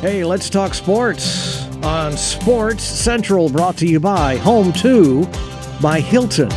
Hey, 0.00 0.24
let's 0.24 0.48
talk 0.48 0.72
sports 0.72 1.62
on 1.84 2.16
Sports 2.16 2.82
Central, 2.82 3.50
brought 3.50 3.76
to 3.76 3.86
you 3.86 4.00
by 4.00 4.36
Home 4.38 4.72
2 4.72 5.28
by 5.82 6.00
Hilton. 6.00 6.50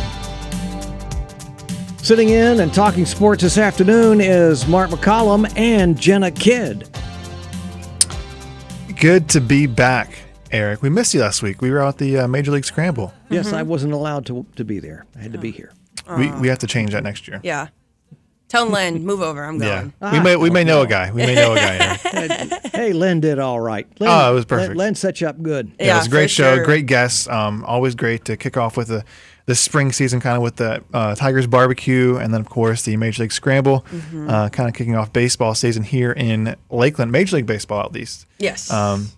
Sitting 1.98 2.30
in 2.30 2.60
and 2.60 2.72
talking 2.72 3.04
sports 3.04 3.42
this 3.42 3.58
afternoon 3.58 4.22
is 4.22 4.66
Mark 4.66 4.88
McCollum 4.88 5.54
and 5.58 6.00
Jenna 6.00 6.30
Kidd. 6.30 6.88
Good 8.98 9.28
to 9.28 9.42
be 9.42 9.66
back, 9.66 10.20
Eric. 10.50 10.80
We 10.80 10.88
missed 10.88 11.12
you 11.12 11.20
last 11.20 11.42
week. 11.42 11.60
We 11.60 11.70
were 11.70 11.82
out 11.82 11.88
at 11.88 11.98
the 11.98 12.20
uh, 12.20 12.28
Major 12.28 12.50
League 12.50 12.64
Scramble. 12.64 13.12
Yes, 13.28 13.52
I 13.52 13.60
wasn't 13.60 13.92
allowed 13.92 14.24
to, 14.24 14.46
to 14.56 14.64
be 14.64 14.78
there. 14.78 15.04
I 15.16 15.18
had 15.18 15.32
to 15.32 15.38
be 15.38 15.50
here. 15.50 15.70
We, 16.16 16.30
we 16.32 16.48
have 16.48 16.60
to 16.60 16.66
change 16.66 16.92
that 16.92 17.02
next 17.02 17.28
year. 17.28 17.40
Yeah. 17.42 17.68
Tell 18.54 18.66
Len, 18.68 19.04
move 19.04 19.20
over. 19.20 19.44
I'm 19.44 19.60
Yeah, 19.60 19.88
going. 20.00 20.12
we 20.12 20.20
may 20.20 20.36
we 20.36 20.48
may 20.50 20.62
know 20.62 20.82
a 20.82 20.86
guy. 20.86 21.10
We 21.10 21.22
may 21.26 21.34
know 21.34 21.54
a 21.54 21.56
guy. 21.56 21.98
Eric. 22.12 22.52
hey, 22.72 22.92
Len 22.92 23.18
did 23.20 23.38
all 23.40 23.58
right. 23.58 23.84
Len, 23.98 24.08
Oh, 24.10 24.30
it 24.30 24.34
was 24.34 24.48
Len- 24.50 24.60
perfect. 24.60 24.76
Len, 24.76 24.94
set 24.94 25.20
you 25.20 25.26
up 25.26 25.42
good. 25.42 25.72
Yeah, 25.80 25.94
it 25.94 25.98
was 25.98 26.06
a 26.06 26.10
great 26.10 26.30
show, 26.30 26.54
sure. 26.56 26.64
great 26.64 26.86
guests. 26.86 27.26
Um, 27.28 27.64
always 27.64 27.94
great 27.96 28.24
to 28.26 28.36
kick 28.36 28.56
off 28.56 28.76
with 28.76 28.86
the 28.88 29.04
the 29.46 29.54
spring 29.56 29.90
season, 29.92 30.20
kind 30.20 30.36
of 30.36 30.42
with 30.42 30.56
the 30.56 30.82
uh, 30.94 31.14
Tigers 31.16 31.46
barbecue, 31.48 32.16
and 32.16 32.32
then 32.32 32.40
of 32.40 32.48
course 32.48 32.82
the 32.82 32.96
Major 32.96 33.24
League 33.24 33.32
Scramble, 33.32 33.84
Mm-hmm. 33.90 34.30
uh, 34.30 34.48
kind 34.50 34.68
of 34.68 34.74
kicking 34.76 34.94
off 34.94 35.12
baseball 35.12 35.54
season 35.56 35.82
here 35.82 36.12
in 36.12 36.54
Lakeland, 36.70 37.10
Major 37.12 37.36
League 37.36 37.46
Baseball 37.46 37.84
at 37.84 37.92
least. 37.92 38.26
Yes. 38.38 38.70
Um, 38.70 39.08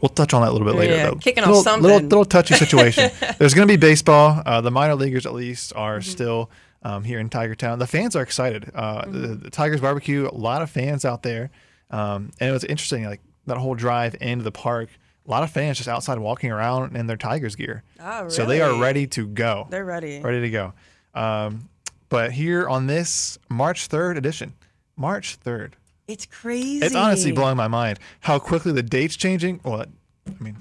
We'll 0.00 0.08
touch 0.10 0.32
on 0.32 0.40
that 0.42 0.48
a 0.50 0.52
little 0.52 0.66
bit 0.66 0.76
later, 0.76 0.94
yeah, 0.94 1.10
though. 1.10 1.16
kicking 1.16 1.42
off 1.44 1.48
little, 1.48 1.62
something. 1.62 1.82
Little, 1.82 2.00
little 2.08 2.24
touchy 2.24 2.54
situation. 2.54 3.10
There's 3.38 3.52
going 3.52 3.66
to 3.68 3.72
be 3.72 3.76
baseball. 3.76 4.40
Uh, 4.46 4.60
the 4.62 4.70
minor 4.70 4.94
leaguers, 4.94 5.26
at 5.26 5.34
least, 5.34 5.72
are 5.76 5.98
Mm-hmm. 5.98 6.10
still 6.10 6.50
um, 6.82 7.04
here 7.04 7.18
in 7.18 7.28
Tiger 7.28 7.54
Town. 7.54 7.78
The 7.78 7.86
fans 7.86 8.16
are 8.16 8.22
excited. 8.22 8.70
Uh, 8.74 9.02
Mm-hmm. 9.02 9.20
the, 9.22 9.28
the 9.34 9.50
Tigers 9.50 9.80
barbecue, 9.80 10.28
a 10.28 10.34
lot 10.34 10.62
of 10.62 10.70
fans 10.70 11.04
out 11.04 11.22
there, 11.22 11.50
um, 11.90 12.30
and 12.40 12.50
it 12.50 12.52
was 12.52 12.64
interesting. 12.64 13.04
Like 13.04 13.20
that 13.46 13.56
whole 13.58 13.74
drive 13.74 14.16
into 14.20 14.44
the 14.44 14.52
park, 14.52 14.88
a 15.26 15.30
lot 15.30 15.42
of 15.42 15.50
fans 15.50 15.76
just 15.78 15.88
outside 15.88 16.18
walking 16.18 16.50
around 16.50 16.96
in 16.96 17.06
their 17.06 17.16
Tigers 17.16 17.54
gear. 17.56 17.82
Oh, 18.00 18.28
So 18.28 18.44
they 18.46 18.60
are 18.60 18.80
ready 18.80 19.06
to 19.08 19.26
go. 19.26 19.66
They're 19.70 19.84
ready. 19.84 20.20
ready 20.20 20.40
to 20.42 20.50
go. 20.50 20.72
Um, 21.14 21.68
but 22.08 22.32
here 22.32 22.68
on 22.68 22.86
this 22.86 23.38
March 23.48 23.88
3rd 23.88 24.16
edition, 24.18 24.52
March 24.96 25.38
3rd, 25.40 25.72
It's 26.08 26.26
crazy. 26.26 26.84
it's 26.84 26.94
honestly 26.94 27.32
blowing 27.32 27.56
my 27.56 27.68
mind 27.68 27.98
how 28.20 28.38
quickly 28.38 28.72
the 28.72 28.82
date's 28.82 29.16
changing. 29.16 29.60
Well, 29.64 29.84
I 30.28 30.42
mean, 30.42 30.56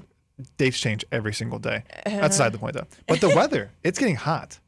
dates 0.58 0.80
change 0.80 1.04
every 1.12 1.34
single 1.34 1.60
day. 1.60 1.84
That's 2.06 2.28
beside 2.38 2.52
the 2.54 2.58
point, 2.60 2.76
though. 2.76 2.88
But 3.08 3.22
the 3.22 3.30
weather, 3.30 3.72
it's 3.84 4.00
getting 4.00 4.16
hot. 4.16 4.60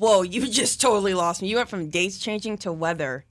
Whoa, 0.00 0.22
you 0.22 0.48
just 0.50 0.80
totally 0.80 1.14
lost 1.14 1.42
me. 1.42 1.48
You 1.48 1.56
went 1.56 1.68
from 1.68 1.88
dates 1.90 2.18
changing 2.18 2.58
to 2.58 2.72
weather. 2.72 3.24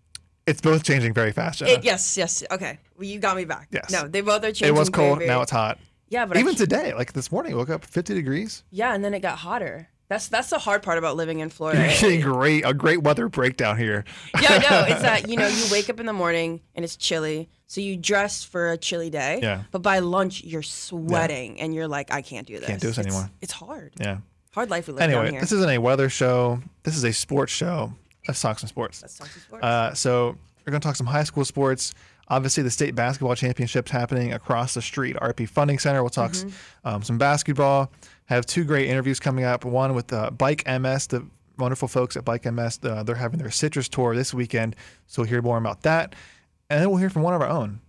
It's 0.47 0.61
both 0.61 0.83
changing 0.83 1.13
very 1.13 1.31
fast. 1.31 1.59
Jenna. 1.59 1.71
It, 1.71 1.83
yes, 1.83 2.15
yes. 2.17 2.43
Okay. 2.49 2.79
Well, 2.97 3.05
you 3.07 3.19
got 3.19 3.35
me 3.37 3.45
back. 3.45 3.67
Yes. 3.71 3.91
No, 3.91 4.07
they 4.07 4.21
both 4.21 4.43
are 4.43 4.47
changing. 4.47 4.69
it 4.69 4.79
was 4.79 4.89
cold. 4.89 5.17
very- 5.19 5.27
Now 5.27 5.41
it's 5.41 5.51
hot. 5.51 5.77
Yeah, 6.07 6.25
but 6.25 6.37
I 6.37 6.39
Even 6.39 6.55
can't- 6.55 6.69
today, 6.69 6.93
like 6.95 7.13
this 7.13 7.31
morning, 7.31 7.53
I 7.53 7.55
woke 7.55 7.69
up 7.69 7.85
50 7.85 8.13
degrees. 8.15 8.63
Yeah, 8.71 8.93
and 8.95 9.03
then 9.05 9.13
it 9.13 9.19
got 9.19 9.37
hotter. 9.39 9.89
That's 10.07 10.27
that's 10.27 10.49
the 10.49 10.57
hard 10.57 10.81
part 10.81 10.97
about 10.97 11.15
living 11.17 11.37
in 11.37 11.49
Florida. 11.51 11.81
You're 11.81 11.89
getting 11.89 12.21
great 12.21 12.65
a 12.65 12.73
great 12.73 13.03
weather 13.03 13.29
breakdown 13.29 13.77
here. 13.77 14.05
yeah, 14.41 14.57
no, 14.57 14.85
it's 14.89 15.03
that 15.03 15.29
you 15.29 15.37
know 15.37 15.47
you 15.47 15.63
wake 15.71 15.87
up 15.87 15.99
in 15.99 16.07
the 16.07 16.13
morning 16.13 16.61
and 16.73 16.83
it's 16.83 16.95
chilly, 16.95 17.47
so 17.67 17.79
you 17.79 17.95
dress 17.95 18.43
for 18.43 18.71
a 18.71 18.77
chilly 18.77 19.11
day. 19.11 19.39
Yeah. 19.43 19.65
But 19.69 19.83
by 19.83 19.99
lunch 19.99 20.43
you're 20.43 20.63
sweating 20.63 21.59
and 21.61 21.75
you're 21.75 21.87
like, 21.87 22.11
I 22.11 22.23
can't 22.23 22.47
do 22.47 22.57
this. 22.57 22.65
Can't 22.67 22.81
do 22.81 22.87
this 22.87 22.97
It's- 22.97 23.13
anymore. 23.13 23.29
It's 23.41 23.53
hard. 23.53 23.93
Yeah. 23.99 24.17
Hard 24.51 24.69
life 24.69 24.87
we 24.87 24.93
live 24.93 25.03
Anyway, 25.03 25.31
here. 25.31 25.39
this 25.41 25.51
isn't 25.51 25.69
a 25.69 25.77
weather 25.77 26.09
show. 26.09 26.59
This 26.83 26.95
is 26.95 27.03
a 27.03 27.13
sports 27.13 27.51
show. 27.51 27.93
Let's 28.27 28.41
talk 28.41 28.59
some 28.59 28.67
sports. 28.67 29.01
Let's 29.01 29.17
talk 29.17 29.27
some 29.27 29.41
sports. 29.41 29.63
Uh, 29.63 29.93
so 29.93 30.35
we're 30.65 30.71
going 30.71 30.81
to 30.81 30.87
talk 30.87 30.95
some 30.95 31.07
high 31.07 31.23
school 31.23 31.45
sports. 31.45 31.93
Obviously, 32.27 32.63
the 32.63 32.69
state 32.71 32.93
basketball 32.95 33.35
championships 33.35 33.89
happening 33.91 34.33
across 34.33 34.73
the 34.75 34.81
street, 34.81 35.15
RP 35.15 35.47
Funding 35.49 35.79
Center. 35.79 36.01
We'll 36.03 36.09
talk 36.11 36.31
s- 36.31 36.45
um, 36.83 37.01
some 37.01 37.17
basketball. 37.17 37.91
Have 38.25 38.45
two 38.45 38.63
great 38.63 38.87
interviews 38.87 39.19
coming 39.19 39.45
up. 39.45 39.65
One 39.65 39.95
with 39.95 40.11
uh, 40.13 40.29
Bike 40.31 40.63
MS, 40.67 41.07
the 41.07 41.25
wonderful 41.57 41.87
folks 41.87 42.15
at 42.17 42.25
Bike 42.25 42.45
MS. 42.45 42.79
Uh, 42.83 43.01
they're 43.03 43.15
having 43.15 43.39
their 43.39 43.49
citrus 43.51 43.89
tour 43.89 44.15
this 44.15 44.31
weekend, 44.33 44.75
so 45.07 45.21
we'll 45.23 45.29
hear 45.29 45.41
more 45.41 45.57
about 45.57 45.81
that. 45.83 46.13
And 46.69 46.81
then 46.81 46.89
we'll 46.89 46.99
hear 46.99 47.09
from 47.09 47.23
one 47.23 47.33
of 47.33 47.41
our 47.41 47.49
own, 47.49 47.81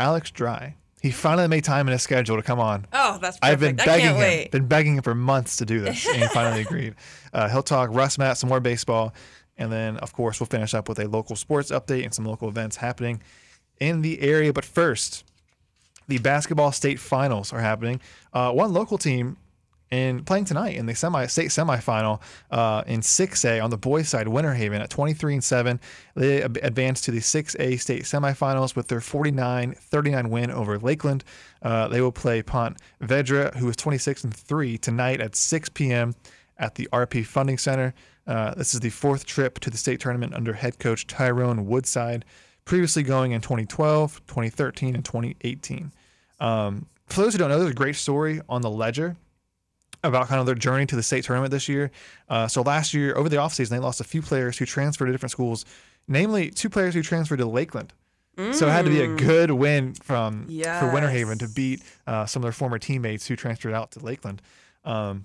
Alex 0.00 0.30
Dry. 0.32 0.74
He 1.04 1.10
finally 1.10 1.48
made 1.48 1.64
time 1.64 1.86
in 1.86 1.92
his 1.92 2.00
schedule 2.02 2.36
to 2.36 2.42
come 2.42 2.58
on. 2.58 2.86
oh, 2.94 3.18
that's 3.20 3.36
perfect. 3.36 3.44
I've 3.44 3.60
been 3.60 3.76
begging 3.76 4.06
him, 4.06 4.16
wait. 4.16 4.50
been 4.50 4.66
begging 4.66 4.96
him 4.96 5.02
for 5.02 5.14
months 5.14 5.58
to 5.58 5.66
do 5.66 5.80
this, 5.80 6.06
and 6.08 6.16
he 6.16 6.26
finally 6.28 6.62
agreed. 6.66 6.94
Uh, 7.30 7.46
he'll 7.50 7.62
talk 7.62 7.90
Russ 7.92 8.16
Matt, 8.16 8.38
some 8.38 8.48
more 8.48 8.58
baseball, 8.58 9.12
and 9.58 9.70
then 9.70 9.98
of 9.98 10.14
course 10.14 10.40
we'll 10.40 10.46
finish 10.46 10.72
up 10.72 10.88
with 10.88 10.98
a 10.98 11.06
local 11.06 11.36
sports 11.36 11.70
update 11.70 12.04
and 12.04 12.14
some 12.14 12.24
local 12.24 12.48
events 12.48 12.76
happening 12.76 13.20
in 13.80 14.00
the 14.00 14.18
area. 14.22 14.50
But 14.50 14.64
first, 14.64 15.24
the 16.08 16.16
basketball 16.16 16.72
state 16.72 16.98
finals 16.98 17.52
are 17.52 17.60
happening. 17.60 18.00
Uh, 18.32 18.52
one 18.52 18.72
local 18.72 18.96
team 18.96 19.36
in 19.94 20.24
playing 20.24 20.44
tonight 20.44 20.76
in 20.76 20.86
the 20.86 20.94
semi 20.94 21.26
state 21.26 21.50
semifinal 21.50 22.20
uh, 22.50 22.82
in 22.86 23.00
6A 23.00 23.62
on 23.62 23.70
the 23.70 23.78
boys 23.78 24.08
side, 24.08 24.26
Winter 24.26 24.54
Haven 24.54 24.82
at 24.82 24.90
23 24.90 25.34
and 25.34 25.44
7. 25.44 25.80
They 26.16 26.42
advanced 26.42 27.04
to 27.04 27.10
the 27.10 27.20
6A 27.20 27.80
state 27.80 28.02
semifinals 28.02 28.74
with 28.74 28.88
their 28.88 29.00
49-39 29.00 30.30
win 30.30 30.50
over 30.50 30.78
Lakeland. 30.78 31.24
Uh, 31.62 31.88
they 31.88 32.00
will 32.00 32.12
play 32.12 32.42
Ponte 32.42 32.78
Vedra, 33.00 33.54
who 33.56 33.68
is 33.68 33.76
26 33.76 34.24
and 34.24 34.34
3 34.34 34.78
tonight 34.78 35.20
at 35.20 35.36
6 35.36 35.68
p.m. 35.70 36.14
at 36.58 36.74
the 36.74 36.88
RP 36.92 37.24
Funding 37.24 37.58
Center. 37.58 37.94
Uh, 38.26 38.54
this 38.54 38.74
is 38.74 38.80
the 38.80 38.90
fourth 38.90 39.24
trip 39.24 39.60
to 39.60 39.70
the 39.70 39.76
state 39.76 40.00
tournament 40.00 40.34
under 40.34 40.54
head 40.54 40.78
coach 40.78 41.06
Tyrone 41.06 41.66
Woodside, 41.66 42.24
previously 42.64 43.02
going 43.02 43.32
in 43.32 43.40
2012, 43.40 44.26
2013, 44.26 44.94
and 44.94 45.04
2018. 45.04 45.92
Um, 46.40 46.86
for 47.06 47.20
those 47.20 47.34
who 47.34 47.38
don't 47.38 47.50
know, 47.50 47.58
there's 47.58 47.70
a 47.70 47.74
great 47.74 47.96
story 47.96 48.40
on 48.48 48.62
the 48.62 48.70
Ledger 48.70 49.16
about 50.04 50.28
kind 50.28 50.38
of 50.38 50.46
their 50.46 50.54
journey 50.54 50.86
to 50.86 50.96
the 50.96 51.02
state 51.02 51.24
tournament 51.24 51.50
this 51.50 51.68
year. 51.68 51.90
Uh, 52.28 52.46
so 52.46 52.62
last 52.62 52.94
year, 52.94 53.16
over 53.16 53.28
the 53.28 53.36
offseason, 53.36 53.70
they 53.70 53.78
lost 53.78 54.00
a 54.00 54.04
few 54.04 54.22
players 54.22 54.58
who 54.58 54.66
transferred 54.66 55.06
to 55.06 55.12
different 55.12 55.32
schools, 55.32 55.64
namely 56.06 56.50
two 56.50 56.68
players 56.70 56.94
who 56.94 57.02
transferred 57.02 57.38
to 57.38 57.46
Lakeland. 57.46 57.92
So 58.52 58.66
it 58.66 58.72
had 58.72 58.84
to 58.84 58.90
be 58.90 59.00
a 59.00 59.14
good 59.14 59.52
win 59.52 59.94
from 59.94 60.46
for 60.80 60.92
Winter 60.92 61.08
Haven 61.08 61.38
to 61.38 61.48
beat 61.48 61.82
uh, 62.06 62.26
some 62.26 62.40
of 62.40 62.42
their 62.42 62.52
former 62.52 62.80
teammates 62.80 63.26
who 63.28 63.36
transferred 63.36 63.74
out 63.74 63.92
to 63.92 64.00
Lakeland. 64.00 64.42
Um, 64.84 65.24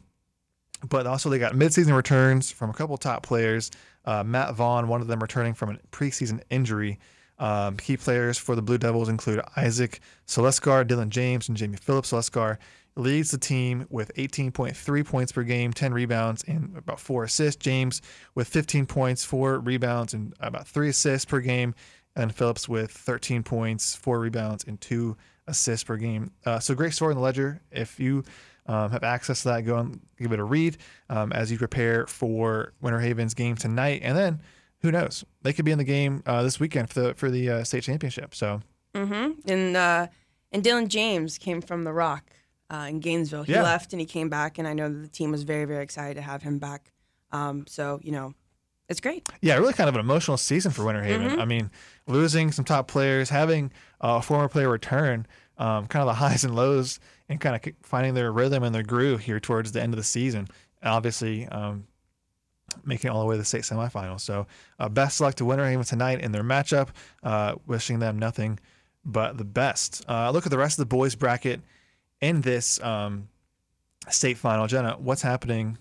but 0.88 1.08
also 1.08 1.30
they 1.30 1.40
got 1.40 1.54
midseason 1.54 1.96
returns 1.96 2.52
from 2.52 2.70
a 2.70 2.74
couple 2.74 2.96
top 2.98 3.24
players. 3.24 3.72
Uh, 4.06 4.24
Matt 4.24 4.54
Vaughn, 4.54 4.88
one 4.88 5.02
of 5.02 5.08
them 5.08 5.20
returning 5.20 5.56
from 5.56 5.72
a 5.72 5.78
preseason 5.92 6.42
injury. 6.52 7.00
Um, 7.40 7.78
key 7.78 7.98
players 7.98 8.38
for 8.38 8.56
the 8.56 8.62
Blue 8.62 8.78
Devils 8.78 9.10
include 9.10 9.42
Isaac 9.56 10.02
Celescar, 10.28 10.86
Dylan 10.86 11.10
James, 11.10 11.48
and 11.48 11.58
Jamie 11.58 11.78
Phillips. 11.78 12.12
Celescar 12.12 12.58
leads 13.00 13.32
the 13.32 13.38
team 13.38 13.86
with 13.90 14.14
18.3 14.16 15.06
points 15.06 15.32
per 15.32 15.44
game, 15.44 15.74
10 15.74 15.94
rebounds, 15.94 16.44
and 16.48 16.76
about 16.78 17.00
four 17.00 17.24
assists. 17.24 17.62
James 17.62 18.02
with 18.36 18.48
15 18.48 18.86
points, 18.86 19.24
four 19.24 19.60
rebounds, 19.60 20.14
and 20.14 20.34
about 20.40 20.68
three 20.68 20.90
assists 20.90 21.26
per 21.26 21.40
game. 21.40 21.74
And 22.16 22.34
Phillips 22.34 22.68
with 22.68 22.92
13 22.92 23.44
points, 23.44 23.96
four 23.96 24.20
rebounds, 24.20 24.66
and 24.66 24.80
two 24.82 25.16
assists 25.48 25.84
per 25.84 25.98
game. 25.98 26.32
Uh, 26.46 26.60
so 26.60 26.76
great 26.76 26.94
story 26.94 27.12
in 27.12 27.18
the 27.18 27.24
ledger. 27.24 27.62
If 27.72 28.00
you 28.00 28.24
um, 28.66 28.92
have 28.92 29.04
access 29.04 29.44
to 29.44 29.50
that, 29.50 29.62
go 29.62 29.78
and 29.78 30.00
give 30.18 30.32
it 30.32 30.40
a 30.40 30.44
read 30.44 30.78
um, 31.10 31.32
as 31.32 31.52
you 31.52 31.58
prepare 31.58 32.08
for 32.08 32.74
Winter 32.82 33.00
Haven's 33.00 33.34
game 33.34 33.56
tonight. 33.56 34.02
And 34.04 34.18
then 34.18 34.42
who 34.82 34.92
knows? 34.92 35.24
They 35.44 35.54
could 35.54 35.66
be 35.66 35.72
in 35.72 35.78
the 35.78 35.84
game 35.84 36.24
uh, 36.26 36.44
this 36.44 36.60
weekend 36.60 36.90
for 36.90 37.02
the 37.02 37.14
for 37.14 37.30
the 37.32 37.50
uh, 37.50 37.64
state 37.64 37.84
championship. 37.84 38.36
So 38.36 38.62
Mm-hmm. 38.94 39.50
And 39.50 39.78
uh, 39.78 40.08
and 40.52 40.64
Dylan 40.64 40.88
James 40.88 41.38
came 41.38 41.62
from 41.62 41.84
the 41.84 41.94
Rock 41.94 42.32
uh, 42.70 42.88
in 42.90 43.00
Gainesville. 43.00 43.44
He 43.44 43.54
Yeah. 43.54 43.64
left 43.64 43.94
and 43.94 44.00
he 44.00 44.06
came 44.06 44.30
back, 44.30 44.58
and 44.58 44.68
I 44.68 44.74
know 44.74 44.90
that 44.90 45.00
the 45.00 45.08
team 45.08 45.32
was 45.32 45.44
very 45.44 45.66
very 45.66 45.84
excited 45.84 46.16
to 46.16 46.22
have 46.22 46.42
him 46.44 46.60
back. 46.60 46.92
Um, 47.32 47.66
so 47.68 48.00
you 48.04 48.12
know, 48.12 48.34
it's 48.88 49.00
great. 49.02 49.28
yeah, 49.42 49.56
really 49.58 49.74
kind 49.74 49.88
of 49.90 49.96
an 49.96 50.02
emotional 50.02 50.38
season 50.38 50.72
for 50.72 50.84
Winter 50.86 51.04
Haven. 51.04 51.40
I 51.40 51.46
mean, 51.46 51.70
losing 52.08 52.52
some 52.52 52.66
top 52.66 52.88
players, 52.88 53.30
having 53.30 53.72
a 54.02 54.22
former 54.22 54.48
player 54.50 54.70
return, 54.70 55.28
um, 55.58 55.88
kind 55.88 56.02
of 56.02 56.08
the 56.08 56.14
highs 56.26 56.44
and 56.44 56.56
lows, 56.56 57.00
and 57.28 57.40
kind 57.40 57.56
of 57.56 57.74
finding 57.84 58.14
their 58.16 58.32
rhythm 58.32 58.64
and 58.64 58.74
their 58.74 58.84
groove 58.84 59.22
here 59.22 59.40
towards 59.40 59.72
the 59.74 59.82
end 59.82 59.94
of 59.94 59.98
the 59.98 60.04
season. 60.04 60.48
And 60.82 60.92
obviously, 60.92 61.48
um, 61.50 61.86
making 62.86 63.10
it 63.10 63.14
all 63.14 63.20
the 63.22 63.26
way 63.28 63.34
to 63.36 63.40
the 63.40 63.46
state 63.46 63.62
semifinals. 63.64 64.22
So, 64.22 64.48
uh, 64.80 64.90
best 64.90 65.20
luck 65.22 65.36
to 65.36 65.46
Winter 65.46 65.68
Haven 65.68 65.84
tonight 65.86 66.22
in 66.22 66.32
their 66.32 66.44
matchup. 66.44 66.90
Uh, 67.24 67.56
wishing 67.68 68.00
them 68.00 68.18
nothing 68.18 68.60
but 69.06 69.38
the 69.38 69.46
best. 69.46 70.04
Uh, 70.08 70.32
look 70.32 70.46
at 70.46 70.52
the 70.52 70.58
rest 70.58 70.78
of 70.80 70.84
the 70.84 70.96
boys 70.96 71.16
bracket 71.16 71.62
in 72.22 72.42
this 72.42 72.82
um, 72.82 73.30
state 74.10 74.38
final. 74.38 74.68
Jenna, 74.68 74.98
what's 75.00 75.22
happening 75.22 75.78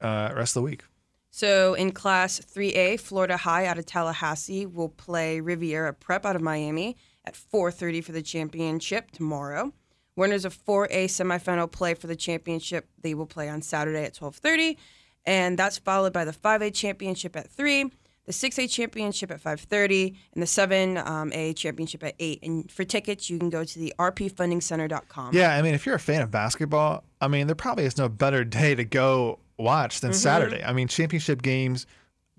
uh, 0.00 0.32
rest 0.34 0.56
of 0.56 0.62
the 0.62 0.68
week? 0.70 0.84
So 1.30 1.74
in 1.74 1.92
Class 1.92 2.40
3A, 2.40 3.00
Florida 3.00 3.38
High 3.38 3.64
out 3.66 3.78
of 3.78 3.86
Tallahassee 3.86 4.66
will 4.66 4.90
play 4.90 5.40
Riviera 5.40 5.94
Prep 5.94 6.26
out 6.26 6.36
of 6.36 6.42
Miami 6.42 6.96
at 7.24 7.34
4:30 7.34 8.04
for 8.04 8.12
the 8.12 8.22
championship 8.22 9.10
tomorrow. 9.12 9.72
Winners 10.14 10.44
of 10.44 10.54
4A 10.54 11.06
semifinal 11.06 11.70
play 11.70 11.94
for 11.94 12.06
the 12.06 12.16
championship 12.16 12.88
they 13.00 13.14
will 13.14 13.26
play 13.26 13.48
on 13.48 13.62
Saturday 13.62 14.04
at 14.04 14.14
12:30, 14.14 14.76
and 15.24 15.58
that's 15.58 15.78
followed 15.78 16.12
by 16.12 16.26
the 16.26 16.32
5A 16.32 16.70
championship 16.74 17.34
at 17.34 17.50
3. 17.50 17.90
The 18.26 18.32
6A 18.32 18.70
championship 18.70 19.30
at 19.30 19.42
5:30 19.42 20.16
and 20.34 20.42
the 20.42 20.46
7A 20.46 21.06
um, 21.06 21.54
championship 21.54 22.04
at 22.04 22.14
8. 22.18 22.38
And 22.42 22.70
for 22.70 22.84
tickets, 22.84 23.28
you 23.28 23.38
can 23.38 23.50
go 23.50 23.64
to 23.64 23.78
the 23.78 23.92
rpfundingcenter.com. 23.98 25.34
Yeah, 25.34 25.54
I 25.56 25.62
mean, 25.62 25.74
if 25.74 25.86
you're 25.86 25.94
a 25.94 26.00
fan 26.00 26.22
of 26.22 26.30
basketball, 26.30 27.04
I 27.20 27.28
mean, 27.28 27.46
there 27.46 27.56
probably 27.56 27.84
is 27.84 27.96
no 27.98 28.08
better 28.08 28.44
day 28.60 28.74
to 28.74 28.84
go 28.84 29.38
watch 29.58 30.00
than 30.00 30.12
Saturday. 30.12 30.62
I 30.62 30.72
mean, 30.72 30.88
championship 30.88 31.42
games 31.42 31.86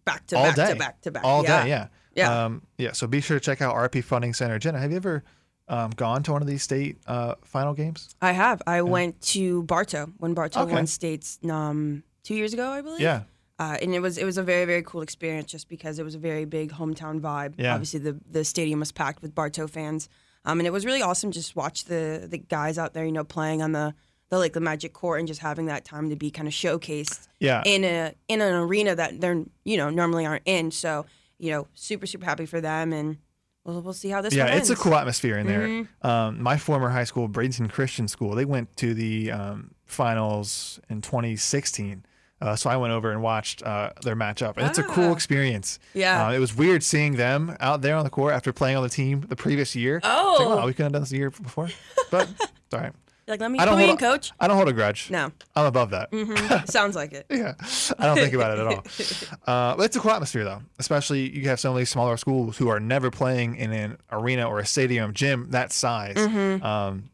Back 0.05 0.27
to 0.27 0.37
all 0.37 0.43
back 0.47 0.55
day, 0.55 0.69
to 0.73 0.75
back 0.75 1.01
to 1.01 1.11
back. 1.11 1.23
all 1.23 1.43
yeah. 1.43 1.63
day. 1.63 1.69
Yeah, 1.69 1.87
Yeah. 2.15 2.45
um, 2.45 2.61
yeah. 2.77 2.91
So 2.91 3.07
be 3.07 3.21
sure 3.21 3.39
to 3.39 3.43
check 3.43 3.61
out 3.61 3.73
RP 3.75 4.03
Funding 4.03 4.33
Center. 4.33 4.59
Jenna, 4.59 4.77
have 4.79 4.91
you 4.91 4.97
ever 4.97 5.23
um, 5.69 5.91
gone 5.91 6.23
to 6.23 6.33
one 6.33 6.41
of 6.41 6.47
these 6.47 6.61
state 6.61 6.97
uh, 7.07 7.35
final 7.41 7.73
games? 7.73 8.09
I 8.21 8.33
have. 8.33 8.61
I 8.67 8.81
went 8.81 9.21
to 9.21 9.63
Bartow 9.63 10.11
when 10.17 10.33
Bartow 10.33 10.63
Okay. 10.63 10.73
won 10.73 10.87
states 10.87 11.39
um, 11.49 12.03
two 12.23 12.35
years 12.35 12.53
ago, 12.53 12.69
I 12.69 12.81
believe. 12.81 12.99
Yeah, 12.99 13.21
Uh, 13.59 13.77
and 13.81 13.93
it 13.93 13.99
was 13.99 14.17
it 14.17 14.25
was 14.25 14.37
a 14.37 14.43
very 14.43 14.65
very 14.65 14.81
cool 14.81 15.01
experience 15.01 15.51
just 15.51 15.69
because 15.69 15.99
it 15.99 16.03
was 16.03 16.15
a 16.15 16.19
very 16.19 16.45
big 16.45 16.71
hometown 16.71 17.19
vibe. 17.19 17.53
Yeah. 17.57 17.73
Obviously 17.73 17.99
the 17.99 18.19
the 18.29 18.43
stadium 18.43 18.79
was 18.79 18.91
packed 18.91 19.21
with 19.21 19.35
Bartow 19.35 19.67
fans, 19.67 20.09
um, 20.43 20.59
and 20.59 20.65
it 20.65 20.71
was 20.71 20.85
really 20.85 21.01
awesome 21.01 21.31
just 21.31 21.55
watch 21.55 21.85
the 21.85 22.25
the 22.27 22.39
guys 22.39 22.77
out 22.77 22.93
there 22.93 23.05
you 23.05 23.11
know 23.11 23.23
playing 23.23 23.61
on 23.61 23.71
the 23.71 23.93
the 24.29 24.39
like 24.39 24.53
the 24.53 24.59
Magic 24.59 24.93
Court 24.93 25.19
and 25.19 25.27
just 25.27 25.41
having 25.41 25.67
that 25.67 25.85
time 25.85 26.09
to 26.09 26.15
be 26.15 26.31
kind 26.31 26.47
of 26.47 26.53
showcased 26.53 27.27
yeah. 27.39 27.61
in 27.65 27.83
a 27.83 28.13
in 28.27 28.41
an 28.41 28.53
arena 28.55 28.95
that 28.95 29.21
they're 29.21 29.43
you 29.63 29.77
know 29.77 29.91
normally 29.91 30.25
aren't 30.25 30.43
in. 30.45 30.71
So 30.71 31.05
you 31.37 31.51
know 31.51 31.67
super 31.75 32.07
super 32.07 32.25
happy 32.25 32.45
for 32.45 32.61
them 32.61 32.93
and. 32.93 33.17
We'll, 33.65 33.79
we'll 33.81 33.93
see 33.93 34.09
how 34.09 34.19
this 34.19 34.33
yeah, 34.33 34.47
it's 34.47 34.69
a 34.69 34.75
cool 34.75 34.93
atmosphere 34.93 35.37
in 35.37 35.47
there. 35.47 35.65
Mm-hmm. 35.65 36.05
Um, 36.05 36.43
my 36.43 36.57
former 36.57 36.89
high 36.89 37.05
school, 37.05 37.29
Bradenton 37.29 37.71
Christian 37.71 38.09
School, 38.09 38.35
they 38.35 38.43
went 38.43 38.75
to 38.75 38.93
the 38.93 39.31
um, 39.31 39.73
finals 39.85 40.81
in 40.89 41.01
2016. 41.01 42.03
Uh, 42.43 42.55
so 42.57 42.69
I 42.69 42.75
went 42.75 42.91
over 42.91 43.09
and 43.09 43.21
watched 43.21 43.63
uh, 43.63 43.91
their 44.03 44.15
matchup, 44.17 44.57
and 44.57 44.67
it's 44.67 44.77
a 44.77 44.83
cool 44.83 45.11
Ah. 45.11 45.13
experience. 45.13 45.79
Yeah. 45.93 46.27
uh, 46.27 46.31
it 46.33 46.39
was 46.39 46.53
weird 46.55 46.83
seeing 46.83 47.15
them 47.15 47.55
out 47.61 47.81
there 47.81 47.95
on 47.95 48.03
the 48.03 48.09
court 48.09 48.33
after 48.33 48.51
playing 48.51 48.75
on 48.75 48.83
the 48.83 48.89
team 48.89 49.21
the 49.21 49.35
previous 49.37 49.75
year. 49.75 49.97
It's 49.97 50.05
like, 50.05 50.13
Oh. 50.17 50.55
wow, 50.57 50.65
we 50.65 50.73
couldn't 50.73 50.87
have 50.87 50.91
done 50.93 51.01
this 51.03 51.11
a 51.13 51.17
year 51.17 51.29
before, 51.31 51.69
but 52.11 52.27
it's 52.29 52.73
all 52.73 52.81
right. 52.81 52.91
Like 53.25 53.39
let 53.39 53.49
me 53.51 53.57
I 53.59 53.63
don't 53.63 53.75
put 53.75 53.79
hold 53.87 53.89
in, 53.91 53.95
a- 53.95 54.11
coach. 54.11 54.33
I 54.37 54.47
don't 54.49 54.57
hold 54.57 54.67
a 54.67 54.73
grudge. 54.73 55.09
No, 55.09 55.31
I'm 55.55 55.65
above 55.65 55.91
that. 55.91 56.11
Mhm. 56.11 56.67
sounds 56.69 56.93
like 56.97 57.13
it. 57.13 57.25
Yeah, 57.29 57.53
I 57.97 58.07
don't 58.07 58.17
think 58.17 58.33
about 58.33 58.57
it 58.57 58.59
at 58.59 58.67
all. 58.67 58.83
Uh, 59.47 59.75
but 59.77 59.83
it's 59.83 59.95
a 59.95 59.99
cool 60.01 60.11
atmosphere, 60.11 60.43
though. 60.43 60.61
Especially 60.79 61.29
you 61.33 61.47
have 61.47 61.59
some 61.59 61.71
of 61.71 61.77
these 61.77 61.89
smaller 61.89 62.17
schools 62.17 62.57
who 62.57 62.67
are 62.67 62.81
never 62.81 63.09
playing 63.11 63.55
in 63.55 63.71
an 63.71 63.97
arena 64.11 64.45
or 64.49 64.59
a 64.59 64.65
stadium 64.65 65.13
gym 65.13 65.47
that 65.51 65.71
size. 65.71 66.15
Mm-hmm. 66.17 66.65
Um, 66.65 67.09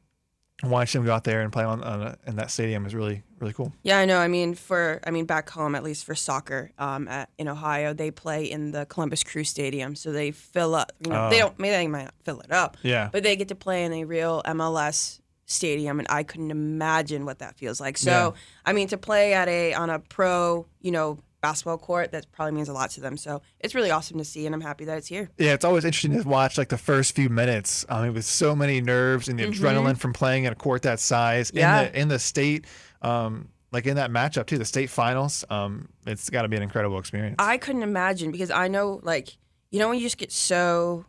watching 0.64 1.02
them 1.02 1.06
go 1.08 1.14
out 1.14 1.24
there 1.24 1.42
and 1.42 1.52
play 1.54 1.64
on, 1.64 1.84
on 1.84 2.02
a, 2.02 2.18
in 2.28 2.36
that 2.38 2.52
stadium 2.52 2.86
is 2.86 2.94
really 2.94 3.24
really 3.40 3.54
cool. 3.54 3.74
Yeah, 3.84 3.98
I 4.00 4.06
know. 4.06 4.18
I 4.18 4.28
mean, 4.28 4.54
for 4.56 5.00
I 5.06 5.12
mean, 5.12 5.26
back 5.26 5.50
home, 5.50 5.74
at 5.76 5.84
least 5.84 6.04
for 6.06 6.14
soccer, 6.16 6.72
um, 6.78 7.08
at, 7.08 7.30
in 7.38 7.48
Ohio, 7.48 7.94
they 7.94 8.12
play 8.12 8.44
in 8.46 8.72
the 8.72 8.86
Columbus 8.86 9.24
Crew 9.24 9.44
Stadium, 9.46 9.96
so 9.96 10.12
they 10.12 10.32
fill 10.32 10.76
up. 10.76 10.92
You 11.06 11.12
know, 11.12 11.30
they 11.30 11.38
Oh. 11.38 11.48
don't. 11.48 11.60
Maybe 11.60 11.72
they 11.72 11.88
might 11.88 12.04
not 12.06 12.14
fill 12.26 12.42
it 12.42 12.52
up, 12.52 12.76
Yeah, 12.84 13.10
but 13.12 13.24
they 13.24 13.36
get 13.38 13.48
to 13.50 13.56
play 13.56 13.86
in 13.86 13.94
a 13.94 14.04
real 14.04 14.42
MLS 14.46 15.22
stadium, 15.46 16.00
and 16.00 16.08
I 16.12 16.24
couldn't 16.24 16.52
imagine 16.52 17.26
what 17.26 17.40
that 17.40 17.56
feels 17.58 17.80
like. 17.82 17.98
So, 17.98 18.12
Yeah. 18.12 18.32
I 18.66 18.74
mean, 18.74 18.88
to 18.90 18.98
play 18.98 19.34
at 19.34 19.48
a 19.48 19.74
on 19.74 19.90
a 19.90 20.00
pro, 20.00 20.66
you 20.82 20.92
know, 20.92 21.18
basketball 21.42 21.78
court, 21.78 22.12
that 22.12 22.32
probably 22.32 22.54
means 22.54 22.70
a 22.70 22.74
lot 22.74 22.90
to 22.92 23.02
them. 23.02 23.18
So, 23.18 23.42
it's 23.60 23.74
really 23.76 23.92
awesome 23.92 24.18
to 24.18 24.26
see, 24.26 24.46
and 24.46 24.54
I'm 24.56 24.62
happy 24.62 24.86
that 24.86 24.98
it's 24.98 25.08
here. 25.08 25.30
yeah. 25.38 25.54
It's 25.54 25.66
always 25.66 25.86
interesting 25.86 26.22
to 26.22 26.28
watch 26.28 26.58
like 26.58 26.70
the 26.70 26.78
first 26.78 27.16
few 27.16 27.30
minutes. 27.30 27.86
I 27.90 28.04
mean, 28.04 28.14
with 28.14 28.26
so 28.26 28.56
many 28.56 28.82
nerves 28.82 29.28
and 29.28 29.40
the 29.40 29.46
adrenaline 29.46 29.98
from 29.98 30.14
playing 30.14 30.46
at 30.46 30.54
a 30.54 30.56
court 30.56 30.82
that 30.84 31.00
size 31.00 31.50
Mm-hmm. 31.52 31.58
Yeah. 31.58 31.82
in 31.82 31.92
the 31.94 32.00
in 32.02 32.08
the 32.10 32.20
state. 32.20 32.66
Um, 33.02 33.50
like 33.72 33.86
in 33.86 33.96
that 33.98 34.10
matchup 34.12 34.48
too, 34.48 34.58
the 34.58 34.66
state 34.66 34.90
finals. 34.90 35.46
Um, 35.50 35.90
it's 36.08 36.30
got 36.30 36.42
to 36.42 36.48
be 36.48 36.58
an 36.58 36.64
incredible 36.64 36.98
experience. 36.98 37.36
I 37.40 37.58
couldn't 37.58 37.84
imagine 37.84 38.32
because 38.32 38.50
I 38.52 38.68
know, 38.68 39.00
like, 39.04 39.38
you 39.72 39.78
know, 39.80 39.90
when 39.90 39.98
you 40.00 40.04
just 40.04 40.18
get 40.18 40.32
so, 40.32 41.06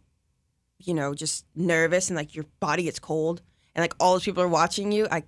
you 0.79 0.93
know, 0.95 1.15
just 1.15 1.47
nervous 1.57 2.11
and 2.11 2.17
like 2.17 2.35
your 2.35 2.45
body 2.61 2.83
gets 2.85 2.99
cold 2.99 3.41
and 3.75 3.83
like 3.83 3.95
all 3.99 4.13
those 4.13 4.25
people 4.25 4.43
are 4.43 4.49
watching 4.49 4.93
you. 4.93 5.09
I 5.11 5.23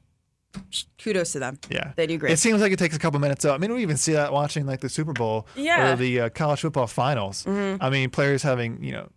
kudos 1.03 1.33
to 1.33 1.39
them. 1.39 1.59
Yeah, 1.71 1.93
They 1.97 2.07
do 2.07 2.19
great. 2.19 2.33
It 2.33 2.39
seems 2.39 2.61
like 2.61 2.73
it 2.73 2.79
takes 2.79 2.97
a 2.97 2.99
couple 2.99 3.21
minutes. 3.21 3.43
Though. 3.43 3.55
I 3.55 3.59
mean, 3.59 3.73
we 3.75 3.83
even 3.83 3.97
see 3.97 4.13
that 4.13 4.33
watching 4.33 4.67
like 4.67 4.81
the 4.81 4.89
Super 4.89 5.13
Bowl 5.13 5.47
Yeah. 5.57 5.79
Mm-hmm. 5.79 5.93
or 5.93 5.97
the 5.97 6.21
uh, 6.21 6.29
college 6.31 6.61
football 6.61 6.87
finals. 6.87 7.47
I 7.47 7.91
mean, 7.91 8.11
players 8.11 8.43
having 8.43 8.83
you 8.83 8.93
know, 8.93 9.09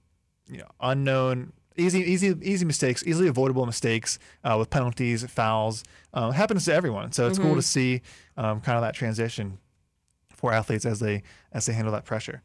you 0.50 0.60
know, 0.60 0.68
unknown, 0.80 1.54
easy, 1.78 2.00
easy, 2.02 2.36
easy 2.42 2.66
mistakes, 2.66 3.04
easily 3.06 3.28
avoidable 3.28 3.66
mistakes 3.66 4.20
uh, 4.44 4.56
with 4.60 4.70
penalties, 4.70 5.26
fouls. 5.30 5.84
Uh, 6.14 6.32
happens 6.32 6.66
to 6.66 6.74
everyone. 6.74 7.12
So 7.12 7.28
it's 7.28 7.38
Mm-hmm. 7.38 7.48
cool 7.48 7.56
to 7.56 7.62
see 7.62 8.02
um, 8.38 8.62
kind 8.62 8.78
of 8.78 8.82
that 8.84 8.94
transition 8.96 9.58
for 10.36 10.54
athletes 10.54 10.86
as 10.86 11.00
they 11.00 11.24
as 11.52 11.66
they 11.66 11.74
handle 11.74 11.94
that 11.94 12.06
pressure. 12.06 12.42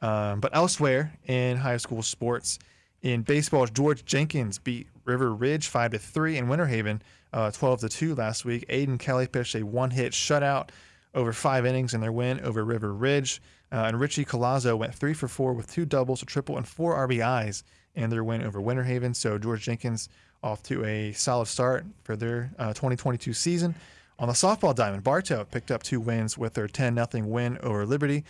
Um, 0.00 0.40
but 0.40 0.54
elsewhere 0.54 1.12
in 1.26 1.58
high 1.58 1.76
school 1.76 2.02
sports, 2.02 2.58
in 3.02 3.22
baseball, 3.22 3.66
George 3.66 4.04
Jenkins 4.04 4.58
beat 4.58 4.88
River 5.04 5.34
Ridge 5.34 5.68
five 5.68 5.90
to 5.92 5.98
three 5.98 6.36
in 6.36 6.48
Winter 6.48 6.66
Haven, 6.66 7.02
uh, 7.32 7.50
twelve 7.50 7.80
to 7.80 7.88
two 7.88 8.14
last 8.14 8.44
week. 8.44 8.66
Aiden 8.68 8.98
Kelly 8.98 9.26
pitched 9.26 9.54
a 9.54 9.62
one-hit 9.62 10.12
shutout 10.12 10.70
over 11.14 11.32
five 11.32 11.66
innings 11.66 11.94
in 11.94 12.00
their 12.00 12.12
win 12.12 12.40
over 12.40 12.64
River 12.64 12.92
Ridge, 12.92 13.42
uh, 13.70 13.84
and 13.86 14.00
Richie 14.00 14.24
Colazzo 14.24 14.76
went 14.76 14.94
three 14.94 15.14
for 15.14 15.28
four 15.28 15.52
with 15.52 15.70
two 15.70 15.84
doubles, 15.84 16.22
a 16.22 16.26
triple, 16.26 16.56
and 16.56 16.66
four 16.66 16.94
RBIs 17.06 17.62
in 17.94 18.10
their 18.10 18.24
win 18.24 18.42
over 18.42 18.60
Winter 18.60 18.84
Haven. 18.84 19.14
So 19.14 19.38
George 19.38 19.62
Jenkins 19.62 20.08
off 20.42 20.62
to 20.64 20.84
a 20.84 21.12
solid 21.12 21.46
start 21.46 21.84
for 22.02 22.16
their 22.16 22.50
uh, 22.58 22.68
2022 22.68 23.32
season. 23.32 23.74
On 24.18 24.28
the 24.28 24.34
softball 24.34 24.74
diamond, 24.74 25.02
Bartow 25.02 25.44
picked 25.44 25.70
up 25.70 25.82
two 25.82 26.00
wins 26.00 26.36
with 26.36 26.54
their 26.54 26.68
10 26.68 26.94
0 26.94 27.26
win 27.26 27.58
over 27.58 27.86
Liberty 27.86 28.24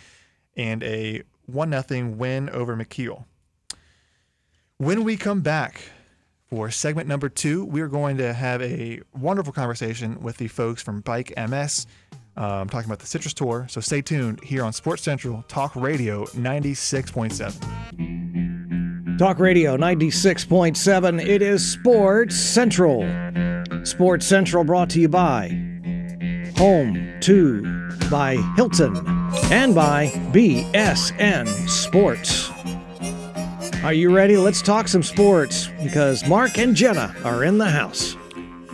and 0.55 0.83
a 0.83 1.23
1 1.45 1.83
0 1.87 2.07
win 2.09 2.49
over 2.49 2.75
McKeel. 2.75 3.25
When 4.77 5.03
we 5.03 5.17
come 5.17 5.41
back 5.41 5.81
for 6.53 6.69
segment 6.69 7.07
number 7.07 7.29
two, 7.29 7.65
we 7.65 7.81
are 7.81 7.87
going 7.87 8.17
to 8.17 8.31
have 8.31 8.61
a 8.61 9.01
wonderful 9.19 9.51
conversation 9.51 10.21
with 10.21 10.37
the 10.37 10.47
folks 10.47 10.83
from 10.83 11.01
Bike 11.01 11.33
MS. 11.35 11.87
Um, 12.37 12.69
talking 12.69 12.85
about 12.85 12.99
the 12.99 13.07
Citrus 13.07 13.33
Tour. 13.33 13.65
So 13.69 13.81
stay 13.81 14.03
tuned 14.03 14.43
here 14.43 14.63
on 14.63 14.71
Sports 14.71 15.01
Central 15.01 15.43
Talk 15.47 15.75
Radio 15.75 16.25
96.7. 16.25 19.17
Talk 19.17 19.39
Radio 19.39 19.77
96.7. 19.77 21.25
It 21.25 21.41
is 21.41 21.71
Sports 21.71 22.35
Central. 22.35 23.01
Sports 23.83 24.27
Central 24.27 24.63
brought 24.63 24.91
to 24.91 24.99
you 24.99 25.09
by 25.09 25.47
Home 26.57 27.15
2 27.19 27.89
by 28.11 28.35
Hilton 28.55 28.95
and 29.51 29.73
by 29.73 30.09
BSN 30.31 31.47
Sports. 31.67 32.52
Are 33.83 33.93
you 33.93 34.15
ready? 34.15 34.37
Let's 34.37 34.61
talk 34.61 34.87
some 34.87 35.03
sports 35.03 35.67
because 35.83 36.25
Mark 36.25 36.57
and 36.57 36.73
Jenna 36.73 37.13
are 37.25 37.43
in 37.43 37.57
the 37.57 37.69
house. 37.69 38.15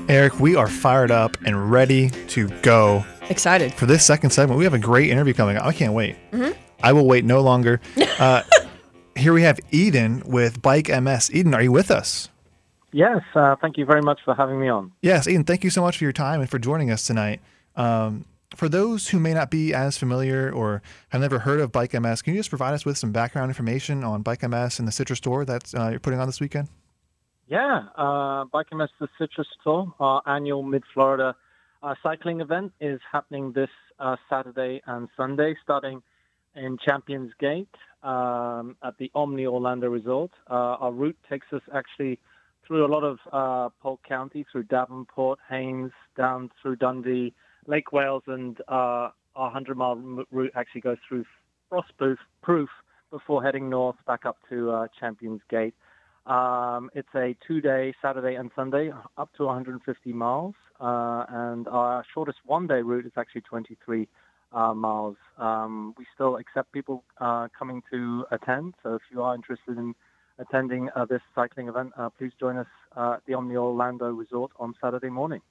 Eric, 0.07 0.39
we 0.39 0.55
are 0.55 0.67
fired 0.67 1.09
up 1.09 1.35
and 1.45 1.71
ready 1.71 2.11
to 2.27 2.47
go 2.61 3.03
Excited. 3.29 3.73
for 3.73 3.87
this 3.87 4.05
second 4.05 4.29
segment. 4.29 4.59
We 4.59 4.65
have 4.65 4.75
a 4.75 4.79
great 4.79 5.09
interview 5.09 5.33
coming 5.33 5.57
up. 5.57 5.65
I 5.65 5.73
can't 5.73 5.93
wait. 5.93 6.15
I 6.83 6.93
will 6.93 7.07
wait 7.07 7.25
no 7.25 7.41
longer. 7.41 7.79
Uh, 8.19 8.43
here 9.15 9.31
we 9.31 9.43
have 9.43 9.61
Eden 9.71 10.21
with 10.25 10.61
Bike 10.61 10.89
MS. 10.89 11.31
Eden, 11.33 11.53
are 11.53 11.61
you 11.61 11.71
with 11.71 11.89
us? 11.89 12.27
Yes, 12.91 13.21
uh, 13.33 13.55
thank 13.61 13.77
you 13.77 13.85
very 13.85 14.01
much 14.01 14.19
for 14.25 14.33
having 14.35 14.59
me 14.59 14.67
on. 14.67 14.91
Yes, 15.01 15.25
Eden, 15.25 15.45
thank 15.45 15.63
you 15.63 15.69
so 15.69 15.81
much 15.81 15.97
for 15.97 16.03
your 16.03 16.11
time 16.11 16.41
and 16.41 16.49
for 16.49 16.59
joining 16.59 16.91
us 16.91 17.07
tonight. 17.07 17.39
Um, 17.77 18.25
for 18.55 18.67
those 18.67 19.09
who 19.09 19.19
may 19.19 19.33
not 19.33 19.51
be 19.51 19.73
as 19.73 19.97
familiar 19.97 20.51
or 20.51 20.81
have 21.09 21.21
never 21.21 21.39
heard 21.39 21.59
of 21.59 21.71
Bike 21.71 21.93
MS, 21.93 22.21
can 22.21 22.33
you 22.33 22.39
just 22.39 22.49
provide 22.49 22.73
us 22.73 22.85
with 22.85 22.97
some 22.97 23.11
background 23.11 23.49
information 23.49 24.03
on 24.03 24.21
Bike 24.21 24.47
MS 24.47 24.79
and 24.79 24.87
the 24.87 24.91
Citrus 24.91 25.19
Tour 25.19 25.45
that 25.45 25.73
uh, 25.75 25.89
you're 25.89 25.99
putting 25.99 26.19
on 26.19 26.27
this 26.27 26.39
weekend? 26.39 26.67
Yeah, 27.47 27.83
uh, 27.95 28.45
Bike 28.45 28.67
MS 28.71 28.89
The 28.99 29.07
Citrus 29.19 29.47
Tour, 29.63 29.93
our 29.99 30.21
annual 30.25 30.63
Mid 30.63 30.83
Florida 30.93 31.35
uh, 31.81 31.95
cycling 32.03 32.41
event, 32.41 32.73
is 32.79 32.99
happening 33.11 33.53
this 33.53 33.69
uh, 33.99 34.15
Saturday 34.29 34.81
and 34.85 35.07
Sunday, 35.17 35.55
starting 35.63 36.01
in 36.55 36.77
Champions 36.77 37.31
Gate 37.39 37.69
um, 38.03 38.75
at 38.83 38.97
the 38.97 39.11
Omni 39.15 39.45
Orlando 39.45 39.87
Resort. 39.89 40.31
Uh, 40.49 40.53
our 40.53 40.91
route 40.91 41.17
takes 41.29 41.47
us 41.51 41.61
actually 41.73 42.19
through 42.65 42.85
a 42.85 42.87
lot 42.87 43.03
of 43.03 43.17
uh, 43.31 43.69
Polk 43.81 44.01
County, 44.07 44.45
through 44.51 44.63
Davenport, 44.63 45.39
Haines, 45.49 45.91
down 46.15 46.51
through 46.61 46.75
Dundee, 46.75 47.33
Lake 47.67 47.91
Wales, 47.91 48.23
and 48.27 48.59
uh, 48.67 49.09
our 49.35 49.51
100 49.51 49.77
mile 49.77 49.95
route 50.31 50.51
actually 50.55 50.81
goes 50.81 50.97
through 51.07 51.25
Frostproof 51.71 52.17
proof 52.41 52.69
before 53.11 53.43
heading 53.43 53.69
north 53.69 53.95
back 54.05 54.25
up 54.25 54.37
to 54.49 54.71
uh, 54.71 54.87
Champions 54.99 55.41
Gate. 55.49 55.73
Um, 56.25 56.89
it's 56.93 57.09
a 57.15 57.35
two-day, 57.47 57.93
Saturday 58.01 58.35
and 58.35 58.51
Sunday, 58.55 58.91
up 59.17 59.33
to 59.37 59.45
150 59.45 60.13
miles, 60.13 60.53
uh, 60.79 61.25
and 61.29 61.67
our 61.67 62.03
shortest 62.13 62.37
one-day 62.45 62.81
route 62.81 63.05
is 63.05 63.13
actually 63.17 63.41
23 63.41 64.07
uh, 64.51 64.73
miles. 64.73 65.15
Um, 65.37 65.95
we 65.97 66.05
still 66.13 66.37
accept 66.37 66.71
people 66.71 67.03
uh, 67.19 67.47
coming 67.57 67.81
to 67.91 68.25
attend, 68.31 68.75
so 68.83 68.95
if 68.95 69.01
you 69.11 69.23
are 69.23 69.33
interested 69.33 69.77
in 69.77 69.95
attending 70.37 70.89
uh, 70.95 71.05
this 71.05 71.21
cycling 71.33 71.67
event, 71.67 71.91
uh, 71.97 72.09
please 72.09 72.31
join 72.39 72.57
us 72.57 72.67
uh, 72.95 73.13
at 73.13 73.25
the 73.25 73.33
Omni 73.33 73.55
Orlando 73.55 74.11
Resort 74.11 74.51
on 74.59 74.73
Saturday 74.81 75.09
morning. 75.09 75.41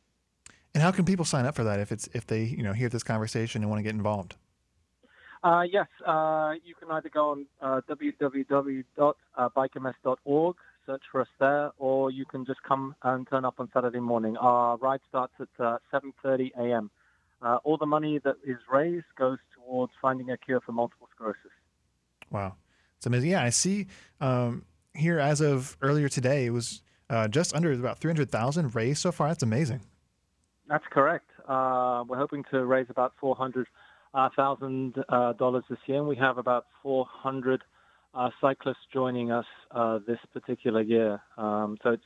And 0.75 0.83
how 0.83 0.91
can 0.91 1.05
people 1.05 1.25
sign 1.25 1.47
up 1.47 1.55
for 1.55 1.63
that 1.65 1.81
if 1.81 1.93
it's 1.93 2.09
if 2.13 2.27
they 2.27 2.45
you 2.45 2.63
know 2.63 2.73
hear 2.73 2.89
this 2.89 3.03
conversation 3.03 3.63
and 3.63 3.71
want 3.71 3.81
to 3.81 3.83
get 3.83 3.95
involved? 3.95 4.37
Uh, 5.43 5.63
yes, 5.71 5.87
uh, 6.07 6.55
you 6.65 6.75
can 6.75 6.91
either 6.91 7.09
go 7.09 7.31
on 7.31 7.47
uh, 7.61 7.81
www.bikems.org, 7.89 10.57
search 10.85 11.03
for 11.13 11.21
us 11.21 11.29
there, 11.39 11.71
or 11.79 12.11
you 12.11 12.25
can 12.25 12.45
just 12.45 12.61
come 12.65 12.97
and 13.05 13.29
turn 13.29 13.45
up 13.45 13.55
on 13.59 13.69
Saturday 13.73 14.01
morning. 14.01 14.37
Our 14.37 14.77
ride 14.79 14.99
starts 15.09 15.35
at 15.39 15.47
uh, 15.65 15.79
7.30 15.93 16.51
a.m. 16.59 16.91
Uh, 17.41 17.59
all 17.63 17.77
the 17.77 17.87
money 17.87 18.19
that 18.25 18.35
is 18.45 18.57
raised 18.71 19.07
goes 19.17 19.39
towards 19.55 19.93
finding 20.03 20.29
a 20.31 20.37
cure 20.37 20.61
for 20.61 20.73
multiple 20.73 21.09
sclerosis. 21.15 21.53
Wow. 22.31 22.57
It's 22.97 23.07
amazing. 23.07 23.31
Yeah, 23.31 23.45
I 23.45 23.51
see 23.51 23.87
um, 24.21 24.65
here 24.95 25.21
as 25.21 25.41
of 25.41 25.77
earlier 25.81 26.09
today, 26.09 26.47
it 26.47 26.51
was 26.51 26.83
uh, 27.11 27.29
just 27.29 27.55
under 27.55 27.73
about 27.73 27.99
300,000 27.99 28.75
raised 28.75 29.01
so 29.01 29.13
far. 29.13 29.29
That's 29.29 29.45
amazing. 29.45 29.83
That's 30.69 30.85
correct. 30.91 31.31
Uh, 31.49 32.05
we're 32.07 32.19
hoping 32.19 32.45
to 32.51 32.67
raise 32.67 32.87
about 32.91 33.15
$400,000 33.23 33.67
uh, 35.09 35.61
this 35.69 35.79
year, 35.87 35.99
and 35.99 36.07
we 36.07 36.17
have 36.17 36.37
about 36.37 36.67
400 36.83 37.63
uh, 38.15 38.31
cyclists 38.41 38.77
joining 38.93 39.33
us 39.33 39.47
uh, 39.71 39.99
this 40.07 40.19
particular 40.35 40.83
year. 40.83 41.21
Um, 41.39 41.79
so 41.83 41.97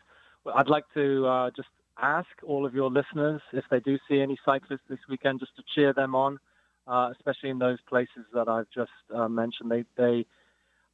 I'd 0.54 0.68
like 0.68 0.84
to 0.94 1.26
uh, 1.26 1.50
just 1.56 1.68
ask 2.00 2.28
all 2.46 2.64
of 2.64 2.72
your 2.72 2.88
listeners 2.88 3.40
if 3.52 3.64
they 3.68 3.80
do 3.80 3.98
see 4.08 4.20
any 4.20 4.38
cyclists 4.44 4.80
this 4.88 5.00
weekend, 5.08 5.40
just 5.40 5.56
to 5.56 5.62
cheer 5.74 5.92
them 5.92 6.14
on, 6.14 6.38
especially 6.86 7.50
in 7.50 7.58
those 7.58 7.78
places 7.88 8.24
that 8.32 8.48
I've 8.48 8.70
just 8.72 8.92
mentioned. 9.28 9.72
They, 9.72 9.84
they 9.96 10.24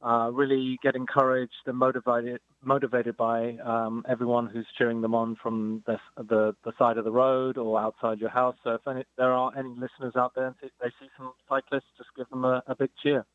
uh, 0.01 0.29
really 0.31 0.79
get 0.81 0.95
encouraged 0.95 1.53
and 1.65 1.77
motivated 1.77 2.39
motivated 2.63 3.15
by 3.17 3.57
um, 3.65 4.03
everyone 4.07 4.47
who's 4.47 4.67
cheering 4.77 5.01
them 5.01 5.15
on 5.15 5.35
from 5.41 5.83
the, 5.87 5.97
the, 6.17 6.53
the 6.65 6.73
side 6.77 6.97
of 6.97 7.05
the 7.05 7.11
road 7.11 7.57
or 7.57 7.79
outside 7.79 8.19
your 8.19 8.29
house. 8.29 8.55
So 8.63 8.71
if 8.71 8.81
any, 8.87 9.05
there 9.17 9.31
are 9.31 9.51
any 9.57 9.69
listeners 9.69 10.13
out 10.17 10.33
there 10.35 10.47
and 10.47 10.55
they 10.61 10.89
see 10.99 11.07
some 11.17 11.31
cyclists, 11.47 11.85
just 11.97 12.09
give 12.17 12.29
them 12.29 12.43
a, 12.43 12.61
a 12.67 12.75
big 12.75 12.89
cheer. 13.01 13.25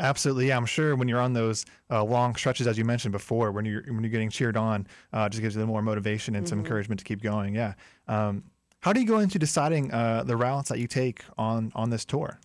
Absolutely, 0.00 0.48
yeah. 0.48 0.56
I'm 0.56 0.66
sure 0.66 0.96
when 0.96 1.06
you're 1.06 1.20
on 1.20 1.32
those 1.32 1.64
uh, 1.90 2.02
long 2.02 2.34
stretches, 2.34 2.66
as 2.66 2.76
you 2.76 2.84
mentioned 2.84 3.12
before, 3.12 3.52
when 3.52 3.64
you're 3.64 3.84
when 3.86 4.02
you're 4.02 4.10
getting 4.10 4.30
cheered 4.30 4.56
on, 4.56 4.86
uh, 5.12 5.28
just 5.28 5.42
gives 5.42 5.54
you 5.54 5.64
more 5.64 5.82
motivation 5.82 6.34
and 6.34 6.44
mm-hmm. 6.44 6.50
some 6.50 6.58
encouragement 6.58 6.98
to 6.98 7.04
keep 7.04 7.22
going. 7.22 7.54
Yeah. 7.54 7.74
Um, 8.08 8.44
how 8.80 8.92
do 8.92 9.00
you 9.00 9.06
go 9.06 9.20
into 9.20 9.38
deciding 9.38 9.92
uh, 9.92 10.24
the 10.24 10.36
routes 10.36 10.70
that 10.70 10.80
you 10.80 10.88
take 10.88 11.22
on 11.38 11.70
on 11.76 11.90
this 11.90 12.04
tour? 12.04 12.40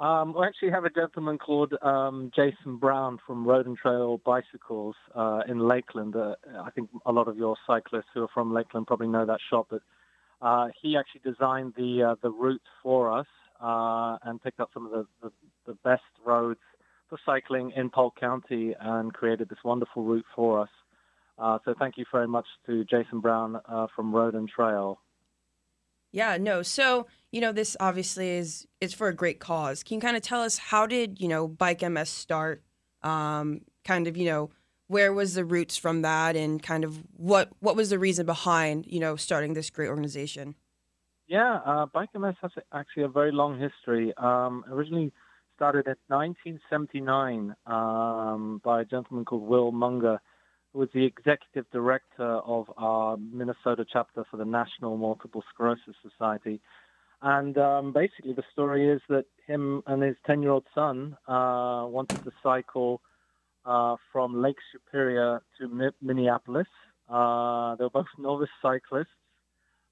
Um, 0.00 0.32
we 0.32 0.46
actually 0.46 0.70
have 0.70 0.86
a 0.86 0.90
gentleman 0.90 1.36
called 1.36 1.74
um, 1.82 2.30
Jason 2.34 2.78
Brown 2.78 3.18
from 3.26 3.46
Road 3.46 3.66
and 3.66 3.76
Trail 3.76 4.18
Bicycles 4.24 4.96
uh, 5.14 5.42
in 5.46 5.68
Lakeland. 5.68 6.16
Uh, 6.16 6.36
I 6.58 6.70
think 6.70 6.88
a 7.04 7.12
lot 7.12 7.28
of 7.28 7.36
your 7.36 7.54
cyclists 7.66 8.06
who 8.14 8.22
are 8.22 8.28
from 8.32 8.54
Lakeland 8.54 8.86
probably 8.86 9.08
know 9.08 9.26
that 9.26 9.40
shop, 9.50 9.66
but 9.68 9.82
uh, 10.40 10.68
he 10.80 10.96
actually 10.96 11.20
designed 11.30 11.74
the 11.76 12.02
uh, 12.02 12.14
the 12.22 12.30
route 12.30 12.62
for 12.82 13.12
us 13.12 13.26
uh, 13.62 14.16
and 14.22 14.42
picked 14.42 14.58
up 14.58 14.70
some 14.72 14.86
of 14.86 14.92
the, 14.92 15.06
the, 15.22 15.32
the, 15.66 15.74
best 15.84 16.00
roads 16.24 16.60
for 17.10 17.18
cycling 17.26 17.70
in 17.76 17.90
Polk 17.90 18.18
County 18.18 18.74
and 18.80 19.12
created 19.12 19.50
this 19.50 19.58
wonderful 19.62 20.02
route 20.02 20.24
for 20.34 20.62
us. 20.62 20.70
Uh, 21.38 21.58
so 21.66 21.74
thank 21.78 21.98
you 21.98 22.06
very 22.10 22.26
much 22.26 22.46
to 22.64 22.84
Jason 22.84 23.20
Brown 23.20 23.60
from 23.94 24.14
Road 24.14 24.34
and 24.34 24.48
Trail. 24.48 24.98
Yeah, 26.12 26.38
no. 26.38 26.62
So, 26.62 27.06
you 27.32 27.40
know, 27.40 27.52
this 27.52 27.76
obviously 27.80 28.30
is 28.30 28.66
is 28.80 28.92
for 28.92 29.08
a 29.08 29.14
great 29.14 29.40
cause. 29.40 29.82
Can 29.82 29.96
you 29.96 30.00
kind 30.00 30.16
of 30.16 30.22
tell 30.22 30.42
us 30.42 30.58
how 30.58 30.86
did, 30.86 31.20
you 31.20 31.28
know, 31.28 31.48
Bike 31.48 31.82
MS 31.88 32.08
start? 32.08 32.62
Um, 33.02 33.62
kind 33.84 34.06
of, 34.06 34.16
you 34.16 34.26
know, 34.26 34.50
where 34.88 35.12
was 35.12 35.34
the 35.34 35.44
roots 35.44 35.76
from 35.76 36.02
that 36.02 36.36
and 36.36 36.62
kind 36.62 36.84
of 36.84 37.02
what 37.16 37.50
what 37.60 37.76
was 37.76 37.90
the 37.90 37.98
reason 37.98 38.26
behind, 38.26 38.86
you 38.86 39.00
know, 39.00 39.16
starting 39.16 39.54
this 39.54 39.70
great 39.70 39.88
organization? 39.88 40.54
Yeah, 41.28 41.60
uh, 41.64 41.86
Bike 41.86 42.10
MS 42.14 42.34
has 42.42 42.50
actually 42.72 43.04
a 43.04 43.08
very 43.08 43.30
long 43.30 43.58
history. 43.58 44.12
Um, 44.16 44.64
originally 44.68 45.12
started 45.54 45.86
in 45.86 45.94
1979 46.08 47.54
um, 47.66 48.60
by 48.64 48.80
a 48.80 48.84
gentleman 48.84 49.24
called 49.24 49.42
Will 49.42 49.70
Munger 49.70 50.20
who 50.72 50.80
was 50.80 50.88
the 50.94 51.04
executive 51.04 51.66
director 51.72 52.38
of 52.38 52.66
our 52.76 53.16
Minnesota 53.16 53.84
chapter 53.90 54.24
for 54.30 54.36
the 54.36 54.44
National 54.44 54.96
Multiple 54.96 55.42
Sclerosis 55.52 55.96
Society. 56.02 56.60
And 57.22 57.58
um, 57.58 57.92
basically, 57.92 58.32
the 58.32 58.44
story 58.52 58.88
is 58.88 59.00
that 59.08 59.26
him 59.46 59.82
and 59.86 60.02
his 60.02 60.16
10 60.26 60.42
year 60.42 60.52
old 60.52 60.66
son 60.74 61.16
uh, 61.28 61.84
wanted 61.86 62.24
to 62.24 62.32
cycle 62.42 63.00
uh, 63.64 63.96
from 64.12 64.40
Lake 64.40 64.56
Superior 64.72 65.42
to 65.58 65.68
Mi- 65.68 65.90
Minneapolis. 66.00 66.66
Uh, 67.08 67.76
they 67.76 67.84
were 67.84 67.90
both 67.90 68.06
novice 68.18 68.48
cyclists, 68.62 69.08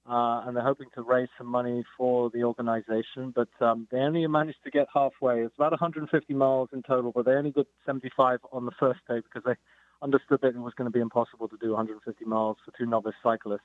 uh, 0.08 0.42
and 0.46 0.56
they're 0.56 0.64
hoping 0.64 0.88
to 0.94 1.02
raise 1.02 1.28
some 1.36 1.46
money 1.46 1.84
for 1.96 2.30
the 2.30 2.44
organization, 2.44 3.32
but 3.34 3.48
um, 3.60 3.86
they 3.90 3.98
only 3.98 4.26
managed 4.26 4.62
to 4.64 4.70
get 4.70 4.86
halfway. 4.92 5.42
It's 5.42 5.54
about 5.56 5.72
150 5.72 6.32
miles 6.34 6.70
in 6.72 6.82
total, 6.82 7.12
but 7.12 7.26
they 7.26 7.32
only 7.32 7.50
got 7.50 7.66
75 7.84 8.40
on 8.52 8.64
the 8.64 8.72
first 8.80 9.00
day 9.06 9.16
because 9.16 9.42
they 9.44 9.54
understood 10.00 10.40
that 10.42 10.54
it 10.54 10.58
was 10.58 10.72
going 10.74 10.90
to 10.90 10.92
be 10.92 11.00
impossible 11.00 11.48
to 11.48 11.56
do 11.60 11.72
150 11.72 12.24
miles 12.24 12.56
for 12.64 12.72
two 12.78 12.86
novice 12.86 13.14
cyclists. 13.22 13.60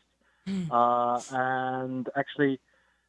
Mm. 0.47 0.69
Uh, 0.69 1.21
and 1.31 2.09
actually, 2.17 2.59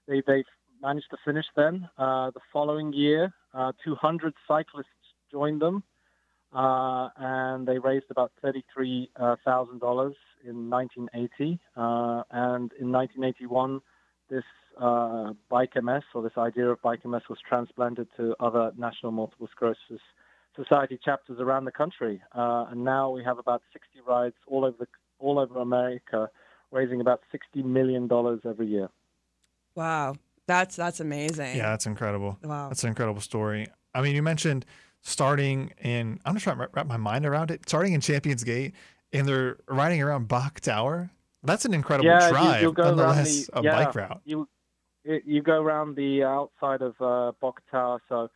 they, 0.08 0.22
they 0.26 0.44
managed 0.82 1.10
to 1.10 1.16
finish 1.24 1.46
then. 1.56 1.88
Uh, 1.98 2.30
the 2.30 2.40
following 2.52 2.92
year, 2.92 3.32
uh, 3.52 3.72
200 3.84 4.34
cyclists 4.46 4.86
joined 5.30 5.60
them, 5.60 5.82
uh, 6.52 7.08
and 7.16 7.66
they 7.66 7.78
raised 7.78 8.06
about 8.10 8.32
$33,000 8.44 9.08
in 10.46 10.70
1980. 10.70 11.58
Uh, 11.76 12.22
and 12.30 12.72
in 12.80 12.92
1981, 12.92 13.80
this 14.30 14.44
uh, 14.80 15.32
Bike 15.48 15.72
MS, 15.80 16.02
or 16.14 16.22
this 16.22 16.36
idea 16.36 16.68
of 16.68 16.80
Bike 16.82 17.04
MS, 17.04 17.22
was 17.28 17.38
transplanted 17.48 18.08
to 18.16 18.34
other 18.40 18.72
national 18.76 19.12
multiple 19.12 19.48
sclerosis 19.50 20.00
society 20.56 20.98
chapters 21.04 21.40
around 21.40 21.64
the 21.64 21.72
country, 21.72 22.22
uh, 22.32 22.66
and 22.70 22.84
now 22.84 23.10
we 23.10 23.24
have 23.24 23.38
about 23.38 23.62
60 23.72 24.00
rides 24.06 24.36
all 24.46 24.64
over 24.64 24.76
the, 24.78 24.86
all 25.18 25.38
over 25.38 25.58
America, 25.58 26.30
raising 26.70 27.00
about 27.00 27.20
60 27.32 27.62
million 27.64 28.06
dollars 28.06 28.40
every 28.44 28.66
year. 28.66 28.88
Wow, 29.74 30.16
that's 30.46 30.76
that's 30.76 31.00
amazing. 31.00 31.56
Yeah, 31.56 31.70
that's 31.70 31.86
incredible. 31.86 32.38
Wow, 32.42 32.68
that's 32.68 32.82
an 32.84 32.88
incredible 32.88 33.20
story. 33.20 33.66
I 33.94 34.02
mean, 34.02 34.14
you 34.14 34.22
mentioned 34.22 34.64
starting 35.02 35.72
in. 35.80 36.20
I'm 36.24 36.34
just 36.34 36.44
trying 36.44 36.58
to 36.58 36.68
wrap 36.72 36.86
my 36.86 36.96
mind 36.96 37.26
around 37.26 37.50
it. 37.50 37.68
Starting 37.68 37.92
in 37.92 38.00
Champions 38.00 38.44
Gate, 38.44 38.74
and 39.12 39.26
they're 39.26 39.58
riding 39.68 40.02
around 40.02 40.28
Bok 40.28 40.60
Tower. 40.60 41.10
That's 41.42 41.64
an 41.64 41.74
incredible 41.74 42.08
yeah, 42.08 42.30
drive, 42.30 42.62
you, 42.62 42.72
go 42.72 42.84
nonetheless, 42.84 43.46
the, 43.46 43.58
a 43.58 43.62
yeah, 43.62 43.84
bike 43.84 43.94
route. 43.94 44.20
You, 44.24 44.48
you 45.04 45.42
go 45.42 45.60
around 45.60 45.94
the 45.94 46.22
outside 46.22 46.80
of 46.80 46.94
uh, 47.00 47.32
Bok 47.38 47.60
Tower, 47.70 48.00
so 48.08 48.30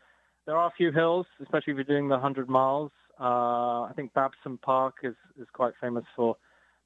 there 0.47 0.57
are 0.57 0.69
a 0.69 0.73
few 0.77 0.93
hills, 0.93 1.27
especially 1.43 1.73
if 1.73 1.77
you're 1.77 1.85
doing 1.85 2.09
the 2.09 2.17
100 2.17 2.49
miles. 2.51 2.91
Uh, 3.19 3.83
I 3.83 3.93
think 3.97 4.13
Babson 4.13 4.59
Park 4.59 4.97
is, 5.03 5.15
is 5.41 5.49
quite 5.53 5.73
famous 5.81 6.05
for 6.15 6.37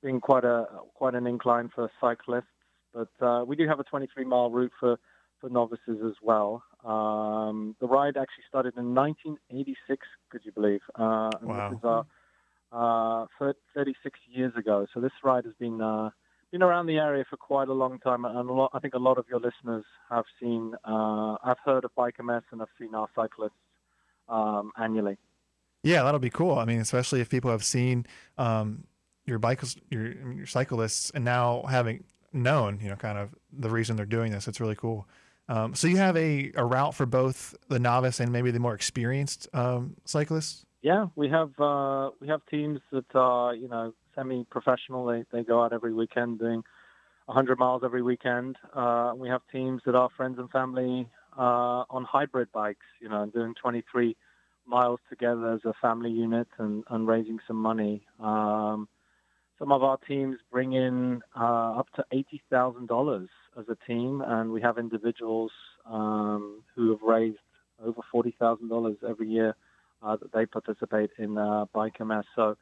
being 0.02 0.20
quite 0.20 0.44
a 0.44 0.66
quite 0.94 1.14
an 1.14 1.26
incline 1.26 1.70
for 1.74 1.90
cyclists. 2.00 2.44
But 2.92 3.26
uh, 3.26 3.44
we 3.44 3.56
do 3.56 3.66
have 3.68 3.80
a 3.80 3.84
23 3.84 4.24
mile 4.24 4.50
route 4.50 4.72
for, 4.78 4.98
for 5.40 5.48
novices 5.48 6.00
as 6.04 6.14
well. 6.22 6.62
Um, 6.84 7.76
the 7.80 7.86
ride 7.86 8.16
actually 8.16 8.44
started 8.48 8.74
in 8.76 8.94
1986, 8.94 10.06
could 10.30 10.42
you 10.44 10.52
believe? 10.52 10.80
Uh, 10.94 11.30
wow. 11.42 11.68
This 11.70 11.78
is 11.78 11.84
uh, 12.72 13.52
36 13.74 14.18
years 14.30 14.52
ago. 14.56 14.86
So 14.92 15.00
this 15.00 15.12
ride 15.22 15.44
has 15.44 15.54
been 15.58 15.80
uh, 15.80 16.10
been 16.52 16.62
around 16.62 16.86
the 16.86 16.98
area 16.98 17.24
for 17.28 17.36
quite 17.38 17.68
a 17.68 17.72
long 17.72 17.98
time, 17.98 18.26
and 18.26 18.48
lot, 18.48 18.70
I 18.74 18.78
think 18.78 18.92
a 18.94 18.98
lot 18.98 19.16
of 19.16 19.24
your 19.28 19.40
listeners 19.40 19.84
have 20.10 20.26
seen, 20.38 20.74
uh, 20.84 21.36
I've 21.42 21.56
heard 21.64 21.84
of 21.84 21.94
Bike 21.94 22.16
MS 22.22 22.42
and 22.50 22.60
have 22.60 22.68
seen 22.78 22.94
our 22.94 23.08
cyclists 23.14 23.52
um, 24.28 24.70
annually. 24.76 25.16
Yeah, 25.82 26.02
that'll 26.02 26.20
be 26.20 26.30
cool. 26.30 26.58
I 26.58 26.66
mean, 26.66 26.78
especially 26.78 27.22
if 27.22 27.30
people 27.30 27.50
have 27.50 27.64
seen 27.64 28.06
um, 28.36 28.84
your 29.24 29.38
bikes, 29.38 29.76
your 29.90 30.12
your 30.32 30.46
cyclists, 30.46 31.10
and 31.10 31.24
now 31.24 31.64
having 31.68 32.04
known, 32.32 32.80
you 32.82 32.88
know, 32.88 32.96
kind 32.96 33.18
of 33.18 33.34
the 33.52 33.70
reason 33.70 33.96
they're 33.96 34.06
doing 34.06 34.32
this. 34.32 34.48
It's 34.48 34.60
really 34.60 34.76
cool. 34.76 35.06
Um, 35.48 35.74
so 35.74 35.88
you 35.88 35.96
have 35.96 36.16
a, 36.16 36.52
a 36.54 36.64
route 36.64 36.94
for 36.94 37.06
both 37.06 37.54
the 37.68 37.78
novice 37.78 38.20
and 38.20 38.32
maybe 38.32 38.50
the 38.50 38.60
more 38.60 38.74
experienced 38.74 39.48
um, 39.52 39.96
cyclists. 40.04 40.64
Yeah, 40.82 41.06
we 41.14 41.28
have 41.28 41.58
uh, 41.60 42.10
we 42.20 42.28
have 42.28 42.40
teams 42.50 42.80
that 42.90 43.14
are 43.14 43.54
you 43.54 43.68
know 43.68 43.94
semi-professional. 44.14 45.06
They 45.06 45.24
they 45.30 45.44
go 45.44 45.62
out 45.62 45.72
every 45.72 45.94
weekend 45.94 46.40
doing 46.40 46.64
100 47.26 47.58
miles 47.58 47.82
every 47.84 48.02
weekend. 48.02 48.56
Uh, 48.74 49.12
we 49.16 49.28
have 49.28 49.42
teams 49.50 49.82
that 49.86 49.94
are 49.94 50.08
friends 50.16 50.38
and 50.38 50.50
family 50.50 51.08
uh, 51.38 51.84
on 51.88 52.04
hybrid 52.04 52.50
bikes, 52.52 52.86
you 53.00 53.08
know, 53.08 53.26
doing 53.26 53.54
23 53.60 54.16
miles 54.66 55.00
together 55.08 55.52
as 55.52 55.60
a 55.64 55.72
family 55.80 56.10
unit 56.10 56.48
and, 56.58 56.84
and 56.90 57.06
raising 57.06 57.38
some 57.46 57.56
money. 57.56 58.06
Um, 58.20 58.88
some 59.62 59.70
of 59.70 59.84
our 59.84 59.96
teams 60.08 60.38
bring 60.50 60.72
in 60.72 61.22
uh, 61.38 61.78
up 61.78 61.86
to 61.94 62.04
$80,000 62.12 63.28
as 63.56 63.64
a 63.68 63.76
team, 63.86 64.20
and 64.26 64.50
we 64.50 64.60
have 64.60 64.76
individuals 64.76 65.52
um, 65.86 66.64
who 66.74 66.90
have 66.90 67.00
raised 67.00 67.38
over 67.80 68.00
$40,000 68.12 68.96
every 69.08 69.28
year 69.28 69.54
uh, 70.02 70.16
that 70.16 70.32
they 70.32 70.46
participate 70.46 71.10
in 71.16 71.38
uh, 71.38 71.66
Bike 71.72 72.00
MS. 72.00 72.24
So 72.34 72.56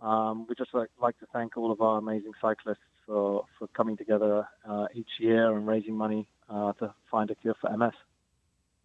um, 0.00 0.46
we 0.48 0.54
just 0.54 0.72
like, 0.72 0.88
like 0.98 1.18
to 1.18 1.26
thank 1.34 1.58
all 1.58 1.70
of 1.70 1.82
our 1.82 1.98
amazing 1.98 2.32
cyclists 2.40 2.78
for, 3.04 3.44
for 3.58 3.68
coming 3.76 3.98
together 3.98 4.48
uh, 4.66 4.86
each 4.94 5.20
year 5.20 5.54
and 5.54 5.66
raising 5.66 5.94
money 5.94 6.28
uh, 6.48 6.72
to 6.78 6.94
find 7.10 7.30
a 7.30 7.34
cure 7.34 7.56
for 7.60 7.76
MS. 7.76 7.92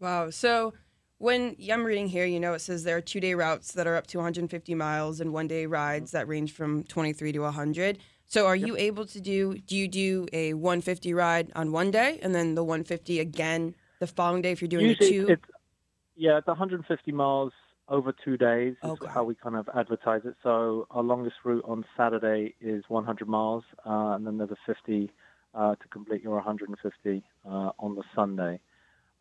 Wow. 0.01 0.31
So 0.31 0.73
when 1.23 1.55
I'm 1.71 1.85
reading 1.85 2.09
here, 2.09 2.25
you 2.25 2.37
know, 2.37 2.53
it 2.53 2.59
says 2.59 2.83
there 2.83 2.97
are 2.97 3.01
two 3.01 3.21
day 3.21 3.33
routes 3.33 3.71
that 3.73 3.87
are 3.87 3.95
up 3.95 4.07
to 4.07 4.17
150 4.17 4.75
miles 4.75 5.21
and 5.21 5.31
one 5.31 5.47
day 5.47 5.65
rides 5.65 6.11
that 6.11 6.27
range 6.27 6.51
from 6.51 6.83
23 6.83 7.31
to 7.31 7.39
100. 7.39 7.99
So 8.25 8.45
are 8.45 8.57
you 8.57 8.75
able 8.75 9.05
to 9.05 9.21
do, 9.21 9.57
do 9.57 9.77
you 9.77 9.87
do 9.87 10.27
a 10.33 10.53
150 10.53 11.13
ride 11.13 11.49
on 11.55 11.71
one 11.71 11.91
day 11.91 12.19
and 12.21 12.35
then 12.35 12.55
the 12.55 12.63
150 12.63 13.21
again 13.21 13.73
the 13.99 14.07
following 14.07 14.41
day 14.41 14.51
if 14.51 14.61
you're 14.61 14.67
doing 14.67 14.87
Usually 14.87 15.09
a 15.11 15.13
two? 15.13 15.29
It's, 15.29 15.43
yeah, 16.17 16.39
it's 16.39 16.47
150 16.47 17.11
miles 17.13 17.53
over 17.87 18.13
two 18.25 18.35
days 18.35 18.75
is 18.83 18.89
Okay. 18.89 19.07
how 19.13 19.23
we 19.23 19.35
kind 19.35 19.55
of 19.55 19.69
advertise 19.73 20.21
it. 20.25 20.35
So 20.43 20.87
our 20.91 21.03
longest 21.03 21.37
route 21.45 21.63
on 21.65 21.85
Saturday 21.95 22.55
is 22.59 22.83
100 22.89 23.27
miles, 23.29 23.63
uh, 23.85 24.15
and 24.15 24.27
then 24.27 24.37
there's 24.37 24.51
a 24.51 24.57
50 24.65 25.09
uh, 25.53 25.75
to 25.75 25.87
complete 25.89 26.21
your 26.21 26.35
150 26.35 27.23
uh, 27.45 27.49
on 27.79 27.95
the 27.95 28.03
Sunday. 28.13 28.59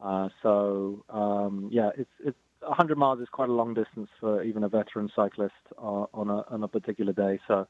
Uh, 0.03 0.29
so 0.43 1.05
um, 1.11 1.69
yeah, 1.71 1.91
it's 1.97 2.11
it's 2.25 2.37
100 2.61 2.99
miles 2.99 3.21
is 3.21 3.29
quite 3.31 3.49
a 3.49 3.53
long 3.53 3.73
distance 3.75 4.09
for 4.21 4.43
even 4.43 4.65
a 4.65 4.69
veteran 4.69 5.09
cyclist 5.15 5.55
uh, 5.79 6.07
on 6.13 6.29
a 6.29 6.45
on 6.51 6.63
a 6.65 6.69
particular 6.69 7.13
day. 7.13 7.39
So 7.47 7.67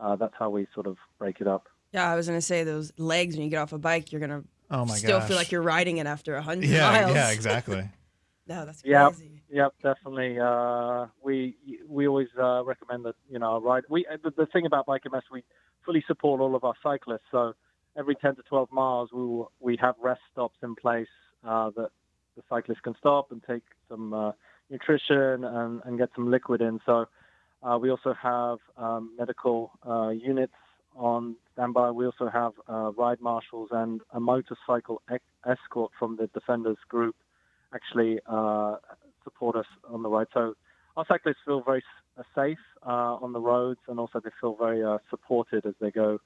uh, 0.00 0.16
that's 0.16 0.34
how 0.38 0.50
we 0.50 0.66
sort 0.74 0.86
of 0.86 0.96
break 1.18 1.40
it 1.40 1.46
up. 1.46 1.68
Yeah, 1.92 2.10
I 2.10 2.16
was 2.16 2.26
going 2.26 2.38
to 2.38 2.44
say 2.44 2.64
those 2.64 2.92
legs 2.98 3.36
when 3.36 3.44
you 3.44 3.50
get 3.50 3.60
off 3.60 3.72
a 3.72 3.78
bike, 3.78 4.10
you're 4.12 4.20
going 4.20 4.42
to 4.42 4.44
Oh 4.68 4.84
my 4.84 4.96
still 4.96 5.20
gosh. 5.20 5.28
feel 5.28 5.36
like 5.36 5.52
you're 5.52 5.62
riding 5.62 5.98
it 5.98 6.06
after 6.06 6.34
100 6.34 6.68
Yeah, 6.68 6.90
miles. 6.90 7.14
yeah, 7.14 7.30
exactly. 7.30 7.88
No, 8.48 8.64
that's 8.64 8.80
Yeah. 8.84 9.08
crazy. 9.08 9.42
Yep, 9.50 9.72
definitely. 9.82 10.38
Uh, 10.38 11.06
we 11.20 11.56
we 11.88 12.06
always 12.06 12.28
uh, 12.40 12.64
recommend 12.64 13.04
that 13.04 13.16
you 13.28 13.40
know 13.40 13.60
ride. 13.60 13.82
We 13.90 14.06
the, 14.22 14.30
the 14.30 14.46
thing 14.46 14.66
about 14.66 14.86
Bike 14.86 15.02
MS, 15.10 15.22
we 15.32 15.42
fully 15.84 16.04
support 16.06 16.40
all 16.40 16.54
of 16.54 16.62
our 16.62 16.74
cyclists. 16.80 17.26
So 17.32 17.54
every 17.98 18.14
10 18.14 18.36
to 18.36 18.42
12 18.42 18.70
miles, 18.70 19.10
we 19.12 19.20
will, 19.20 19.50
we 19.58 19.76
have 19.80 19.96
rest 20.00 20.20
stops 20.30 20.58
in 20.62 20.76
place 20.76 21.08
uh, 21.44 21.70
that 21.76 21.90
the 22.36 22.42
cyclist 22.48 22.82
can 22.82 22.94
stop 22.98 23.32
and 23.32 23.42
take 23.48 23.62
some 23.88 24.12
uh, 24.12 24.32
nutrition 24.70 25.44
and, 25.44 25.80
and 25.84 25.98
get 25.98 26.10
some 26.14 26.30
liquid 26.30 26.60
in. 26.60 26.80
So 26.84 27.06
uh, 27.62 27.78
we 27.78 27.90
also 27.90 28.14
have 28.20 28.58
um, 28.76 29.14
medical 29.18 29.72
uh, 29.88 30.10
units 30.10 30.52
on 30.94 31.36
standby. 31.52 31.90
We 31.90 32.06
also 32.06 32.28
have 32.28 32.52
uh, 32.68 32.92
ride 32.92 33.20
marshals 33.20 33.68
and 33.72 34.00
a 34.12 34.20
motorcycle 34.20 35.02
ec- 35.10 35.22
escort 35.46 35.92
from 35.98 36.16
the 36.16 36.26
defenders 36.28 36.78
group 36.88 37.16
actually 37.74 38.20
uh, 38.26 38.76
support 39.24 39.56
us 39.56 39.66
on 39.90 40.02
the 40.02 40.08
road. 40.08 40.28
So 40.32 40.54
our 40.96 41.04
cyclists 41.08 41.36
feel 41.44 41.62
very 41.62 41.82
safe 42.34 42.58
uh, 42.86 43.16
on 43.20 43.32
the 43.32 43.40
roads, 43.40 43.80
and 43.88 43.98
also 43.98 44.20
they 44.20 44.30
feel 44.40 44.56
very 44.58 44.82
uh, 44.82 44.98
supported 45.10 45.66
as 45.66 45.74
they 45.80 45.90
go 45.90 46.18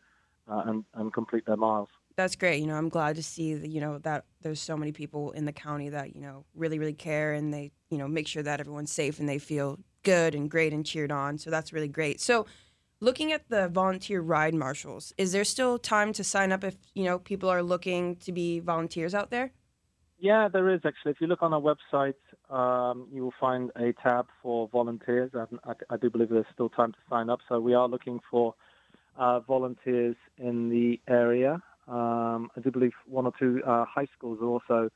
and, 0.47 0.85
and 0.95 1.13
complete 1.13 1.47
their 1.47 1.57
miles. 1.57 1.89
That's 2.21 2.37
great. 2.37 2.61
You 2.61 2.67
know, 2.67 2.75
I'm 2.75 2.91
glad 2.91 3.17
to 3.17 3.23
see 3.23 3.55
that, 3.55 3.71
you 3.71 3.81
know, 3.81 3.97
that 4.01 4.27
there's 4.43 4.61
so 4.61 4.77
many 4.77 4.93
people 4.93 5.31
in 5.31 5.47
the 5.47 5.53
county 5.53 5.89
that, 5.89 6.15
you 6.15 6.21
know, 6.21 6.45
really, 6.55 6.79
really 6.79 6.93
care 6.93 7.33
and 7.33 7.51
they, 7.51 7.73
you 7.89 7.97
know, 7.97 8.07
make 8.07 8.29
sure 8.29 8.43
that 8.43 8.61
everyone's 8.61 8.93
safe 8.93 9.21
and 9.21 9.27
they 9.27 9.39
feel 9.39 9.79
good 10.03 10.35
and 10.35 10.51
great 10.51 10.75
and 10.75 10.85
cheered 10.85 11.11
on. 11.11 11.39
So 11.39 11.49
that's 11.49 11.73
really 11.73 11.89
great. 11.89 12.21
So 12.21 12.45
looking 13.01 13.33
at 13.33 13.49
the 13.49 13.69
volunteer 13.69 14.21
ride 14.21 14.53
marshals, 14.53 15.15
is 15.17 15.33
there 15.33 15.45
still 15.45 15.79
time 15.79 16.13
to 16.13 16.23
sign 16.23 16.53
up 16.53 16.63
if, 16.63 16.77
you 16.95 17.05
know, 17.05 17.19
people 17.19 17.49
are 17.49 17.63
looking 17.63 18.17
to 18.17 18.33
be 18.33 18.61
volunteers 18.61 19.15
out 19.15 19.31
there? 19.31 19.53
Yeah, 20.19 20.49
there 20.53 20.69
is 20.69 20.83
actually. 20.85 21.13
If 21.13 21.23
you 21.23 21.27
look 21.27 21.43
on 21.43 21.55
our 21.55 21.63
website, 21.63 22.21
um, 22.51 23.09
you 23.11 23.23
will 23.23 23.35
find 23.41 23.71
a 23.77 23.95
tab 23.95 24.27
for 24.43 24.69
volunteers. 24.69 25.31
I, 25.35 25.73
I, 25.89 25.97
do 25.97 26.11
believe 26.11 26.29
there's 26.29 26.45
still 26.53 26.69
time 26.69 26.93
to 26.93 26.99
sign 27.09 27.31
up. 27.31 27.41
So 27.49 27.61
we 27.61 27.73
are 27.73 27.89
looking 27.89 28.21
for 28.31 28.55
uh, 29.17 29.41
volunteers 29.41 30.17
in 30.37 30.69
the 30.69 31.01
area. 31.09 31.63
Um, 31.91 32.51
I 32.57 32.61
do 32.61 32.71
believe 32.71 32.93
one 33.05 33.27
or 33.27 33.33
two 33.39 33.63
uh, 33.67 33.85
high 33.85 34.07
schools 34.17 34.39
are 34.41 34.47
also 34.47 34.91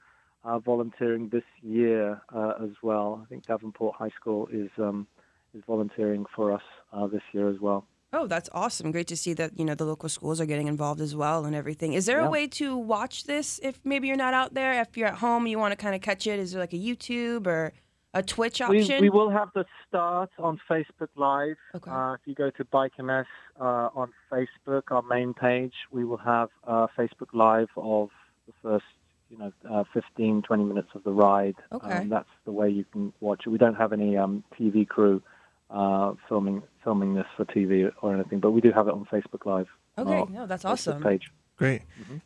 uh, 0.45 0.59
volunteering 0.61 1.29
this 1.29 1.43
year 1.61 2.23
uh, 2.35 2.53
as 2.63 2.71
well. 2.83 3.21
I 3.23 3.29
think 3.29 3.47
Davenport 3.47 3.97
High 3.97 4.13
School 4.21 4.49
is 4.53 4.71
um, 4.79 5.09
is 5.55 5.63
volunteering 5.67 6.25
for 6.35 6.53
us 6.53 6.63
uh, 6.93 7.07
this 7.09 7.23
year 7.33 7.49
as 7.49 7.59
well. 7.61 7.87
Oh, 8.17 8.29
that's 8.29 8.49
awesome. 8.53 8.93
Great 8.93 9.09
to 9.09 9.17
see 9.17 9.33
that, 9.35 9.59
you 9.59 9.65
know, 9.65 9.75
the 9.75 9.85
local 9.85 10.09
schools 10.09 10.41
are 10.41 10.47
getting 10.47 10.69
involved 10.69 11.01
as 11.01 11.17
well 11.17 11.45
and 11.47 11.57
everything. 11.57 11.95
Is 11.95 12.07
there 12.07 12.21
a 12.21 12.31
way 12.31 12.47
to 12.47 12.77
watch 12.77 13.25
this 13.25 13.59
if 13.61 13.81
maybe 13.83 14.07
you're 14.07 14.17
not 14.17 14.33
out 14.33 14.55
there? 14.55 14.81
If 14.81 14.97
you're 14.97 15.09
at 15.09 15.17
home 15.17 15.49
you 15.49 15.59
want 15.59 15.73
to 15.73 15.77
kind 15.77 15.97
of 15.97 16.01
catch 16.01 16.29
it, 16.29 16.39
is 16.39 16.53
there 16.53 16.61
like 16.61 16.73
a 16.73 16.79
YouTube 16.79 17.49
or 17.49 17.73
a 18.15 18.23
Twitch 18.23 18.61
option? 18.61 19.01
we 19.01 19.11
will 19.11 19.31
have 19.31 19.51
the 19.55 19.65
start 19.87 20.31
on 20.39 20.61
Facebook 20.69 21.09
Live. 21.17 21.57
Okay. 21.75 21.91
Uh, 21.91 22.15
if 22.15 22.21
you 22.25 22.35
go 22.35 22.51
to 22.51 22.65
Bike 22.65 22.93
MS 22.99 23.27
uh, 23.61 23.89
on 23.95 24.13
Facebook, 24.31 24.85
our 24.91 25.03
main 25.03 25.35
page, 25.35 25.75
we 25.91 26.05
will 26.05 26.19
have 26.19 26.49
uh, 26.67 26.87
Facebook 26.97 27.33
Live 27.33 27.69
of 27.77 28.11
the 28.47 28.53
first, 28.63 28.85
you 29.31 29.39
know, 29.39 29.53
uh, 29.71 29.85
15, 29.93 30.43
20 30.43 30.65
minutes 30.65 30.89
of 30.95 31.05
the 31.05 31.13
ride. 31.13 31.57
Okay. 31.73 31.93
Um, 31.93 32.09
that's 32.09 32.29
the 32.45 32.53
way 32.53 32.71
you 32.71 32.85
can 32.93 33.13
watch 33.21 33.43
it. 33.47 33.51
We 33.51 33.59
don't 33.59 33.77
have 33.77 33.93
any 33.93 34.17
um, 34.17 34.45
TV 34.59 34.87
crew 34.87 35.23
uh, 35.71 36.15
filming 36.29 36.63
filming 36.83 37.15
this 37.15 37.27
for 37.37 37.45
TV 37.47 37.91
or 38.03 38.15
anything, 38.15 38.39
but 38.39 38.51
we 38.51 38.61
do 38.61 38.71
have 38.71 38.87
it 38.89 38.93
on 38.95 39.07
Facebook 39.07 39.47
Live. 39.47 39.69
okay, 39.97 40.25
no, 40.31 40.47
that's 40.47 40.65
Facebook 40.65 40.71
awesome. 40.71 41.03
Page. 41.03 41.31
Great. 41.57 41.83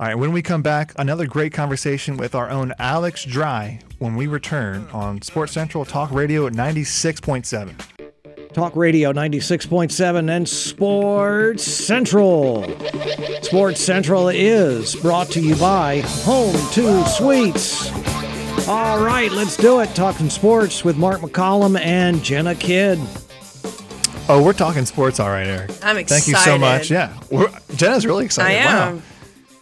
All 0.00 0.08
right, 0.08 0.14
when 0.16 0.32
we 0.32 0.40
come 0.42 0.62
back, 0.62 0.94
another 0.98 1.26
great 1.26 1.52
conversation 1.52 2.16
with 2.16 2.34
our 2.34 2.50
own 2.50 2.72
Alex 2.78 3.24
Dry 3.24 3.78
when 3.98 4.16
we 4.16 4.26
return 4.26 4.88
on 4.92 5.20
Sports 5.20 5.52
Central 5.52 5.84
Talk 5.84 6.10
Radio 6.10 6.46
at 6.46 6.54
96.7. 6.54 7.74
Talk 8.52 8.74
Radio 8.74 9.12
96.7 9.12 10.34
and 10.34 10.48
Sports 10.48 11.62
Central. 11.62 12.64
Sports 13.42 13.80
Central 13.80 14.28
is 14.28 14.96
brought 14.96 15.28
to 15.32 15.40
you 15.40 15.54
by 15.56 16.00
Home 16.24 16.56
2 16.72 17.04
Suites. 17.04 17.92
All 18.66 19.04
right, 19.04 19.30
let's 19.30 19.56
do 19.56 19.80
it. 19.80 19.94
Talking 19.94 20.30
sports 20.30 20.84
with 20.84 20.96
Mark 20.96 21.20
McCollum 21.20 21.78
and 21.78 22.24
Jenna 22.24 22.54
Kidd. 22.54 22.98
Oh, 24.28 24.42
we're 24.42 24.52
talking 24.52 24.86
sports, 24.86 25.20
all 25.20 25.28
right, 25.28 25.46
Eric. 25.46 25.70
I'm 25.82 25.96
excited. 25.98 26.08
Thank 26.08 26.26
you 26.28 26.36
so 26.36 26.56
much. 26.56 26.90
Yeah, 26.90 27.12
we're, 27.30 27.50
Jenna's 27.74 28.06
really 28.06 28.24
excited. 28.24 28.56
I 28.56 28.60
am. 28.60 28.96
Wow. 28.96 29.02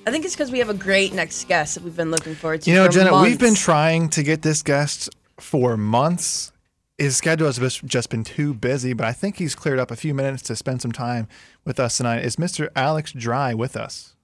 I 0.06 0.10
think 0.10 0.24
it's 0.24 0.34
because 0.34 0.50
we 0.52 0.58
have 0.58 0.68
a 0.68 0.74
great 0.74 1.12
next 1.12 1.48
guest 1.48 1.74
that 1.74 1.82
we've 1.84 1.96
been 1.96 2.10
looking 2.10 2.34
forward 2.34 2.62
to. 2.62 2.70
You 2.70 2.76
know, 2.76 2.86
for 2.86 2.92
Jenna, 2.92 3.22
we've 3.22 3.38
been 3.38 3.54
trying 3.54 4.10
to 4.10 4.22
get 4.22 4.42
this 4.42 4.62
guest 4.62 5.08
for 5.38 5.76
months. 5.76 6.52
His 6.98 7.16
schedule 7.16 7.46
has 7.46 7.58
just- 7.58 7.84
just 7.86 8.10
been 8.10 8.22
too 8.22 8.52
busy, 8.52 8.92
but 8.92 9.06
I 9.06 9.12
think 9.12 9.36
he's 9.38 9.54
cleared 9.54 9.78
up 9.78 9.90
a 9.90 9.96
few 9.96 10.12
minutes 10.14 10.42
to 10.44 10.56
spend 10.56 10.82
some 10.82 10.92
time 10.92 11.26
with 11.64 11.80
us 11.80 11.96
tonight. 11.96 12.22
Is 12.24 12.36
Mr. 12.36 12.68
Alex 12.76 13.12
Dry 13.12 13.54
with 13.54 13.76
us? 13.76 14.14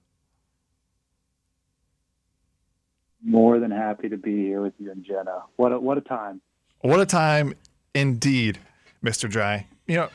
More 3.23 3.59
than 3.59 3.71
happy 3.71 4.07
to 4.09 4.17
be 4.17 4.35
here 4.37 4.61
with 4.61 4.73
you 4.79 4.91
and 4.91 5.03
Jenna. 5.03 5.43
What 5.55 5.71
a, 5.71 5.79
what 5.79 5.97
a 5.97 6.01
time. 6.01 6.41
What 6.81 6.99
a 6.99 7.05
time 7.05 7.55
indeed, 7.95 8.59
Mr. 9.03 9.27
Dry. 9.29 9.65
You 9.87 9.95
know, 9.97 10.09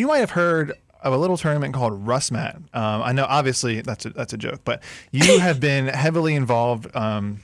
you 0.00 0.06
might 0.06 0.18
have 0.18 0.30
heard 0.30 0.72
of 1.02 1.12
a 1.12 1.16
little 1.16 1.36
tournament 1.36 1.74
called 1.74 2.06
RussMatt. 2.06 2.56
Um, 2.74 3.02
I 3.02 3.12
know, 3.12 3.26
obviously, 3.28 3.82
that's 3.82 4.06
a, 4.06 4.10
that's 4.10 4.32
a 4.32 4.38
joke, 4.38 4.60
but 4.64 4.82
you 5.12 5.38
have 5.40 5.60
been 5.60 5.88
heavily 5.88 6.34
involved 6.34 6.94
um, 6.96 7.42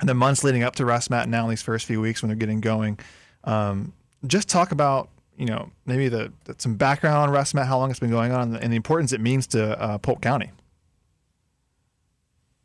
in 0.00 0.06
the 0.06 0.14
months 0.14 0.44
leading 0.44 0.62
up 0.62 0.76
to 0.76 0.84
RussMatt 0.84 1.28
now 1.28 1.44
in 1.44 1.50
these 1.50 1.62
first 1.62 1.86
few 1.86 2.00
weeks 2.00 2.22
when 2.22 2.28
they're 2.28 2.36
getting 2.36 2.60
going. 2.60 2.98
Um, 3.44 3.94
just 4.26 4.50
talk 4.50 4.70
about, 4.70 5.08
you 5.38 5.46
know, 5.46 5.70
maybe 5.86 6.08
the, 6.08 6.30
the 6.44 6.56
some 6.58 6.74
background 6.74 7.16
on 7.16 7.34
RussMatt, 7.34 7.66
how 7.66 7.78
long 7.78 7.90
it's 7.90 8.00
been 8.00 8.10
going 8.10 8.32
on, 8.32 8.54
and 8.56 8.70
the 8.70 8.76
importance 8.76 9.12
it 9.12 9.20
means 9.20 9.46
to 9.48 9.80
uh, 9.80 9.96
Polk 9.96 10.20
County. 10.20 10.50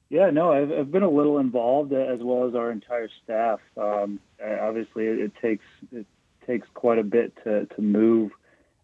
Yeah, 0.09 0.31
no, 0.31 0.51
I've, 0.51 0.71
I've 0.71 0.91
been 0.91 1.03
a 1.03 1.09
little 1.09 1.39
involved 1.39 1.93
uh, 1.93 1.95
as 1.95 2.19
well 2.21 2.45
as 2.47 2.55
our 2.55 2.71
entire 2.71 3.09
staff. 3.23 3.61
Um, 3.77 4.19
obviously, 4.61 5.05
it, 5.05 5.19
it 5.19 5.31
takes 5.41 5.65
it 5.93 6.05
takes 6.45 6.67
quite 6.73 6.99
a 6.99 7.03
bit 7.03 7.33
to 7.45 7.65
to 7.67 7.81
move 7.81 8.31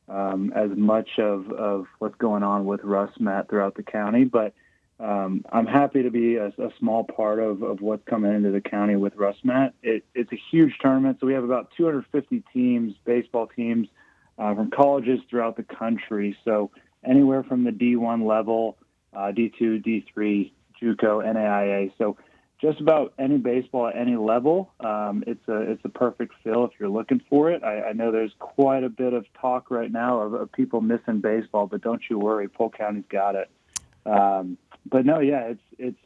um, 0.09 0.51
as 0.55 0.71
much 0.75 1.09
of, 1.17 1.51
of 1.51 1.85
what's 1.99 2.15
going 2.17 2.43
on 2.43 2.65
with 2.65 2.83
Russ 2.83 3.11
RussMatt 3.19 3.49
throughout 3.49 3.75
the 3.75 3.83
county, 3.83 4.23
but 4.23 4.53
um, 4.99 5.45
I'm 5.49 5.65
happy 5.65 6.03
to 6.03 6.11
be 6.11 6.35
a, 6.35 6.47
a 6.47 6.71
small 6.77 7.05
part 7.05 7.39
of, 7.39 7.63
of 7.63 7.79
what's 7.79 8.03
coming 8.05 8.33
into 8.33 8.51
the 8.51 8.59
county 8.59 8.97
with 8.97 9.15
RussMatt. 9.15 9.71
It, 9.81 10.03
it's 10.13 10.31
a 10.33 10.39
huge 10.51 10.77
tournament, 10.81 11.19
so 11.21 11.27
we 11.27 11.33
have 11.33 11.45
about 11.45 11.71
250 11.77 12.43
teams, 12.53 12.95
baseball 13.05 13.47
teams 13.47 13.87
uh, 14.37 14.53
from 14.55 14.71
colleges 14.71 15.21
throughout 15.29 15.55
the 15.55 15.63
country. 15.63 16.37
So 16.43 16.71
anywhere 17.03 17.43
from 17.43 17.63
the 17.63 17.71
D1 17.71 18.25
level, 18.25 18.77
uh, 19.13 19.31
D2, 19.31 19.83
D3, 19.85 20.51
JUCO, 20.81 21.23
NAIA. 21.23 21.91
So 21.97 22.17
just 22.61 22.81
about 22.81 23.13
any 23.17 23.37
baseball 23.37 23.87
at 23.87 23.95
any 23.95 24.17
level, 24.17 24.71
um, 24.81 25.23
it's 25.25 25.47
a 25.47 25.71
it's 25.71 25.83
a 25.85 25.89
perfect 25.89 26.33
fill 26.43 26.65
if 26.65 26.71
you're 26.79 26.89
looking 26.89 27.21
for 27.29 27.51
it. 27.51 27.63
I, 27.63 27.89
I 27.89 27.93
know 27.93 28.11
there's 28.11 28.33
quite 28.39 28.83
a 28.83 28.89
bit 28.89 29.13
of 29.13 29.25
talk 29.39 29.71
right 29.71 29.91
now 29.91 30.19
of, 30.19 30.33
of 30.33 30.51
people 30.51 30.81
missing 30.81 31.21
baseball, 31.21 31.67
but 31.67 31.81
don't 31.81 32.01
you 32.09 32.19
worry, 32.19 32.49
Polk 32.49 32.77
County's 32.77 33.05
got 33.09 33.35
it. 33.35 33.49
Um, 34.05 34.57
but 34.85 35.05
no, 35.05 35.19
yeah, 35.19 35.51
it's 35.51 35.61
it's 35.77 35.99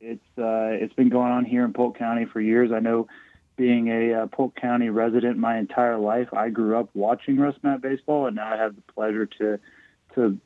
it's 0.00 0.38
uh, 0.38 0.72
it's 0.72 0.94
been 0.94 1.10
going 1.10 1.30
on 1.30 1.44
here 1.44 1.64
in 1.64 1.74
Polk 1.74 1.98
County 1.98 2.24
for 2.24 2.40
years. 2.40 2.70
I 2.72 2.80
know, 2.80 3.08
being 3.56 3.88
a 3.88 4.22
uh, 4.22 4.26
Polk 4.28 4.56
County 4.56 4.88
resident 4.88 5.36
my 5.36 5.58
entire 5.58 5.98
life, 5.98 6.28
I 6.32 6.48
grew 6.48 6.78
up 6.78 6.88
watching 6.94 7.36
Russ 7.38 7.56
Matt 7.62 7.82
baseball, 7.82 8.26
and 8.26 8.36
now 8.36 8.50
I 8.50 8.56
have 8.56 8.76
the 8.76 8.82
pleasure 8.92 9.26
to 9.26 9.58
to 10.14 10.38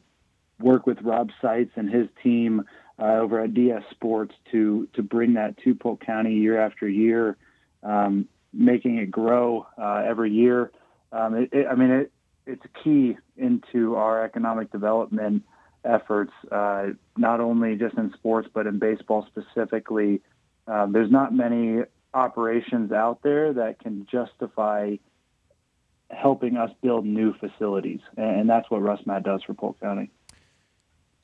work 0.59 0.87
with 0.87 1.01
Rob 1.03 1.31
Seitz 1.40 1.72
and 1.77 1.88
his 1.88 2.09
team 2.22 2.64
uh, 2.98 3.16
over 3.16 3.40
at 3.40 3.55
DS 3.55 3.83
Sports 3.90 4.35
to 4.50 4.88
to 4.94 5.02
bring 5.02 5.35
that 5.35 5.57
to 5.59 5.74
Polk 5.74 6.05
County 6.05 6.35
year 6.35 6.61
after 6.61 6.88
year, 6.88 7.37
um, 7.83 8.28
making 8.52 8.98
it 8.98 9.11
grow 9.11 9.66
uh, 9.78 10.02
every 10.07 10.31
year. 10.31 10.70
Um, 11.12 11.35
it, 11.35 11.50
it, 11.52 11.66
I 11.70 11.74
mean, 11.74 11.90
it, 11.90 12.12
it's 12.46 12.62
key 12.83 13.16
into 13.37 13.96
our 13.96 14.24
economic 14.24 14.70
development 14.72 15.44
efforts, 15.85 16.33
uh, 16.50 16.88
not 17.16 17.40
only 17.40 17.76
just 17.76 17.96
in 17.96 18.12
sports 18.14 18.48
but 18.52 18.66
in 18.66 18.78
baseball 18.78 19.26
specifically. 19.26 20.20
Um, 20.66 20.92
there's 20.92 21.11
not 21.11 21.35
many 21.35 21.83
operations 22.14 22.92
out 22.92 23.20
there 23.22 23.52
that 23.55 23.81
can 23.81 24.07
justify 24.11 24.96
helping 26.11 26.57
us 26.57 26.70
build 26.83 27.07
new 27.07 27.35
facilities, 27.35 28.00
and 28.16 28.48
that's 28.48 28.70
what 28.70 28.83
Russ 28.83 29.00
Matt 29.07 29.24
does 29.24 29.42
for 29.44 29.55
Polk 29.55 29.81
County 29.81 30.11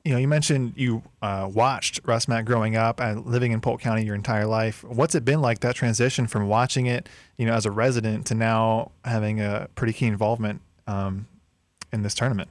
you 0.05 0.13
know, 0.13 0.17
you 0.17 0.27
mentioned 0.27 0.73
you 0.75 1.03
uh, 1.21 1.49
watched 1.51 1.99
Russ 2.05 2.27
Matt 2.27 2.45
growing 2.45 2.75
up 2.75 3.01
and 3.01 3.25
living 3.25 3.51
in 3.51 3.59
Polk 3.59 3.81
County 3.81 4.05
your 4.05 4.15
entire 4.15 4.45
life. 4.45 4.83
What's 4.83 5.13
it 5.13 5.25
been 5.25 5.41
like 5.41 5.59
that 5.59 5.75
transition 5.75 6.25
from 6.27 6.47
watching 6.47 6.85
it, 6.85 7.09
you 7.37 7.45
know, 7.45 7.53
as 7.53 7.65
a 7.65 7.71
resident 7.71 8.25
to 8.27 8.35
now 8.35 8.91
having 9.03 9.41
a 9.41 9.67
pretty 9.75 9.93
key 9.93 10.05
involvement 10.05 10.61
um, 10.87 11.27
in 11.91 12.01
this 12.01 12.13
tournament? 12.13 12.49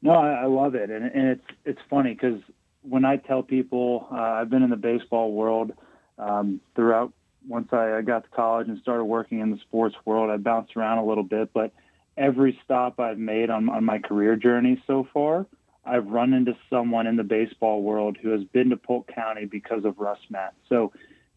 No, 0.00 0.12
I, 0.12 0.42
I 0.42 0.44
love 0.46 0.74
it, 0.74 0.90
and, 0.90 1.04
and 1.04 1.28
it's 1.28 1.46
it's 1.64 1.80
funny 1.90 2.14
because 2.14 2.40
when 2.82 3.04
I 3.04 3.16
tell 3.16 3.42
people 3.42 4.08
uh, 4.10 4.14
I've 4.14 4.48
been 4.48 4.62
in 4.62 4.70
the 4.70 4.76
baseball 4.76 5.32
world 5.32 5.72
um, 6.18 6.60
throughout. 6.74 7.12
Once 7.46 7.72
I 7.72 8.02
got 8.02 8.24
to 8.24 8.30
college 8.30 8.68
and 8.68 8.78
started 8.82 9.04
working 9.04 9.40
in 9.40 9.50
the 9.50 9.56
sports 9.58 9.94
world, 10.04 10.28
I 10.28 10.36
bounced 10.36 10.76
around 10.76 10.98
a 10.98 11.04
little 11.06 11.22
bit, 11.22 11.50
but 11.54 11.72
every 12.14 12.58
stop 12.62 13.00
I've 13.00 13.16
made 13.16 13.48
on, 13.48 13.70
on 13.70 13.84
my 13.84 14.00
career 14.00 14.36
journey 14.36 14.82
so 14.86 15.08
far, 15.14 15.46
I've 15.84 16.06
run 16.06 16.32
into 16.34 16.56
someone 16.68 17.06
in 17.06 17.16
the 17.16 17.24
baseball 17.24 17.82
world 17.82 18.16
who 18.20 18.30
has 18.30 18.44
been 18.44 18.70
to 18.70 18.76
Polk 18.76 19.10
County 19.14 19.46
because 19.46 19.84
of 19.84 19.98
Russ 19.98 20.18
Matt. 20.28 20.54
So 20.68 20.92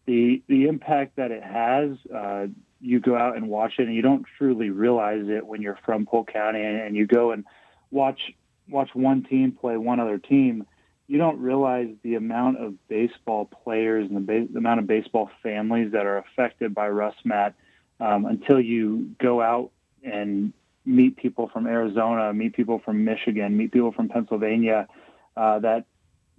the 0.06 0.42
the 0.48 0.66
impact 0.66 1.16
that 1.16 1.30
it 1.30 1.42
has, 1.42 1.96
uh, 2.14 2.46
you 2.80 3.00
go 3.00 3.16
out 3.16 3.36
and 3.36 3.48
watch 3.48 3.74
it, 3.78 3.86
and 3.86 3.94
you 3.94 4.02
don't 4.02 4.26
truly 4.38 4.70
realize 4.70 5.28
it 5.28 5.46
when 5.46 5.62
you're 5.62 5.78
from 5.84 6.06
Polk 6.06 6.32
County 6.32 6.62
and, 6.62 6.80
and 6.80 6.96
you 6.96 7.06
go 7.06 7.30
and 7.30 7.44
watch 7.90 8.34
watch 8.68 8.90
one 8.94 9.22
team 9.22 9.52
play 9.52 9.76
one 9.76 10.00
other 10.00 10.18
team. 10.18 10.66
You 11.06 11.18
don't 11.18 11.38
realize 11.40 11.88
the 12.02 12.14
amount 12.14 12.58
of 12.58 12.88
baseball 12.88 13.44
players 13.44 14.08
and 14.08 14.16
the, 14.16 14.20
ba- 14.20 14.46
the 14.50 14.58
amount 14.58 14.80
of 14.80 14.86
baseball 14.86 15.30
families 15.42 15.92
that 15.92 16.06
are 16.06 16.18
affected 16.18 16.74
by 16.74 16.88
Russ 16.88 17.16
Matt 17.24 17.54
um, 18.00 18.24
until 18.24 18.60
you 18.60 19.10
go 19.18 19.42
out 19.42 19.70
and 20.02 20.52
meet 20.84 21.16
people 21.16 21.48
from 21.52 21.66
Arizona, 21.66 22.32
meet 22.32 22.54
people 22.54 22.80
from 22.84 23.04
Michigan, 23.04 23.56
meet 23.56 23.72
people 23.72 23.92
from 23.92 24.08
Pennsylvania 24.08 24.88
uh, 25.36 25.58
that 25.60 25.86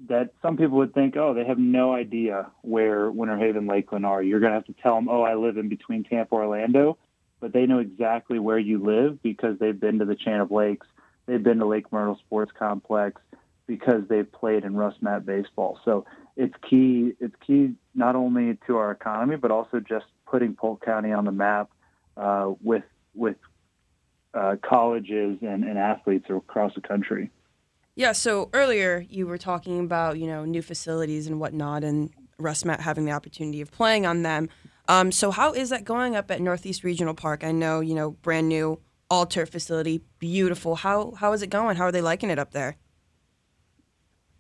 that 0.08 0.34
some 0.42 0.58
people 0.58 0.78
would 0.78 0.94
think, 0.94 1.16
oh, 1.16 1.34
they 1.34 1.46
have 1.46 1.60
no 1.60 1.94
idea 1.94 2.52
where 2.62 3.10
Winter 3.10 3.38
Haven, 3.38 3.68
Lakeland 3.68 4.06
are. 4.06 4.22
You're 4.22 4.40
going 4.40 4.52
to 4.52 4.56
have 4.56 4.66
to 4.66 4.76
tell 4.82 4.96
them, 4.96 5.08
oh, 5.08 5.22
I 5.22 5.36
live 5.36 5.56
in 5.58 5.70
between 5.70 6.04
Tampa, 6.04 6.34
Orlando, 6.34 6.98
but 7.40 7.54
they 7.54 7.66
know 7.68 7.80
exactly 7.80 8.40
where 8.40 8.60
you 8.60 8.84
live 8.84 9.22
because 9.22 9.60
they've 9.60 9.80
been 9.80 10.00
to 10.00 10.06
the 10.06 10.16
Chain 10.16 10.42
of 10.42 10.52
Lakes, 10.52 10.88
they've 11.26 11.42
been 11.42 11.60
to 11.60 11.66
Lake 11.66 11.92
Myrtle 11.92 12.18
Sports 12.18 12.52
Complex 12.58 13.22
because 13.66 14.04
they've 14.10 14.30
played 14.30 14.66
in 14.66 14.76
Russ 14.76 14.96
Matt 15.00 15.26
baseball. 15.26 15.80
So 15.86 16.06
it's 16.36 16.54
key. 16.70 17.14
It's 17.20 17.36
key 17.46 17.74
not 17.96 18.16
only 18.16 18.58
to 18.68 18.78
our 18.78 18.92
economy, 18.92 19.38
but 19.38 19.52
also 19.52 19.80
just 19.80 20.06
putting 20.26 20.56
Polk 20.56 20.84
County 20.84 21.12
on 21.12 21.26
the 21.26 21.32
map 21.32 21.70
uh, 22.18 22.52
with 22.62 22.84
with 23.16 23.38
uh, 24.34 24.56
colleges 24.64 25.38
and, 25.42 25.64
and 25.64 25.78
athletes 25.78 26.26
across 26.30 26.74
the 26.76 26.82
country. 26.82 27.30
Yeah. 27.96 28.12
So 28.14 28.50
earlier 28.54 29.06
you 29.10 29.28
were 29.28 29.38
talking 29.38 29.80
about 29.80 30.18
you 30.18 30.28
know 30.28 30.46
new 30.46 30.62
facilities 30.62 31.28
and 31.28 31.40
whatnot, 31.40 31.84
and 31.84 32.10
Russ 32.40 32.66
Matt 32.66 32.82
having 32.82 33.06
the 33.06 33.12
opportunity 33.12 33.62
of 33.62 33.72
playing 33.72 34.06
on 34.06 34.24
them. 34.24 34.50
Um, 34.88 35.12
so 35.12 35.32
how 35.32 35.54
is 35.54 35.70
that 35.70 35.86
going 35.86 36.16
up 36.16 36.30
at 36.32 36.42
Northeast 36.42 36.84
Regional 36.84 37.14
Park? 37.14 37.44
I 37.44 37.52
know 37.52 37.80
you 37.80 37.96
know 37.96 38.12
brand 38.12 38.50
new 38.50 38.80
all 39.10 39.26
turf 39.28 39.50
facility, 39.50 40.02
beautiful. 40.20 40.76
How 40.76 41.14
how 41.18 41.34
is 41.34 41.42
it 41.44 41.52
going? 41.52 41.78
How 41.78 41.86
are 41.86 41.92
they 41.92 42.02
liking 42.02 42.30
it 42.30 42.40
up 42.40 42.52
there? 42.52 42.78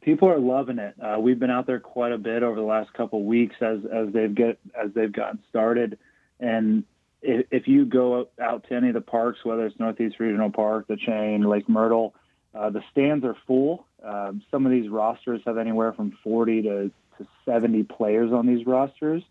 People 0.01 0.27
are 0.27 0.39
loving 0.39 0.79
it. 0.79 0.95
Uh, 1.01 1.17
we've 1.19 1.39
been 1.39 1.51
out 1.51 1.65
there 1.65 1.79
quite 1.79 2.12
a 2.12 2.17
bit 2.17 2.43
over 2.43 2.56
the 2.56 2.65
last 2.65 2.91
couple 2.93 3.23
weeks 3.23 3.56
as 3.62 3.79
as 3.93 4.12
they've 4.12 4.34
get 4.34 4.60
as 4.82 4.91
they've 4.95 5.13
gotten 5.13 5.39
started, 5.49 5.99
and 6.39 6.84
if, 7.23 7.47
if 7.51 7.67
you 7.67 7.86
go 7.86 8.27
out 8.41 8.65
to 8.67 8.75
any 8.75 8.89
of 8.89 8.93
the 8.93 9.01
parks, 9.01 9.39
whether 9.43 9.65
it's 9.65 9.79
Northeast 9.79 10.19
Regional 10.19 10.51
Park, 10.51 10.88
the 10.88 10.97
Chain, 10.97 11.43
Lake 11.43 11.67
Myrtle, 11.69 12.13
uh, 12.53 12.69
the 12.69 12.83
stands 12.91 13.25
are 13.25 13.36
full. 13.47 13.86
Uh, 14.05 14.33
some 14.51 14.65
of 14.65 14.71
these 14.71 14.89
rosters 14.89 15.41
have 15.45 15.57
anywhere 15.57 15.93
from 15.93 16.17
40 16.23 16.62
to, 16.63 16.91
to 17.17 17.27
70 17.45 17.83
players 17.83 18.31
on 18.31 18.45
these 18.45 18.67
rosters, 18.67 19.23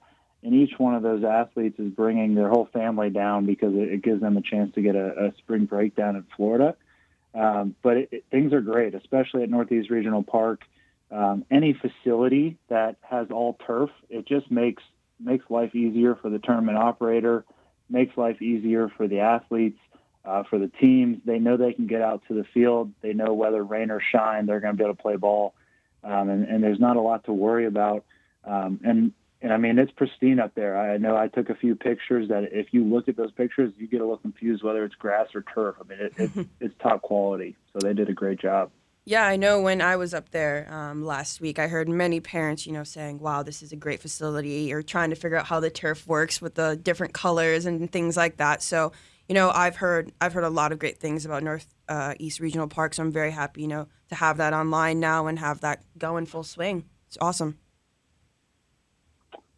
and 0.43 0.55
each 0.55 0.73
one 0.79 0.95
of 0.95 1.03
those 1.03 1.23
athletes 1.23 1.79
is 1.79 1.93
bringing 1.93 2.35
their 2.35 2.49
whole 2.49 2.69
family 2.73 3.11
down 3.11 3.47
because 3.47 3.75
it, 3.75 3.93
it 3.93 4.03
gives 4.03 4.21
them 4.21 4.37
a 4.37 4.43
chance 4.43 4.75
to 4.75 4.83
get 4.83 4.97
a, 4.97 5.27
a 5.27 5.33
spring 5.39 5.67
break 5.67 5.95
down 5.95 6.17
in 6.17 6.25
Florida. 6.37 6.75
Um, 7.35 7.77
but 7.83 7.97
it, 7.97 8.09
it, 8.11 8.25
things 8.31 8.53
are 8.53 8.61
great, 8.61 8.95
especially 8.95 9.43
at 9.43 9.51
Northeast 9.51 9.91
Regional 9.91 10.23
Park. 10.23 10.63
Um, 11.11 11.45
any 11.51 11.75
facility 11.75 12.59
that 12.69 12.97
has 13.03 13.29
all 13.31 13.59
turf, 13.67 13.91
it 14.09 14.27
just 14.27 14.51
makes 14.51 14.83
makes 15.21 15.45
life 15.51 15.73
easier 15.75 16.17
for 16.17 16.31
the 16.31 16.41
tournament 16.41 16.77
operator 16.77 17.45
makes 17.93 18.17
life 18.17 18.41
easier 18.43 18.89
for 18.97 19.07
the 19.07 19.21
athletes, 19.21 19.79
uh, 20.25 20.43
for 20.49 20.59
the 20.59 20.69
teams. 20.69 21.19
They 21.25 21.39
know 21.39 21.57
they 21.57 21.73
can 21.73 21.87
get 21.87 22.03
out 22.03 22.23
to 22.29 22.35
the 22.35 22.45
field. 22.55 22.93
They 23.03 23.13
know 23.13 23.33
whether 23.35 23.63
rain 23.63 23.91
or 23.91 24.01
shine, 24.01 24.47
they're 24.47 24.61
going 24.61 24.75
to 24.75 24.79
be 24.79 24.85
able 24.85 24.95
to 24.95 25.03
play 25.03 25.17
ball, 25.17 25.55
um, 26.05 26.29
and, 26.29 26.45
and, 26.45 26.63
there's 26.63 26.81
not 26.81 26.97
a 26.97 27.01
lot 27.01 27.25
to 27.25 27.33
worry 27.33 27.67
about. 27.67 28.05
Um, 28.45 28.81
and 28.85 29.13
and 29.41 29.53
I 29.53 29.57
mean, 29.57 29.79
it's 29.79 29.91
pristine 29.93 30.39
up 30.39 30.55
there. 30.55 30.79
I 30.79 30.97
know 30.99 31.17
I 31.17 31.27
took 31.27 31.51
a 31.51 31.55
few 31.55 31.75
pictures 31.75 32.29
that 32.29 32.53
if 32.53 32.69
you 32.71 32.85
look 32.85 33.09
at 33.09 33.17
those 33.17 33.33
pictures, 33.33 33.73
you 33.77 33.89
get 33.89 34.01
a 34.01 34.05
little 34.05 34.19
confused 34.19 34.63
whether 34.63 34.85
it's 34.85 34.95
grass 34.95 35.29
or 35.35 35.45
turf. 35.55 35.77
I 35.81 35.89
mean, 35.89 35.99
it, 36.01 36.13
it, 36.17 36.47
it's 36.61 36.75
top 36.81 37.03
quality. 37.03 37.57
So 37.73 37.81
they 37.81 37.93
did 37.93 38.09
a 38.09 38.13
great 38.13 38.41
job. 38.41 38.71
Yeah, 39.05 39.27
I 39.27 39.35
know 39.35 39.61
when 39.61 39.83
I 39.83 39.97
was 39.97 40.15
up 40.15 40.31
there 40.31 40.69
um, 40.73 41.05
last 41.05 41.41
week, 41.41 41.59
I 41.59 41.67
heard 41.67 41.89
many 41.89 42.21
parents, 42.21 42.67
you 42.67 42.73
know, 42.73 42.85
saying, 42.85 43.19
wow, 43.19 43.43
this 43.43 43.61
is 43.61 43.73
a 43.73 43.77
great 43.77 44.01
facility, 44.01 44.73
or 44.73 44.81
trying 44.81 45.11
to 45.11 45.17
figure 45.17 45.37
out 45.37 45.47
how 45.47 45.59
the 45.59 45.71
turf 45.71 46.07
works 46.07 46.41
with 46.41 46.55
the 46.55 46.77
different 46.77 47.13
colors 47.13 47.67
and 47.67 47.91
things 47.91 48.17
like 48.17 48.37
that. 48.37 48.63
So, 48.63 48.93
you 49.29 49.35
know, 49.35 49.51
I've 49.51 49.75
heard 49.77 50.13
I've 50.21 50.33
heard 50.33 50.45
a 50.45 50.51
lot 50.51 50.71
of 50.71 50.79
great 50.79 50.99
things 50.99 51.27
about 51.27 51.43
North 51.43 51.67
uh, 51.89 52.15
East 52.21 52.39
Regional 52.39 52.69
Park, 52.69 52.95
so 52.95 53.03
I'm 53.03 53.11
very 53.11 53.33
happy, 53.33 53.63
you 53.63 53.69
know, 53.69 53.89
to 54.11 54.15
have 54.15 54.37
that 54.37 54.53
online 54.53 55.01
now 55.01 55.27
and 55.27 55.37
have 55.41 55.61
that 55.63 55.83
go 55.99 56.17
in 56.17 56.27
full 56.27 56.45
swing. 56.45 56.85
It's 57.09 57.19
awesome. 57.21 57.59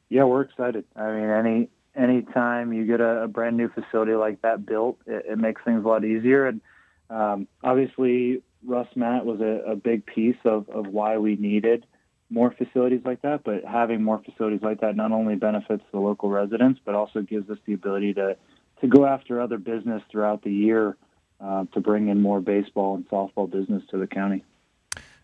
Yeah, 0.09 0.25
we're 0.25 0.43
excited. 0.43 0.87
I 0.97 1.13
mean, 1.13 1.29
any 1.29 1.69
anytime 1.95 2.73
you 2.73 2.87
get 2.87 3.03
a, 3.03 3.25
a 3.25 3.29
brand 3.29 3.59
new 3.59 3.69
facility 3.69 4.15
like 4.15 4.41
that 4.41 4.65
built, 4.65 5.01
it, 5.07 5.27
it 5.33 5.39
makes 5.39 5.61
things 5.65 5.85
a 5.85 5.89
lot 5.89 6.03
easier. 6.03 6.47
And 6.47 6.63
um, 7.11 7.47
obviously, 7.63 8.43
Russ 8.67 8.89
Matt 8.95 9.25
was 9.25 9.41
a, 9.41 9.73
a 9.73 9.77
big 9.77 10.07
piece 10.07 10.37
of, 10.45 10.69
of 10.69 10.87
why 10.87 11.19
we 11.19 11.37
needed 11.37 11.87
more 12.31 12.53
facilities 12.57 13.03
like 13.05 13.23
that. 13.23 13.45
But 13.45 13.65
having 13.65 14.03
more 14.03 14.21
facilities 14.25 14.63
like 14.63 14.81
that 14.81 14.97
not 14.97 15.13
only 15.13 15.37
benefits 15.37 15.83
the 15.93 15.99
local 15.99 16.31
residents, 16.31 16.81
but 16.85 16.95
also 16.95 17.23
gives 17.23 17.49
us 17.51 17.59
the 17.67 17.75
ability 17.75 18.15
to, 18.15 18.37
to 18.81 18.89
go 18.89 19.07
after 19.07 19.41
other 19.41 19.59
business 19.59 20.03
throughout 20.11 20.43
the 20.43 20.53
year 20.53 20.97
uh, 21.41 21.65
to 21.75 21.81
bring 21.81 22.09
in 22.09 22.21
more 22.21 22.41
baseball 22.41 22.95
and 22.95 23.09
softball 23.09 23.51
business 23.51 23.83
to 23.91 23.99
the 23.99 24.07
county. 24.07 24.45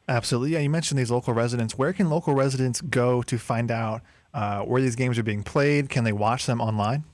Absolutely. 0.09 0.53
Yeah, 0.53 0.59
you 0.61 0.71
mentioned 0.71 0.99
these 0.99 1.11
local 1.11 1.35
residents. 1.35 1.79
Where 1.79 1.93
can 1.93 2.11
local 2.11 2.35
residents 2.35 2.81
go 2.81 3.23
to 3.23 3.39
find 3.39 3.71
out 3.71 4.03
uh, 4.35 4.63
where 4.63 4.83
these 4.83 4.97
games 4.97 5.19
are 5.19 5.23
being 5.23 5.43
played? 5.43 5.89
Can 5.89 6.05
they 6.05 6.13
watch 6.13 6.47
them 6.47 6.61
online? 6.61 7.05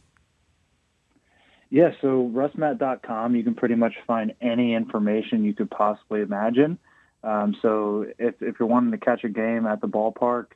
Yeah, 1.70 1.90
so 2.00 2.30
russmatt.com, 2.32 3.34
you 3.34 3.42
can 3.42 3.54
pretty 3.54 3.74
much 3.74 3.94
find 4.06 4.34
any 4.40 4.74
information 4.74 5.44
you 5.44 5.54
could 5.54 5.70
possibly 5.70 6.20
imagine. 6.20 6.78
Um, 7.24 7.56
so 7.60 8.06
if, 8.18 8.36
if 8.40 8.56
you're 8.60 8.68
wanting 8.68 8.92
to 8.92 8.98
catch 8.98 9.24
a 9.24 9.28
game 9.28 9.66
at 9.66 9.80
the 9.80 9.88
ballpark, 9.88 10.46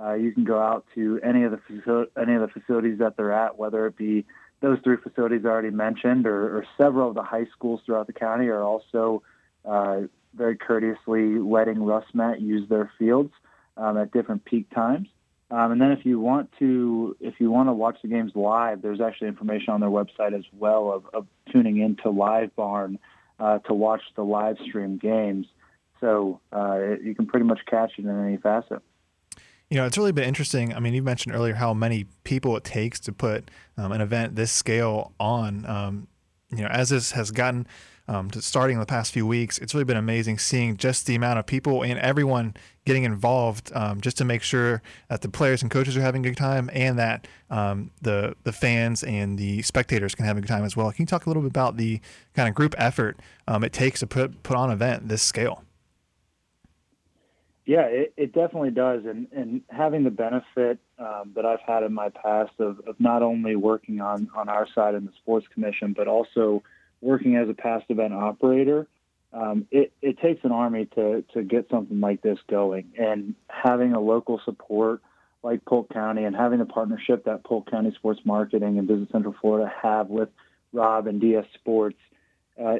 uh, 0.00 0.12
you 0.14 0.32
can 0.32 0.44
go 0.44 0.60
out 0.60 0.84
to 0.94 1.18
any 1.24 1.44
of 1.44 1.52
the 1.52 1.56
faci- 1.56 2.08
any 2.20 2.34
of 2.34 2.42
the 2.42 2.48
facilities 2.48 2.98
that 2.98 3.16
they're 3.16 3.32
at, 3.32 3.58
whether 3.58 3.86
it 3.86 3.96
be 3.96 4.26
those 4.60 4.78
three 4.84 4.96
facilities 5.02 5.42
I 5.44 5.48
already 5.48 5.70
mentioned, 5.70 6.26
or, 6.26 6.58
or 6.58 6.64
several 6.76 7.08
of 7.08 7.14
the 7.14 7.22
high 7.22 7.46
schools 7.56 7.80
throughout 7.86 8.06
the 8.06 8.12
county 8.12 8.48
are 8.48 8.62
also 8.62 9.22
uh, 9.64 10.02
very 10.34 10.56
courteously 10.56 11.38
letting 11.38 11.82
Russ 11.82 12.04
Matt 12.12 12.40
use 12.40 12.68
their 12.68 12.90
fields. 12.98 13.32
um, 13.78 13.96
at 13.96 14.12
different 14.12 14.44
peak 14.44 14.68
times. 14.74 15.08
Um, 15.50 15.72
and 15.72 15.80
then 15.80 15.92
if 15.92 16.04
you 16.04 16.20
want 16.20 16.50
to 16.58 17.16
if 17.20 17.34
you 17.38 17.50
want 17.50 17.68
to 17.68 17.72
watch 17.72 17.98
the 18.02 18.08
games 18.08 18.32
live, 18.34 18.82
there's 18.82 19.00
actually 19.00 19.28
information 19.28 19.72
on 19.72 19.80
their 19.80 19.88
website 19.88 20.34
as 20.34 20.44
well 20.52 20.92
of, 20.92 21.04
of 21.14 21.26
tuning 21.50 21.78
into 21.78 22.10
Live 22.10 22.54
Barn 22.54 22.98
uh, 23.40 23.58
to 23.60 23.72
watch 23.72 24.02
the 24.14 24.22
live 24.22 24.56
stream 24.66 24.98
games. 24.98 25.46
So 26.00 26.40
uh, 26.52 26.96
you 27.02 27.14
can 27.14 27.26
pretty 27.26 27.46
much 27.46 27.60
catch 27.66 27.92
it 27.98 28.04
in 28.04 28.26
any 28.26 28.36
facet. 28.36 28.82
You 29.70 29.76
know, 29.76 29.86
it's 29.86 29.98
really 29.98 30.12
been 30.12 30.24
interesting. 30.24 30.74
I 30.74 30.80
mean, 30.80 30.94
you 30.94 31.02
mentioned 31.02 31.34
earlier 31.34 31.54
how 31.54 31.74
many 31.74 32.06
people 32.24 32.56
it 32.56 32.64
takes 32.64 33.00
to 33.00 33.12
put 33.12 33.50
um, 33.76 33.92
an 33.92 34.00
event 34.00 34.36
this 34.36 34.52
scale 34.52 35.12
on. 35.18 35.66
Um, 35.66 36.08
you 36.50 36.62
know, 36.62 36.68
as 36.68 36.88
this 36.88 37.12
has 37.12 37.30
gotten 37.30 37.66
um, 38.08 38.30
to 38.30 38.42
starting 38.42 38.74
in 38.74 38.80
the 38.80 38.86
past 38.86 39.12
few 39.12 39.26
weeks, 39.26 39.58
it's 39.58 39.74
really 39.74 39.84
been 39.84 39.96
amazing 39.96 40.38
seeing 40.38 40.76
just 40.76 41.06
the 41.06 41.14
amount 41.14 41.38
of 41.38 41.46
people 41.46 41.82
and 41.82 41.98
everyone 41.98 42.54
getting 42.84 43.04
involved 43.04 43.70
um, 43.74 44.00
just 44.00 44.16
to 44.16 44.24
make 44.24 44.42
sure 44.42 44.82
that 45.08 45.20
the 45.20 45.28
players 45.28 45.60
and 45.60 45.70
coaches 45.70 45.96
are 45.96 46.00
having 46.00 46.24
a 46.24 46.28
good 46.30 46.36
time 46.36 46.70
and 46.72 46.98
that 46.98 47.28
um, 47.50 47.90
the 48.00 48.34
the 48.44 48.52
fans 48.52 49.04
and 49.04 49.38
the 49.38 49.60
spectators 49.62 50.14
can 50.14 50.24
have 50.24 50.38
a 50.38 50.40
good 50.40 50.48
time 50.48 50.64
as 50.64 50.76
well. 50.76 50.90
Can 50.90 51.02
you 51.02 51.06
talk 51.06 51.26
a 51.26 51.28
little 51.28 51.42
bit 51.42 51.50
about 51.50 51.76
the 51.76 52.00
kind 52.34 52.48
of 52.48 52.54
group 52.54 52.74
effort 52.78 53.20
um, 53.46 53.62
it 53.62 53.72
takes 53.72 54.00
to 54.00 54.06
put 54.06 54.42
put 54.42 54.56
on 54.56 54.70
an 54.70 54.74
event 54.74 55.08
this 55.08 55.22
scale? 55.22 55.62
Yeah, 57.66 57.82
it, 57.82 58.14
it 58.16 58.32
definitely 58.32 58.70
does, 58.70 59.04
and 59.04 59.26
and 59.30 59.60
having 59.68 60.02
the 60.02 60.10
benefit 60.10 60.78
um, 60.98 61.32
that 61.34 61.44
I've 61.44 61.60
had 61.60 61.82
in 61.82 61.92
my 61.92 62.08
past 62.08 62.52
of, 62.58 62.80
of 62.86 62.98
not 62.98 63.22
only 63.22 63.56
working 63.56 64.00
on 64.00 64.30
on 64.34 64.48
our 64.48 64.66
side 64.74 64.94
in 64.94 65.04
the 65.04 65.12
sports 65.18 65.46
commission, 65.52 65.92
but 65.92 66.08
also 66.08 66.62
working 67.00 67.36
as 67.36 67.48
a 67.48 67.54
past 67.54 67.86
event 67.88 68.12
operator, 68.12 68.86
um, 69.32 69.66
it 69.70 69.92
it 70.00 70.18
takes 70.20 70.44
an 70.44 70.52
army 70.52 70.86
to 70.94 71.22
to 71.34 71.42
get 71.42 71.68
something 71.70 72.00
like 72.00 72.22
this 72.22 72.38
going, 72.48 72.92
and 72.98 73.34
having 73.48 73.92
a 73.92 74.00
local 74.00 74.40
support 74.44 75.02
like 75.42 75.64
Polk 75.64 75.92
County 75.92 76.24
and 76.24 76.34
having 76.34 76.58
the 76.58 76.64
partnership 76.64 77.24
that 77.24 77.44
Polk 77.44 77.70
County 77.70 77.92
Sports 77.94 78.20
Marketing 78.24 78.78
and 78.78 78.88
Visit 78.88 79.10
Central 79.12 79.34
Florida 79.40 79.72
have 79.82 80.08
with 80.08 80.28
Rob 80.72 81.06
and 81.06 81.20
DS 81.20 81.44
Sports, 81.54 81.98
uh, 82.62 82.76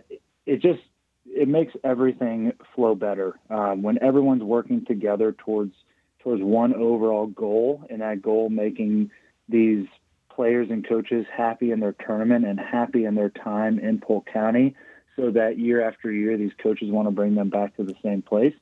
it 0.46 0.62
just 0.62 0.80
it 1.26 1.48
makes 1.48 1.74
everything 1.84 2.52
flow 2.74 2.94
better. 2.94 3.38
Um, 3.50 3.82
when 3.82 4.02
everyone's 4.02 4.42
working 4.42 4.84
together 4.86 5.32
towards 5.32 5.74
towards 6.20 6.42
one 6.42 6.74
overall 6.74 7.26
goal, 7.26 7.84
and 7.90 8.00
that 8.00 8.22
goal 8.22 8.48
making 8.48 9.10
these 9.48 9.86
players 10.38 10.68
and 10.70 10.86
coaches 10.86 11.26
happy 11.36 11.72
in 11.72 11.80
their 11.80 11.96
tournament 12.06 12.44
and 12.44 12.60
happy 12.60 13.04
in 13.04 13.16
their 13.16 13.28
time 13.28 13.80
in 13.80 13.98
Polk 13.98 14.28
County, 14.32 14.76
so 15.16 15.32
that 15.32 15.58
year 15.58 15.82
after 15.82 16.12
year 16.12 16.36
these 16.36 16.52
coaches 16.62 16.92
want 16.92 17.08
to 17.08 17.10
bring 17.10 17.34
them 17.34 17.50
back 17.50 17.76
to 17.76 17.82
the 17.82 17.96
same 18.04 18.22
place. 18.22 18.54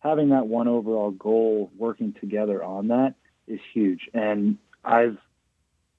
Having 0.00 0.30
that 0.30 0.48
one 0.48 0.66
overall 0.66 1.12
goal, 1.12 1.70
working 1.78 2.16
together 2.20 2.64
on 2.64 2.88
that, 2.88 3.14
is 3.46 3.60
huge. 3.72 4.08
And 4.12 4.58
I've 4.84 5.18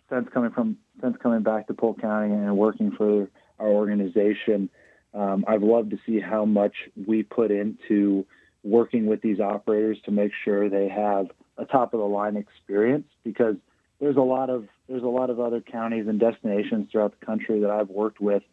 since 0.10 0.28
coming 0.34 0.52
from 0.52 0.76
since 1.02 1.15
coming 1.24 1.44
back 1.44 1.67
to 1.67 1.74
Polk 1.74 2.02
County 2.02 2.34
and 2.34 2.58
working 2.58 2.91
for 2.91 3.30
our 3.58 3.70
organization 3.70 4.70
um, 5.13 5.44
I've 5.48 5.63
loved 5.63 5.91
to 5.91 6.00
see 6.06 6.20
how 6.20 6.46
much 6.46 6.74
we 7.08 7.24
put 7.24 7.52
into 7.52 8.26
working 8.63 9.06
with 9.08 9.22
these 9.22 9.39
operators 9.39 9.98
to 10.06 10.12
make 10.12 10.32
sure 10.44 10.70
they 10.70 10.88
have 10.88 11.28
a 11.58 11.65
top 11.65 11.94
of 11.94 12.00
the 12.00 12.06
line 12.06 12.38
experience 12.38 13.08
because 13.24 13.56
there's 14.00 14.15
a 14.15 14.22
lot 14.22 14.50
of 14.50 14.67
there's 14.91 15.04
a 15.04 15.08
lot 15.08 15.30
of 15.30 15.39
other 15.39 15.62
counties 15.62 16.08
and 16.08 16.19
destinations 16.19 16.89
throughout 16.91 17.17
the 17.17 17.25
country 17.25 17.62
that 17.62 17.69
I've 17.69 17.89
worked 17.89 18.19
with 18.19 18.43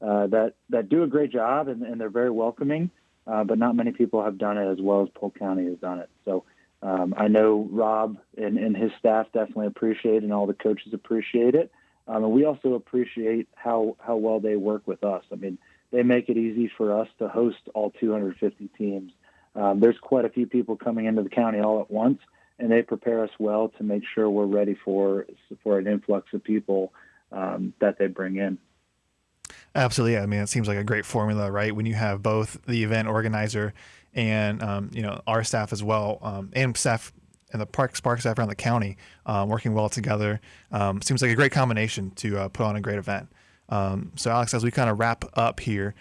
uh, 0.00 0.28
that 0.28 0.54
that 0.70 0.88
do 0.88 1.02
a 1.02 1.06
great 1.06 1.32
job 1.32 1.68
and, 1.68 1.82
and 1.82 2.00
they're 2.00 2.08
very 2.08 2.30
welcoming, 2.30 2.90
uh, 3.26 3.44
but 3.44 3.58
not 3.58 3.76
many 3.76 3.92
people 3.92 4.24
have 4.24 4.38
done 4.38 4.56
it 4.56 4.70
as 4.70 4.78
well 4.80 5.02
as 5.02 5.08
Polk 5.14 5.38
County 5.38 5.66
has 5.66 5.76
done 5.78 5.98
it. 5.98 6.08
So 6.24 6.44
um, 6.82 7.12
I 7.16 7.28
know 7.28 7.68
Rob 7.70 8.16
and, 8.38 8.56
and 8.56 8.76
his 8.76 8.92
staff 8.98 9.26
definitely 9.34 9.66
appreciate 9.66 10.16
it, 10.16 10.22
and 10.22 10.32
all 10.32 10.46
the 10.46 10.54
coaches 10.54 10.94
appreciate 10.94 11.54
it, 11.54 11.70
um, 12.08 12.24
and 12.24 12.32
we 12.32 12.44
also 12.44 12.74
appreciate 12.74 13.48
how 13.54 13.96
how 13.98 14.16
well 14.16 14.40
they 14.40 14.56
work 14.56 14.86
with 14.86 15.04
us. 15.04 15.24
I 15.32 15.36
mean 15.36 15.58
they 15.92 16.02
make 16.02 16.28
it 16.28 16.36
easy 16.36 16.70
for 16.76 16.98
us 16.98 17.08
to 17.18 17.28
host 17.28 17.58
all 17.74 17.92
250 18.00 18.68
teams. 18.78 19.12
Um, 19.56 19.80
there's 19.80 19.98
quite 20.00 20.24
a 20.24 20.28
few 20.28 20.46
people 20.46 20.76
coming 20.76 21.06
into 21.06 21.24
the 21.24 21.28
county 21.28 21.58
all 21.58 21.80
at 21.80 21.90
once, 21.90 22.20
and 22.60 22.70
they 22.70 22.82
prepare 22.82 23.24
us 23.24 23.30
well 23.38 23.70
to 23.76 23.82
make 23.82 24.04
sure 24.14 24.30
we're 24.30 24.46
ready 24.46 24.76
for 24.84 25.26
for 25.62 25.78
an 25.78 25.86
influx 25.86 26.32
of 26.32 26.42
people 26.42 26.92
um, 27.32 27.72
that 27.80 27.98
they 27.98 28.06
bring 28.06 28.36
in. 28.36 28.58
Absolutely. 29.74 30.18
I 30.18 30.26
mean, 30.26 30.40
it 30.40 30.48
seems 30.48 30.68
like 30.68 30.78
a 30.78 30.84
great 30.84 31.04
formula, 31.04 31.50
right? 31.50 31.74
When 31.74 31.86
you 31.86 31.94
have 31.94 32.22
both 32.22 32.64
the 32.66 32.82
event 32.82 33.08
organizer 33.08 33.72
and 34.14 34.62
um, 34.62 34.90
you 34.92 35.02
know 35.02 35.20
our 35.26 35.44
staff 35.44 35.72
as 35.72 35.82
well, 35.82 36.18
um, 36.22 36.50
and 36.52 36.76
staff 36.76 37.12
and 37.52 37.60
the 37.60 37.66
park 37.66 38.00
park 38.02 38.20
staff 38.20 38.38
around 38.38 38.48
the 38.48 38.54
county 38.54 38.96
um, 39.26 39.48
working 39.48 39.74
well 39.74 39.88
together, 39.88 40.40
um, 40.72 41.00
seems 41.02 41.22
like 41.22 41.30
a 41.30 41.36
great 41.36 41.52
combination 41.52 42.10
to 42.12 42.38
uh, 42.38 42.48
put 42.48 42.64
on 42.64 42.76
a 42.76 42.80
great 42.80 42.98
event. 42.98 43.28
Um, 43.68 44.12
so, 44.16 44.30
Alex, 44.30 44.52
as 44.54 44.64
we 44.64 44.72
kind 44.72 44.90
of 44.90 44.98
wrap 44.98 45.24
up 45.34 45.60
here, 45.60 45.94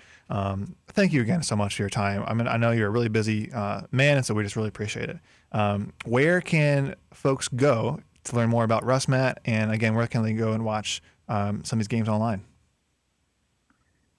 thank 0.88 1.13
you 1.13 1.22
again 1.22 1.43
so 1.43 1.56
much 1.56 1.76
for 1.76 1.84
your 1.84 1.89
time. 1.89 2.24
I 2.26 2.34
mean, 2.34 2.48
I 2.48 2.58
know 2.58 2.72
you're 2.72 2.88
a 2.88 2.91
really 2.91 3.10
busy 3.10 3.52
uh, 3.52 3.82
man, 3.91 4.17
and 4.17 4.26
so 4.26 4.34
we 4.34 4.41
just 4.41 4.56
really 4.56 4.69
appreciate 4.69 5.10
it. 5.10 5.19
Where 6.06 6.41
can 6.41 6.95
folks 7.13 7.48
go 7.48 8.00
to 8.30 8.36
learn 8.36 8.50
more 8.50 8.63
about 8.63 8.84
RussMatt? 8.84 9.38
And 9.46 9.72
again, 9.72 9.96
where 9.96 10.08
can 10.08 10.24
they 10.24 10.34
go 10.34 10.54
and 10.54 10.65
watch 10.65 11.02
um, 11.28 11.63
some 11.63 11.78
of 11.78 11.82
these 11.82 11.88
games 11.88 12.10
online? 12.10 12.44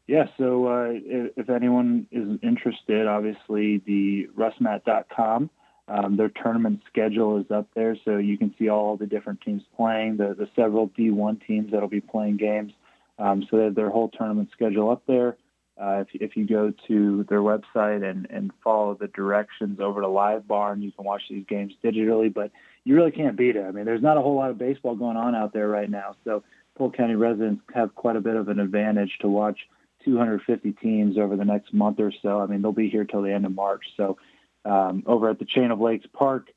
Yeah, 0.06 0.24
so 0.38 0.66
uh, 0.66 0.88
if, 1.36 1.48
anyone 1.48 2.08
is 2.10 2.40
interested, 2.42 3.06
obviously 3.06 3.78
the 3.86 4.26
russmatt.com, 4.36 5.50
um, 5.86 6.16
their 6.16 6.30
tournament 6.30 6.80
schedule 6.88 7.38
is 7.38 7.48
up 7.52 7.68
there, 7.76 7.96
so 8.04 8.16
you 8.16 8.36
can 8.36 8.52
see 8.58 8.68
all 8.68 8.96
the 8.96 9.06
different 9.06 9.40
teams 9.40 9.62
playing, 9.76 10.16
the, 10.16 10.34
the 10.36 10.48
several 10.56 10.88
D1 10.88 11.46
teams 11.46 11.70
that'll 11.70 11.88
be 11.88 12.00
playing 12.00 12.38
games. 12.38 12.72
Um, 13.20 13.46
so 13.48 13.56
they 13.56 13.64
have 13.64 13.76
their 13.76 13.90
whole 13.90 14.08
tournament 14.08 14.48
schedule 14.52 14.90
up 14.90 15.02
there. 15.06 15.36
Uh, 15.80 16.04
if, 16.06 16.08
if 16.20 16.36
you 16.36 16.46
go 16.46 16.72
to 16.88 17.24
their 17.30 17.40
website 17.40 18.08
and, 18.08 18.26
and 18.28 18.50
follow 18.62 18.94
the 18.94 19.08
directions 19.08 19.80
over 19.80 20.02
to 20.02 20.08
Live 20.08 20.46
Barn, 20.46 20.82
you 20.82 20.92
can 20.92 21.04
watch 21.04 21.22
these 21.30 21.46
games 21.48 21.72
digitally, 21.82 22.32
but 22.32 22.50
you 22.84 22.94
really 22.94 23.10
can't 23.10 23.36
beat 23.36 23.56
it. 23.56 23.64
I 23.64 23.70
mean, 23.70 23.86
there's 23.86 24.02
not 24.02 24.18
a 24.18 24.20
whole 24.20 24.36
lot 24.36 24.50
of 24.50 24.58
baseball 24.58 24.94
going 24.94 25.16
on 25.16 25.34
out 25.34 25.54
there 25.54 25.68
right 25.68 25.88
now. 25.88 26.16
So 26.24 26.42
Polk 26.76 26.96
County 26.96 27.14
residents 27.14 27.62
have 27.74 27.94
quite 27.94 28.16
a 28.16 28.20
bit 28.20 28.36
of 28.36 28.48
an 28.48 28.60
advantage 28.60 29.16
to 29.20 29.28
watch 29.28 29.58
250 30.04 30.72
teams 30.72 31.16
over 31.16 31.36
the 31.36 31.44
next 31.44 31.72
month 31.72 31.98
or 31.98 32.12
so. 32.22 32.40
I 32.40 32.46
mean, 32.46 32.60
they'll 32.60 32.72
be 32.72 32.90
here 32.90 33.04
till 33.04 33.22
the 33.22 33.32
end 33.32 33.46
of 33.46 33.54
March. 33.54 33.84
So 33.96 34.18
um, 34.66 35.02
over 35.06 35.30
at 35.30 35.38
the 35.38 35.46
Chain 35.46 35.70
of 35.70 35.80
Lakes 35.80 36.06
Park, 36.12 36.48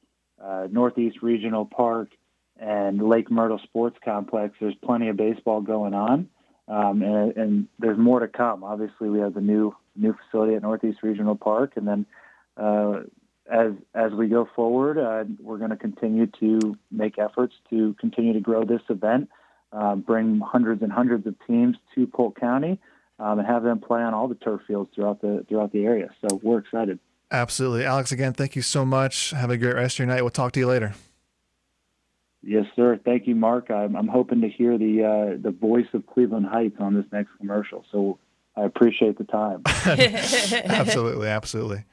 uh, 0.44 0.68
Northeast 0.70 1.22
Regional 1.22 1.66
Park, 1.66 2.10
and 2.58 3.02
Lake 3.02 3.32
Myrtle 3.32 3.60
Sports 3.64 3.98
Complex, 4.04 4.56
there's 4.60 4.76
plenty 4.76 5.10
of 5.10 5.18
baseball 5.18 5.62
going 5.62 5.94
on. 5.94 6.30
Um, 6.68 7.02
and, 7.02 7.36
and, 7.36 7.68
there's 7.78 7.98
more 7.98 8.22
to 8.22 8.28
come. 8.28 8.64
Obviously, 8.64 9.10
we 9.10 9.20
have 9.20 9.34
the 9.34 9.42
new 9.42 9.76
new 9.96 10.16
facility 10.26 10.56
at 10.56 10.62
Northeast 10.62 11.04
Regional 11.04 11.36
Park, 11.36 11.74
and 11.76 11.88
then 11.88 12.06
uh, 12.56 13.02
as 13.52 13.74
as 13.94 14.12
we 14.14 14.28
go 14.28 14.48
forward, 14.56 14.98
uh, 14.98 15.26
we're 15.42 15.58
going 15.58 15.72
to 15.72 15.78
continue 15.78 16.28
to 16.40 16.78
make 16.92 17.20
efforts 17.20 17.54
to 17.70 17.96
continue 18.00 18.34
to 18.34 18.40
grow 18.40 18.64
this 18.64 18.82
event, 18.90 19.30
um, 19.74 20.02
bring 20.02 20.40
hundreds 20.40 20.82
and 20.82 20.92
hundreds 20.92 21.28
of 21.28 21.36
teams 21.46 21.76
to 21.96 22.08
Polk 22.08 22.40
County, 22.40 22.80
um, 23.20 23.40
and 23.40 23.48
have 23.48 23.64
them 23.64 23.80
play 23.80 24.02
on 24.02 24.14
all 24.14 24.28
the 24.28 24.36
turf 24.36 24.62
fields 24.66 24.90
throughout 24.96 25.22
the 25.22 25.46
throughout 25.50 25.74
the 25.74 25.84
area. 25.84 26.10
So 26.22 26.40
we're 26.42 26.60
excited. 26.60 27.00
Absolutely, 27.32 27.84
Alex. 27.84 28.12
Again, 28.12 28.34
thank 28.34 28.56
you 28.56 28.62
so 28.62 28.86
much. 28.86 29.32
Have 29.32 29.50
a 29.50 29.58
great 29.58 29.76
rest 29.76 29.96
of 29.96 30.00
your 30.00 30.08
night. 30.08 30.22
We'll 30.22 30.30
talk 30.30 30.54
to 30.54 30.60
you 30.60 30.68
later. 30.68 30.94
Yes, 32.46 32.66
sir. 32.76 33.00
Thank 33.06 33.28
you, 33.28 33.36
Mark. 33.36 33.72
I'm, 33.72 33.96
I'm 33.96 34.08
hoping 34.08 34.42
to 34.42 34.50
hear 34.50 34.78
the 34.78 35.04
uh, 35.04 35.38
the 35.42 35.52
voice 35.52 35.88
of 35.94 36.06
Cleveland 36.06 36.46
Heights 36.46 36.76
on 36.80 36.94
this 36.94 37.06
next 37.12 37.32
commercial. 37.38 37.86
So 37.92 38.20
I 38.56 38.64
appreciate 38.64 39.18
the 39.18 39.24
time. 39.24 39.62
absolutely, 40.66 41.30
absolutely. 41.30 41.86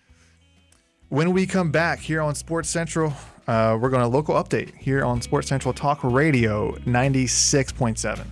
When 1.09 1.33
we 1.33 1.47
come 1.47 1.71
back 1.71 2.01
here 2.01 2.21
on 2.21 2.35
Sports 2.35 2.69
Central, 2.69 3.15
uh, 3.47 3.79
we're 3.81 3.89
going 3.91 4.03
to 4.03 4.09
local 4.09 4.35
update 4.37 4.77
here 4.77 5.05
on 5.05 5.23
Sports 5.23 5.49
Central 5.49 5.75
Talk 5.75 6.05
Radio 6.05 6.73
96.7. 6.73 8.27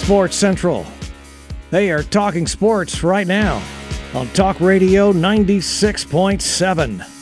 Sports 0.00 0.36
Central. 0.36 0.86
They 1.70 1.90
are 1.90 2.02
talking 2.02 2.46
sports 2.46 3.02
right 3.02 3.26
now 3.26 3.62
on 4.14 4.28
Talk 4.28 4.60
Radio 4.60 5.12
96.7. 5.12 7.19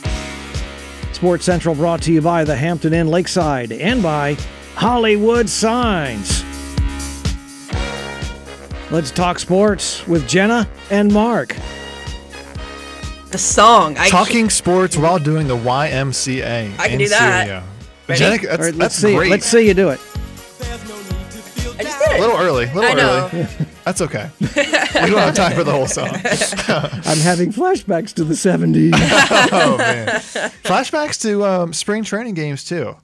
Sports 1.19 1.43
Central 1.43 1.75
brought 1.75 2.01
to 2.03 2.13
you 2.13 2.21
by 2.21 2.45
the 2.45 2.55
Hampton 2.55 2.93
Inn 2.93 3.09
Lakeside 3.09 3.73
and 3.73 4.01
by 4.01 4.37
Hollywood 4.75 5.49
Signs. 5.49 6.45
Let's 8.89 9.11
talk 9.11 9.37
sports 9.37 10.07
with 10.07 10.25
Jenna 10.29 10.65
and 10.89 11.11
Mark. 11.11 11.57
The 13.31 13.37
song. 13.37 13.97
I 13.97 14.07
Talking 14.07 14.43
can... 14.43 14.49
sports 14.49 14.95
while 14.95 15.19
doing 15.19 15.49
the 15.49 15.57
YMCA. 15.57 16.79
I 16.79 16.87
can 16.87 16.97
do 16.97 17.09
that. 17.09 17.63
Jenna, 18.15 18.37
that's, 18.37 18.61
right, 18.61 18.75
let's 18.75 18.95
see. 18.95 19.13
Great. 19.13 19.29
Let's 19.29 19.45
see 19.45 19.67
you 19.67 19.73
do 19.73 19.89
it. 19.89 19.99
A 22.15 22.19
little 22.19 22.37
early. 22.37 22.65
A 22.65 22.73
little 22.73 22.99
early. 22.99 23.47
that's 23.85 24.01
okay. 24.01 24.29
we 24.39 24.47
don't 25.09 25.17
have 25.17 25.35
time 25.35 25.53
for 25.53 25.63
the 25.63 25.71
whole 25.71 25.87
song. 25.87 26.09
I'm 27.05 27.17
having 27.19 27.51
flashbacks 27.51 28.13
to 28.15 28.23
the 28.23 28.33
70s. 28.33 28.91
oh 29.51 29.77
man, 29.77 30.07
flashbacks 30.63 31.21
to 31.21 31.45
um, 31.45 31.73
spring 31.73 32.03
training 32.03 32.33
games 32.33 32.63
too. 32.63 32.95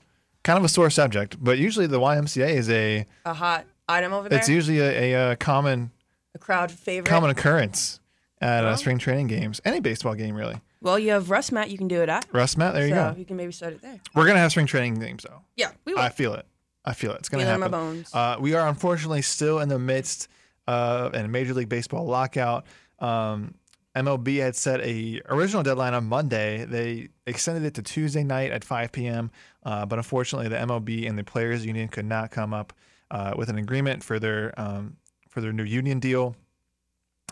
Kind 0.42 0.58
of 0.58 0.64
a 0.64 0.68
sore 0.68 0.90
subject, 0.90 1.42
but 1.42 1.58
usually 1.58 1.86
the 1.86 1.98
YMCA 1.98 2.48
is 2.50 2.70
a. 2.70 3.06
A 3.24 3.34
hot 3.34 3.64
item 3.88 4.12
over 4.12 4.28
there. 4.28 4.38
It's 4.38 4.48
usually 4.48 4.80
a, 4.80 5.12
a, 5.14 5.32
uh 5.32 5.36
common 5.36 5.90
a 6.34 6.38
crowd 6.38 6.70
favorite. 6.70 7.08
common 7.08 7.30
occurrence 7.30 8.00
at 8.40 8.64
uh, 8.64 8.76
spring 8.76 8.98
training 8.98 9.26
games. 9.26 9.60
Any 9.64 9.80
baseball 9.80 10.14
game 10.14 10.34
really. 10.34 10.60
Well, 10.82 10.98
you 10.98 11.10
have 11.12 11.30
Russ 11.30 11.50
Matt. 11.50 11.70
You 11.70 11.78
can 11.78 11.88
do 11.88 12.02
it 12.02 12.08
at. 12.08 12.26
Russ 12.32 12.56
Matt, 12.56 12.74
there 12.74 12.86
you 12.86 12.94
so 12.94 13.12
go. 13.12 13.18
you 13.18 13.24
can 13.24 13.36
maybe 13.36 13.50
start 13.52 13.72
it 13.72 13.82
there. 13.82 13.98
We're 14.14 14.26
gonna 14.26 14.38
have 14.38 14.50
spring 14.52 14.66
training 14.66 15.00
games 15.00 15.24
though. 15.28 15.40
Yeah, 15.56 15.72
we 15.84 15.94
will. 15.94 16.00
I 16.00 16.10
feel 16.10 16.34
it. 16.34 16.46
I 16.86 16.94
feel 16.94 17.12
it. 17.12 17.18
It's 17.18 17.28
it 17.28 17.34
in 17.34 17.46
happen. 17.46 17.60
my 17.60 17.68
bones. 17.68 18.14
Uh, 18.14 18.36
we 18.38 18.54
are 18.54 18.68
unfortunately 18.68 19.22
still 19.22 19.58
in 19.60 19.68
the 19.68 19.78
midst 19.78 20.28
of 20.66 21.14
a 21.14 21.26
Major 21.26 21.54
League 21.54 21.68
Baseball 21.68 22.06
lockout. 22.06 22.66
Um, 22.98 23.54
MLB 23.96 24.40
had 24.40 24.54
set 24.54 24.80
a 24.82 25.20
original 25.28 25.62
deadline 25.62 25.94
on 25.94 26.04
Monday. 26.04 26.64
They 26.64 27.08
extended 27.26 27.64
it 27.64 27.74
to 27.74 27.82
Tuesday 27.82 28.22
night 28.22 28.52
at 28.52 28.62
5 28.62 28.92
p.m. 28.92 29.30
Uh, 29.64 29.86
but 29.86 29.98
unfortunately, 29.98 30.48
the 30.48 30.56
MLB 30.56 31.08
and 31.08 31.18
the 31.18 31.24
players' 31.24 31.64
union 31.64 31.88
could 31.88 32.04
not 32.04 32.30
come 32.30 32.52
up 32.52 32.74
uh, 33.10 33.34
with 33.36 33.48
an 33.48 33.56
agreement 33.56 34.04
for 34.04 34.18
their 34.18 34.58
um, 34.60 34.96
for 35.28 35.40
their 35.40 35.52
new 35.52 35.64
union 35.64 35.98
deal. 35.98 36.36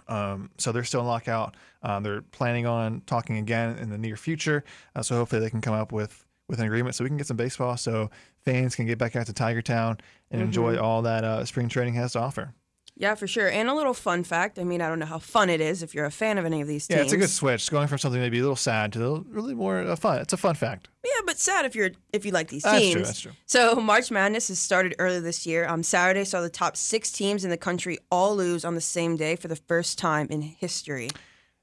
Um, 0.09 0.51
so 0.59 0.73
they're 0.73 0.85
still 0.85 1.01
in 1.01 1.07
lockout. 1.07 1.57
Um, 1.83 2.03
they're 2.03 2.23
planning 2.23 2.67
on 2.67 3.03
talking 3.07 3.39
again 3.39 3.77
in 3.79 3.91
the 3.91 3.99
near 3.99 4.17
future. 4.17 4.65
Uh, 4.95 5.03
so 5.03 5.17
hopefully 5.17 5.41
they 5.41 5.51
can 5.51 5.61
come 5.61 5.75
up 5.75 5.93
with 5.93 6.24
with 6.49 6.61
an 6.61 6.67
agreement 6.67 6.95
so 6.95 7.05
we 7.05 7.11
can 7.11 7.17
get 7.17 7.27
some 7.27 7.37
baseball 7.37 7.77
so 7.77 8.11
fans 8.45 8.75
can 8.75 8.87
get 8.87 8.99
back 8.99 9.17
out 9.17 9.27
to 9.27 9.33
Tiger 9.33 9.63
Town 9.63 9.99
and 10.31 10.43
enjoy 10.43 10.77
all 10.77 11.03
that 11.03 11.25
uh, 11.25 11.45
spring 11.45 11.69
training 11.69 11.95
has 11.95 12.13
to 12.13 12.21
offer. 12.21 12.53
yeah, 12.97 13.15
for 13.15 13.27
sure. 13.27 13.49
And 13.49 13.69
a 13.69 13.75
little 13.75 13.95
fun 13.95 14.23
fact. 14.25 14.59
I 14.59 14.65
mean, 14.65 14.81
I 14.81 14.89
don't 14.89 14.99
know 14.99 15.07
how 15.07 15.19
fun 15.19 15.49
it 15.51 15.61
is 15.61 15.83
if 15.83 15.95
you're 15.95 16.05
a 16.05 16.11
fan 16.13 16.39
of 16.39 16.45
any 16.45 16.61
of 16.61 16.69
these 16.69 16.87
teams. 16.87 16.99
Yeah, 16.99 17.03
it's 17.03 17.13
a 17.13 17.17
good 17.17 17.31
switch. 17.31 17.71
Going 17.71 17.89
from 17.89 17.99
something 17.99 18.21
maybe 18.21 18.39
a 18.39 18.43
little 18.43 18.55
sad 18.57 18.93
to 18.93 19.05
a 19.07 19.21
really 19.21 19.55
more 19.55 19.79
uh, 19.79 19.97
fun. 19.97 20.19
It's 20.21 20.33
a 20.33 20.37
fun 20.37 20.55
fact. 20.55 20.89
Yeah, 21.05 21.11
but 21.27 21.39
sad 21.39 21.65
if 21.65 21.75
you're 21.75 21.91
if 22.13 22.25
you 22.25 22.31
like 22.33 22.49
these 22.49 22.63
That's 22.63 22.79
teams. 22.79 22.93
true, 22.93 23.03
that's 23.03 23.21
true. 23.21 23.33
So 23.47 23.75
March 23.81 24.11
Madness 24.11 24.49
has 24.49 24.59
started 24.59 24.95
early 24.99 25.21
this 25.21 25.47
year. 25.47 25.67
Um, 25.67 25.83
Saturday 25.83 26.25
saw 26.25 26.41
the 26.41 26.51
top 26.51 26.77
six 26.77 27.11
teams 27.11 27.43
in 27.45 27.51
the 27.51 27.57
country 27.57 27.99
all 28.11 28.37
lose 28.37 28.65
on 28.65 28.75
the 28.75 28.81
same 28.81 29.17
day 29.17 29.35
for 29.37 29.49
the 29.49 29.57
first 29.57 29.99
time 29.99 30.27
in 30.31 30.43
history. 30.43 31.09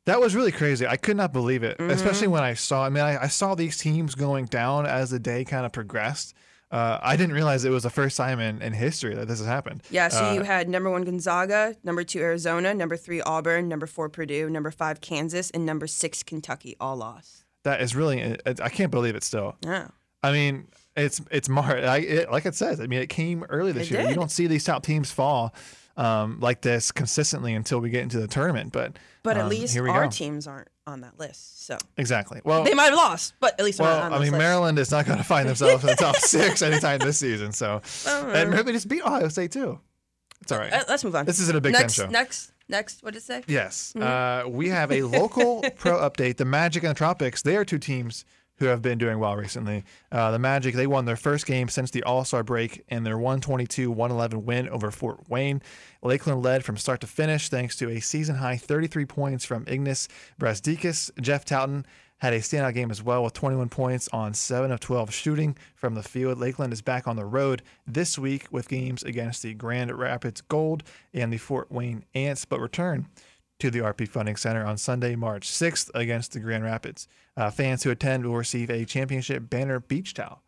That 0.05 0.19
was 0.19 0.35
really 0.35 0.51
crazy. 0.51 0.87
I 0.87 0.97
could 0.97 1.17
not 1.17 1.31
believe 1.31 1.63
it, 1.63 1.77
Mm-hmm. 1.77 1.91
especially 1.91 2.27
when 2.27 2.43
I 2.43 2.53
saw. 2.55 2.85
I 2.85 2.89
mean, 2.89 3.03
I, 3.03 3.23
I 3.23 3.27
saw 3.27 3.55
these 3.55 3.77
teams 3.77 4.15
going 4.15 4.45
down 4.45 4.85
as 4.85 5.11
the 5.11 5.19
day 5.19 5.43
kind 5.45 5.65
of 5.65 5.71
progressed. 5.71 6.33
Uh, 6.71 6.97
I 7.03 7.17
didn't 7.17 7.35
realize 7.35 7.65
it 7.65 7.69
was 7.69 7.83
the 7.83 7.89
first 7.89 8.15
time 8.15 8.39
in, 8.39 8.61
in 8.61 8.71
history 8.71 9.13
that 9.13 9.27
this 9.27 9.39
has 9.39 9.47
happened. 9.47 9.83
Yeah, 9.91 10.07
so 10.07 10.29
Uh, 10.29 10.33
you 10.33 10.41
had 10.43 10.69
number 10.69 10.89
one 10.89 11.03
Gonzaga, 11.03 11.75
number 11.83 12.03
two 12.05 12.19
Arizona, 12.19 12.73
number 12.73 12.95
three 12.95 13.21
Auburn, 13.21 13.67
number 13.67 13.85
four 13.85 14.07
Purdue, 14.07 14.49
number 14.49 14.71
five 14.71 15.01
Kansas, 15.01 15.51
and 15.51 15.65
number 15.65 15.85
six 15.85 16.23
Kentucky 16.23 16.75
all 16.79 16.95
lost. 16.95 17.43
that 17.63 17.81
is 17.81 17.93
really. 17.95 18.37
I 18.45 18.69
can't 18.69 18.89
believe 18.89 19.15
it 19.15 19.23
still. 19.23 19.55
Yeah. 19.63 19.89
I 20.23 20.31
mean, 20.31 20.67
it's 20.95 21.21
it's 21.29 21.49
March. 21.49 21.83
I, 21.83 21.97
it, 21.97 22.31
like 22.31 22.45
it 22.45 22.55
says. 22.55 22.79
I 22.79 22.87
mean, 22.87 23.01
it 23.01 23.09
came 23.09 23.43
early 23.49 23.71
this 23.73 23.91
It 23.91 23.99
year. 23.99 24.09
You 24.09 24.15
don't 24.15 24.31
see 24.31 24.47
these 24.47 24.63
top 24.63 24.81
teams 24.83 25.11
fall 25.11 25.53
um, 25.97 26.39
like 26.39 26.61
this 26.61 26.91
consistently 26.91 27.53
until 27.53 27.79
we 27.79 27.89
get 27.89 28.03
into 28.03 28.19
the 28.19 28.27
tournament. 28.27 28.71
But 28.71 28.97
But 29.23 29.37
at 29.37 29.43
um, 29.43 29.49
least 29.49 29.77
our 29.77 30.05
go. 30.05 30.09
teams 30.09 30.47
aren't 30.47 30.67
on 30.87 31.01
that 31.01 31.19
list. 31.19 31.65
So 31.65 31.77
exactly. 31.97 32.41
Well, 32.43 32.63
they 32.63 32.73
might 32.73 32.85
have 32.85 32.95
lost, 32.95 33.33
but 33.39 33.59
at 33.59 33.65
least 33.65 33.79
well, 33.79 33.97
not 33.99 34.05
on 34.07 34.13
I 34.13 34.23
mean, 34.23 34.31
list. 34.31 34.39
Maryland 34.39 34.79
is 34.79 34.91
not 34.91 35.05
going 35.05 35.17
to 35.17 35.23
find 35.23 35.47
themselves 35.47 35.83
in 35.83 35.89
the 35.89 35.95
top 35.95 36.15
six 36.17 36.61
anytime 36.61 36.99
this 36.99 37.17
season. 37.17 37.51
So, 37.51 37.81
and 38.07 38.51
maybe 38.51 38.71
just 38.71 38.87
beat 38.87 39.03
Ohio 39.03 39.27
State 39.27 39.51
too. 39.51 39.79
It's 40.41 40.51
all 40.51 40.59
right. 40.59 40.73
Uh, 40.73 40.83
let's 40.89 41.03
move 41.03 41.15
on. 41.15 41.25
This 41.25 41.39
isn't 41.39 41.55
a 41.55 41.61
Big 41.61 41.73
next, 41.73 41.93
show. 41.93 42.07
Next, 42.07 42.51
next, 42.67 43.03
what 43.03 43.13
did 43.13 43.19
it 43.19 43.25
say? 43.25 43.43
Yes. 43.47 43.93
Mm-hmm. 43.95 44.47
Uh, 44.47 44.49
we 44.49 44.69
have 44.69 44.91
a 44.91 45.03
local 45.03 45.63
pro 45.77 45.97
update. 46.09 46.37
The 46.37 46.45
Magic 46.45 46.83
and 46.83 46.91
the 46.91 46.95
Tropics, 46.95 47.43
they 47.43 47.55
are 47.57 47.65
two 47.65 47.77
teams 47.77 48.25
who 48.61 48.67
have 48.67 48.81
been 48.81 48.99
doing 48.99 49.17
well 49.17 49.35
recently. 49.35 49.83
Uh, 50.11 50.29
the 50.29 50.39
Magic, 50.39 50.75
they 50.75 50.85
won 50.85 51.05
their 51.05 51.15
first 51.15 51.47
game 51.47 51.67
since 51.67 51.89
the 51.89 52.03
All 52.03 52.23
Star 52.23 52.43
break 52.43 52.83
in 52.89 53.03
their 53.03 53.17
122 53.17 53.89
111 53.89 54.45
win 54.45 54.69
over 54.69 54.91
Fort 54.91 55.27
Wayne. 55.27 55.61
Lakeland 56.03 56.43
led 56.43 56.63
from 56.63 56.77
start 56.77 57.01
to 57.01 57.07
finish 57.07 57.49
thanks 57.49 57.75
to 57.77 57.89
a 57.89 57.99
season 57.99 58.35
high 58.35 58.57
33 58.57 59.05
points 59.05 59.43
from 59.43 59.65
Ignas 59.65 60.07
Brazdeikis. 60.39 61.09
Jeff 61.19 61.43
Dowtin 61.43 61.85
had 62.19 62.33
a 62.33 62.39
standout 62.39 62.75
game 62.75 62.91
as 62.91 63.01
well 63.01 63.23
with 63.23 63.33
21 63.33 63.67
points 63.69 64.07
on 64.13 64.31
7 64.35 64.71
of 64.71 64.79
12 64.79 65.11
shooting 65.11 65.57
from 65.73 65.95
the 65.95 66.03
field. 66.03 66.37
Lakeland 66.37 66.71
is 66.71 66.83
back 66.83 67.07
on 67.07 67.15
the 67.15 67.25
road 67.25 67.63
this 67.87 68.19
week 68.19 68.45
with 68.51 68.69
games 68.69 69.01
against 69.01 69.41
the 69.41 69.55
Grand 69.55 69.91
Rapids 69.91 70.41
Gold 70.41 70.83
and 71.15 71.33
the 71.33 71.37
Fort 71.37 71.71
Wayne 71.71 72.05
Ants, 72.13 72.45
but 72.45 72.59
return 72.59 73.07
to 73.61 73.71
the 73.71 73.79
RP 73.79 74.07
Funding 74.07 74.35
Center 74.35 74.65
on 74.65 74.77
Sunday, 74.77 75.15
March 75.15 75.47
6th 75.47 75.91
against 75.93 76.33
the 76.33 76.39
Grand 76.39 76.63
Rapids. 76.63 77.07
Uh, 77.37 77.51
fans 77.51 77.83
who 77.83 77.91
attend 77.91 78.25
will 78.25 78.35
receive 78.35 78.69
a 78.69 78.85
championship 78.85 79.49
banner 79.49 79.79
beach 79.79 80.13
towel. 80.15 80.41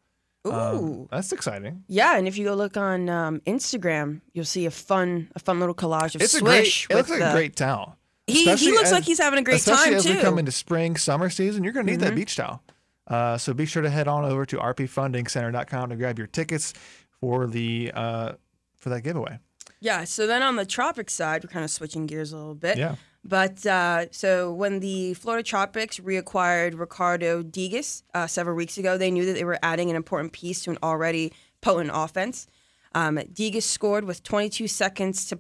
Ooh. 0.46 0.52
Um, 0.52 1.08
that's 1.12 1.32
exciting. 1.32 1.84
yeah, 1.88 2.18
and 2.18 2.28
if 2.28 2.38
you 2.38 2.46
go 2.46 2.56
look 2.56 2.76
on 2.76 3.08
um, 3.10 3.40
Instagram, 3.48 4.22
you'll 4.34 4.46
see 4.46 4.66
a 4.66 4.72
fun, 4.72 5.30
a 5.36 5.40
fun 5.40 5.60
little 5.60 5.76
collage 5.76 6.16
of 6.16 6.22
It's 6.22 6.34
a 6.34 6.42
great. 6.42 6.88
It 6.90 6.96
looks 6.96 7.10
like 7.10 7.22
a 7.22 7.32
great 7.32 7.56
towel. 7.56 7.98
He, 8.28 8.44
he 8.56 8.72
looks 8.72 8.86
as- 8.88 8.92
like 8.92 9.04
he's 9.04 9.20
having 9.20 9.40
a 9.40 9.44
great 9.44 9.58
especially 9.58 9.86
time 9.86 9.94
as 9.96 10.04
too. 10.04 10.10
Mm-hmm. 10.10 10.18
we 10.18 10.24
come 10.24 10.40
into 10.40 10.52
spring, 10.52 10.96
summer 10.98 11.30
season, 11.30 11.64
you're 11.64 11.74
going 11.74 11.86
to 11.86 11.92
need 11.92 12.02
that 12.02 12.16
beach 12.16 12.36
towel. 12.36 12.62
Uh, 13.08 13.38
so 13.38 13.54
be 13.54 13.66
sure 13.66 13.84
to 13.84 13.90
head 13.90 14.08
on 14.08 14.26
over 14.26 14.46
to 14.46 14.58
rpfundingcenter.com 14.58 15.90
to 15.90 15.96
grab 15.96 16.18
your 16.18 16.28
tickets 16.28 16.74
for 17.20 17.48
the 17.48 17.92
uh, 17.94 18.34
for 18.78 18.90
that 18.90 19.02
giveaway. 19.02 19.40
Yeah. 19.84 20.06
So 20.06 20.26
then 20.26 20.42
on 20.42 20.56
the 20.56 20.66
tropic 20.66 21.10
side, 21.10 21.44
we're 21.44 21.50
kind 21.50 21.66
of 21.66 21.70
switching 21.70 22.06
gears 22.06 22.32
a 22.32 22.38
little 22.38 22.56
bit. 22.56 22.78
Yeah. 22.78 22.96
But 23.26 23.66
uh, 23.66 24.06
so 24.12 24.54
when 24.54 24.80
the 24.80 25.14
Florida 25.14 25.44
Tropics 25.44 26.00
reacquired 26.00 26.80
Ricardo 26.80 27.44
Diegas 27.44 28.04
uh, 28.14 28.28
several 28.28 28.56
weeks 28.56 28.78
ago, 28.78 28.98
they 28.98 29.12
knew 29.12 29.26
that 29.26 29.34
they 29.34 29.44
were 29.44 29.60
adding 29.62 29.90
an 29.90 29.98
important 29.98 30.32
piece 30.32 30.64
to 30.64 30.72
an 30.72 30.78
already 30.82 31.34
potent 31.62 31.92
offense. 31.94 32.48
Um, 32.96 33.18
Diegas 33.18 33.64
scored 33.64 34.06
with 34.06 34.24
22 34.24 34.68
seconds 34.68 35.26
to 35.28 35.40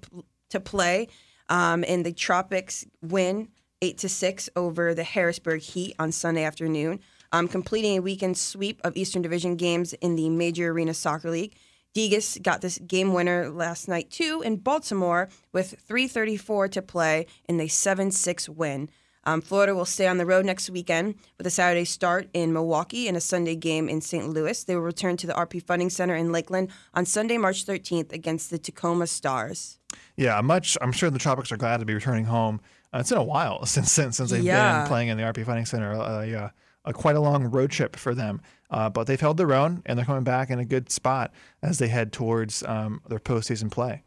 to 0.49 0.59
play, 0.59 1.07
um, 1.49 1.83
and 1.87 2.05
the 2.05 2.11
Tropics 2.11 2.85
win 3.01 3.47
eight 3.81 3.97
to 3.99 4.09
six 4.09 4.49
over 4.55 4.93
the 4.93 5.03
Harrisburg 5.03 5.61
Heat 5.61 5.95
on 5.99 6.11
Sunday 6.11 6.43
afternoon, 6.43 6.99
um, 7.31 7.47
completing 7.47 7.97
a 7.97 8.01
weekend 8.01 8.37
sweep 8.37 8.81
of 8.83 8.95
Eastern 8.95 9.21
Division 9.21 9.55
games 9.55 9.93
in 9.93 10.15
the 10.15 10.29
Major 10.29 10.69
Arena 10.71 10.93
Soccer 10.93 11.31
League. 11.31 11.55
Diegas 11.93 12.41
got 12.41 12.61
this 12.61 12.79
game 12.79 13.13
winner 13.13 13.49
last 13.49 13.87
night 13.87 14.09
too 14.09 14.41
in 14.43 14.57
Baltimore 14.57 15.29
with 15.51 15.75
3:34 15.87 16.67
to 16.71 16.81
play 16.81 17.27
in 17.47 17.57
the 17.57 17.67
7-6 17.67 18.49
win. 18.49 18.89
Um, 19.25 19.39
Florida 19.41 19.73
will 19.73 19.85
stay 19.85 20.07
on 20.07 20.17
the 20.17 20.25
road 20.25 20.45
next 20.45 20.69
weekend 20.69 21.15
with 21.37 21.47
a 21.47 21.49
Saturday 21.49 21.85
start 21.85 22.27
in 22.33 22.51
Milwaukee 22.51 23.07
and 23.07 23.15
a 23.15 23.21
Sunday 23.21 23.55
game 23.55 23.87
in 23.87 24.01
St. 24.01 24.27
Louis. 24.27 24.61
They 24.65 24.75
will 24.75 24.81
return 24.81 25.15
to 25.17 25.27
the 25.27 25.33
RP 25.33 25.63
Funding 25.63 25.89
Center 25.89 26.13
in 26.15 26.33
Lakeland 26.33 26.69
on 26.93 27.05
Sunday, 27.05 27.37
March 27.37 27.65
13th 27.65 28.11
against 28.11 28.49
the 28.49 28.57
Tacoma 28.57 29.07
Stars. 29.07 29.79
Yeah, 30.17 30.41
much. 30.41 30.77
I'm 30.81 30.91
sure 30.91 31.09
the 31.09 31.19
Tropics 31.19 31.53
are 31.53 31.57
glad 31.57 31.77
to 31.77 31.85
be 31.85 31.93
returning 31.93 32.25
home. 32.25 32.59
Uh, 32.93 32.97
it's 32.99 33.09
been 33.09 33.17
a 33.17 33.23
while 33.23 33.65
since 33.65 33.91
since, 33.93 34.17
since 34.17 34.31
they've 34.31 34.43
Yeah. 34.43 34.79
been 34.81 34.87
playing 34.89 35.07
in 35.07 35.15
the 35.17 35.23
RP 35.23 35.45
Funding 35.45 35.65
Center. 35.67 35.93
Uh, 35.93 36.23
yeah, 36.23 36.49
a 36.85 36.93
quite 36.93 37.15
a 37.15 37.19
long 37.19 37.45
road 37.45 37.71
trip 37.71 37.95
for 37.95 38.13
them, 38.13 38.41
uh, 38.69 38.89
but 38.89 39.07
they've 39.07 39.19
held 39.19 39.37
their 39.37 39.53
own 39.53 39.81
and 39.85 39.97
they're 39.97 40.05
coming 40.05 40.23
back 40.23 40.49
in 40.49 40.59
a 40.59 40.65
good 40.65 40.91
spot 40.91 41.31
as 41.61 41.79
they 41.79 41.87
head 41.87 42.11
towards 42.11 42.63
um, 42.63 43.01
their 43.07 43.19
postseason 43.19 43.71
play. 43.71 44.03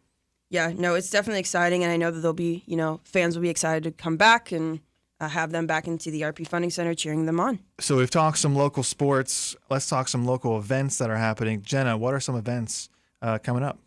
Yeah, 0.48 0.72
no, 0.76 0.94
it's 0.94 1.10
definitely 1.10 1.40
exciting, 1.40 1.82
and 1.82 1.92
I 1.92 1.96
know 1.96 2.10
that 2.12 2.20
they'll 2.20 2.32
be, 2.32 2.62
you 2.66 2.76
know, 2.76 3.00
fans 3.04 3.34
will 3.34 3.42
be 3.42 3.48
excited 3.48 3.82
to 3.84 3.90
come 3.90 4.16
back 4.16 4.52
and 4.52 4.80
uh, 5.18 5.28
have 5.28 5.50
them 5.50 5.66
back 5.66 5.88
into 5.88 6.10
the 6.10 6.22
RP 6.22 6.46
Funding 6.46 6.70
Center 6.70 6.94
cheering 6.94 7.26
them 7.26 7.40
on. 7.40 7.58
So 7.80 7.96
we've 7.96 8.10
talked 8.10 8.38
some 8.38 8.54
local 8.54 8.82
sports. 8.82 9.56
Let's 9.70 9.88
talk 9.88 10.08
some 10.08 10.24
local 10.24 10.58
events 10.58 10.98
that 10.98 11.10
are 11.10 11.16
happening. 11.16 11.62
Jenna, 11.62 11.96
what 11.96 12.14
are 12.14 12.20
some 12.20 12.36
events 12.36 12.90
uh, 13.22 13.38
coming 13.38 13.62
up? 13.64 13.78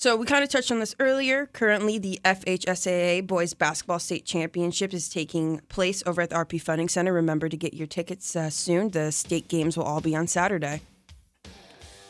So 0.00 0.16
we 0.16 0.24
kind 0.24 0.42
of 0.42 0.48
touched 0.48 0.72
on 0.72 0.80
this 0.80 0.94
earlier. 0.98 1.44
Currently, 1.52 1.98
the 1.98 2.18
FHSAA 2.24 3.26
Boys 3.26 3.52
Basketball 3.52 3.98
State 3.98 4.24
Championship 4.24 4.94
is 4.94 5.10
taking 5.10 5.60
place 5.68 6.02
over 6.06 6.22
at 6.22 6.30
the 6.30 6.36
RP 6.36 6.58
Funding 6.58 6.88
Center. 6.88 7.12
Remember 7.12 7.50
to 7.50 7.56
get 7.58 7.74
your 7.74 7.86
tickets 7.86 8.34
uh, 8.34 8.48
soon. 8.48 8.88
The 8.88 9.12
state 9.12 9.48
games 9.48 9.76
will 9.76 9.84
all 9.84 10.00
be 10.00 10.16
on 10.16 10.26
Saturday. 10.26 10.80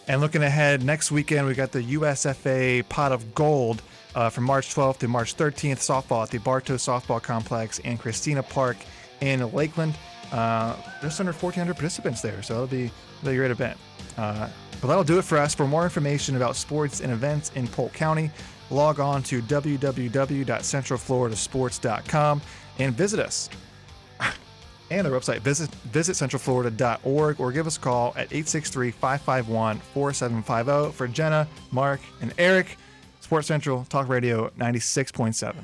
And 0.07 0.21
looking 0.21 0.45
ahead, 0.45 0.85
next 0.85 1.11
weekend 1.11 1.49
we 1.49 1.55
got 1.55 1.73
the 1.73 1.83
USFA 1.83 2.89
Pot 2.89 3.11
of 3.11 3.35
Gold 3.35 3.83
uh, 4.15 4.31
from 4.31 4.45
March 4.45 4.73
12th 4.73 4.99
to 4.99 5.09
March 5.09 5.37
13th. 5.37 5.79
Softball 5.79 6.23
at 6.23 6.31
the 6.31 6.39
Bartow 6.39 6.77
Softball 6.77 7.21
Complex 7.21 7.81
and 7.81 7.99
Christina 7.99 8.45
Park 8.45 8.77
in 9.21 9.41
Lakeland. 9.53 9.99
Uh, 10.31 10.77
just 11.03 11.19
under 11.19 11.33
1,400 11.33 11.75
participants 11.75 12.23
there, 12.23 12.41
so 12.41 12.55
that'll 12.55 12.69
be, 12.69 12.89
a 13.25 13.35
great 13.35 13.51
event. 13.51 13.77
But 14.81 14.89
that'll 14.89 15.05
do 15.05 15.19
it 15.19 15.25
for 15.25 15.39
us. 15.39 15.55
For 15.55 15.67
more 15.67 15.85
information 15.85 16.37
about 16.37 16.57
sports 16.57 17.01
and 17.01 17.13
events 17.13 17.53
in 17.55 17.69
Polk 17.69 17.93
County, 17.93 18.31
log 18.71 18.99
on 19.01 19.23
to 19.25 19.43
www.centralfloridasports.com 19.43 22.43
and 22.79 22.95
visit 22.95 23.21
us 23.21 23.51
and 24.91 25.07
our 25.07 25.13
website, 25.13 25.41
visit, 25.41 25.69
visit 25.93 26.13
centralflorida.org 26.13 27.41
or 27.41 27.53
give 27.53 27.67
us 27.67 27.77
a 27.77 27.81
call 27.81 28.15
at 28.17 28.31
863-551-4750 28.31 30.93
for 30.93 31.09
Jenna, 31.09 31.47
Mark, 31.71 32.01
and 32.21 32.33
Eric. 32.39 32.79
Sports 33.21 33.49
Central 33.49 33.85
Talk 33.85 34.09
Radio 34.09 34.51
96.7. 34.59 35.55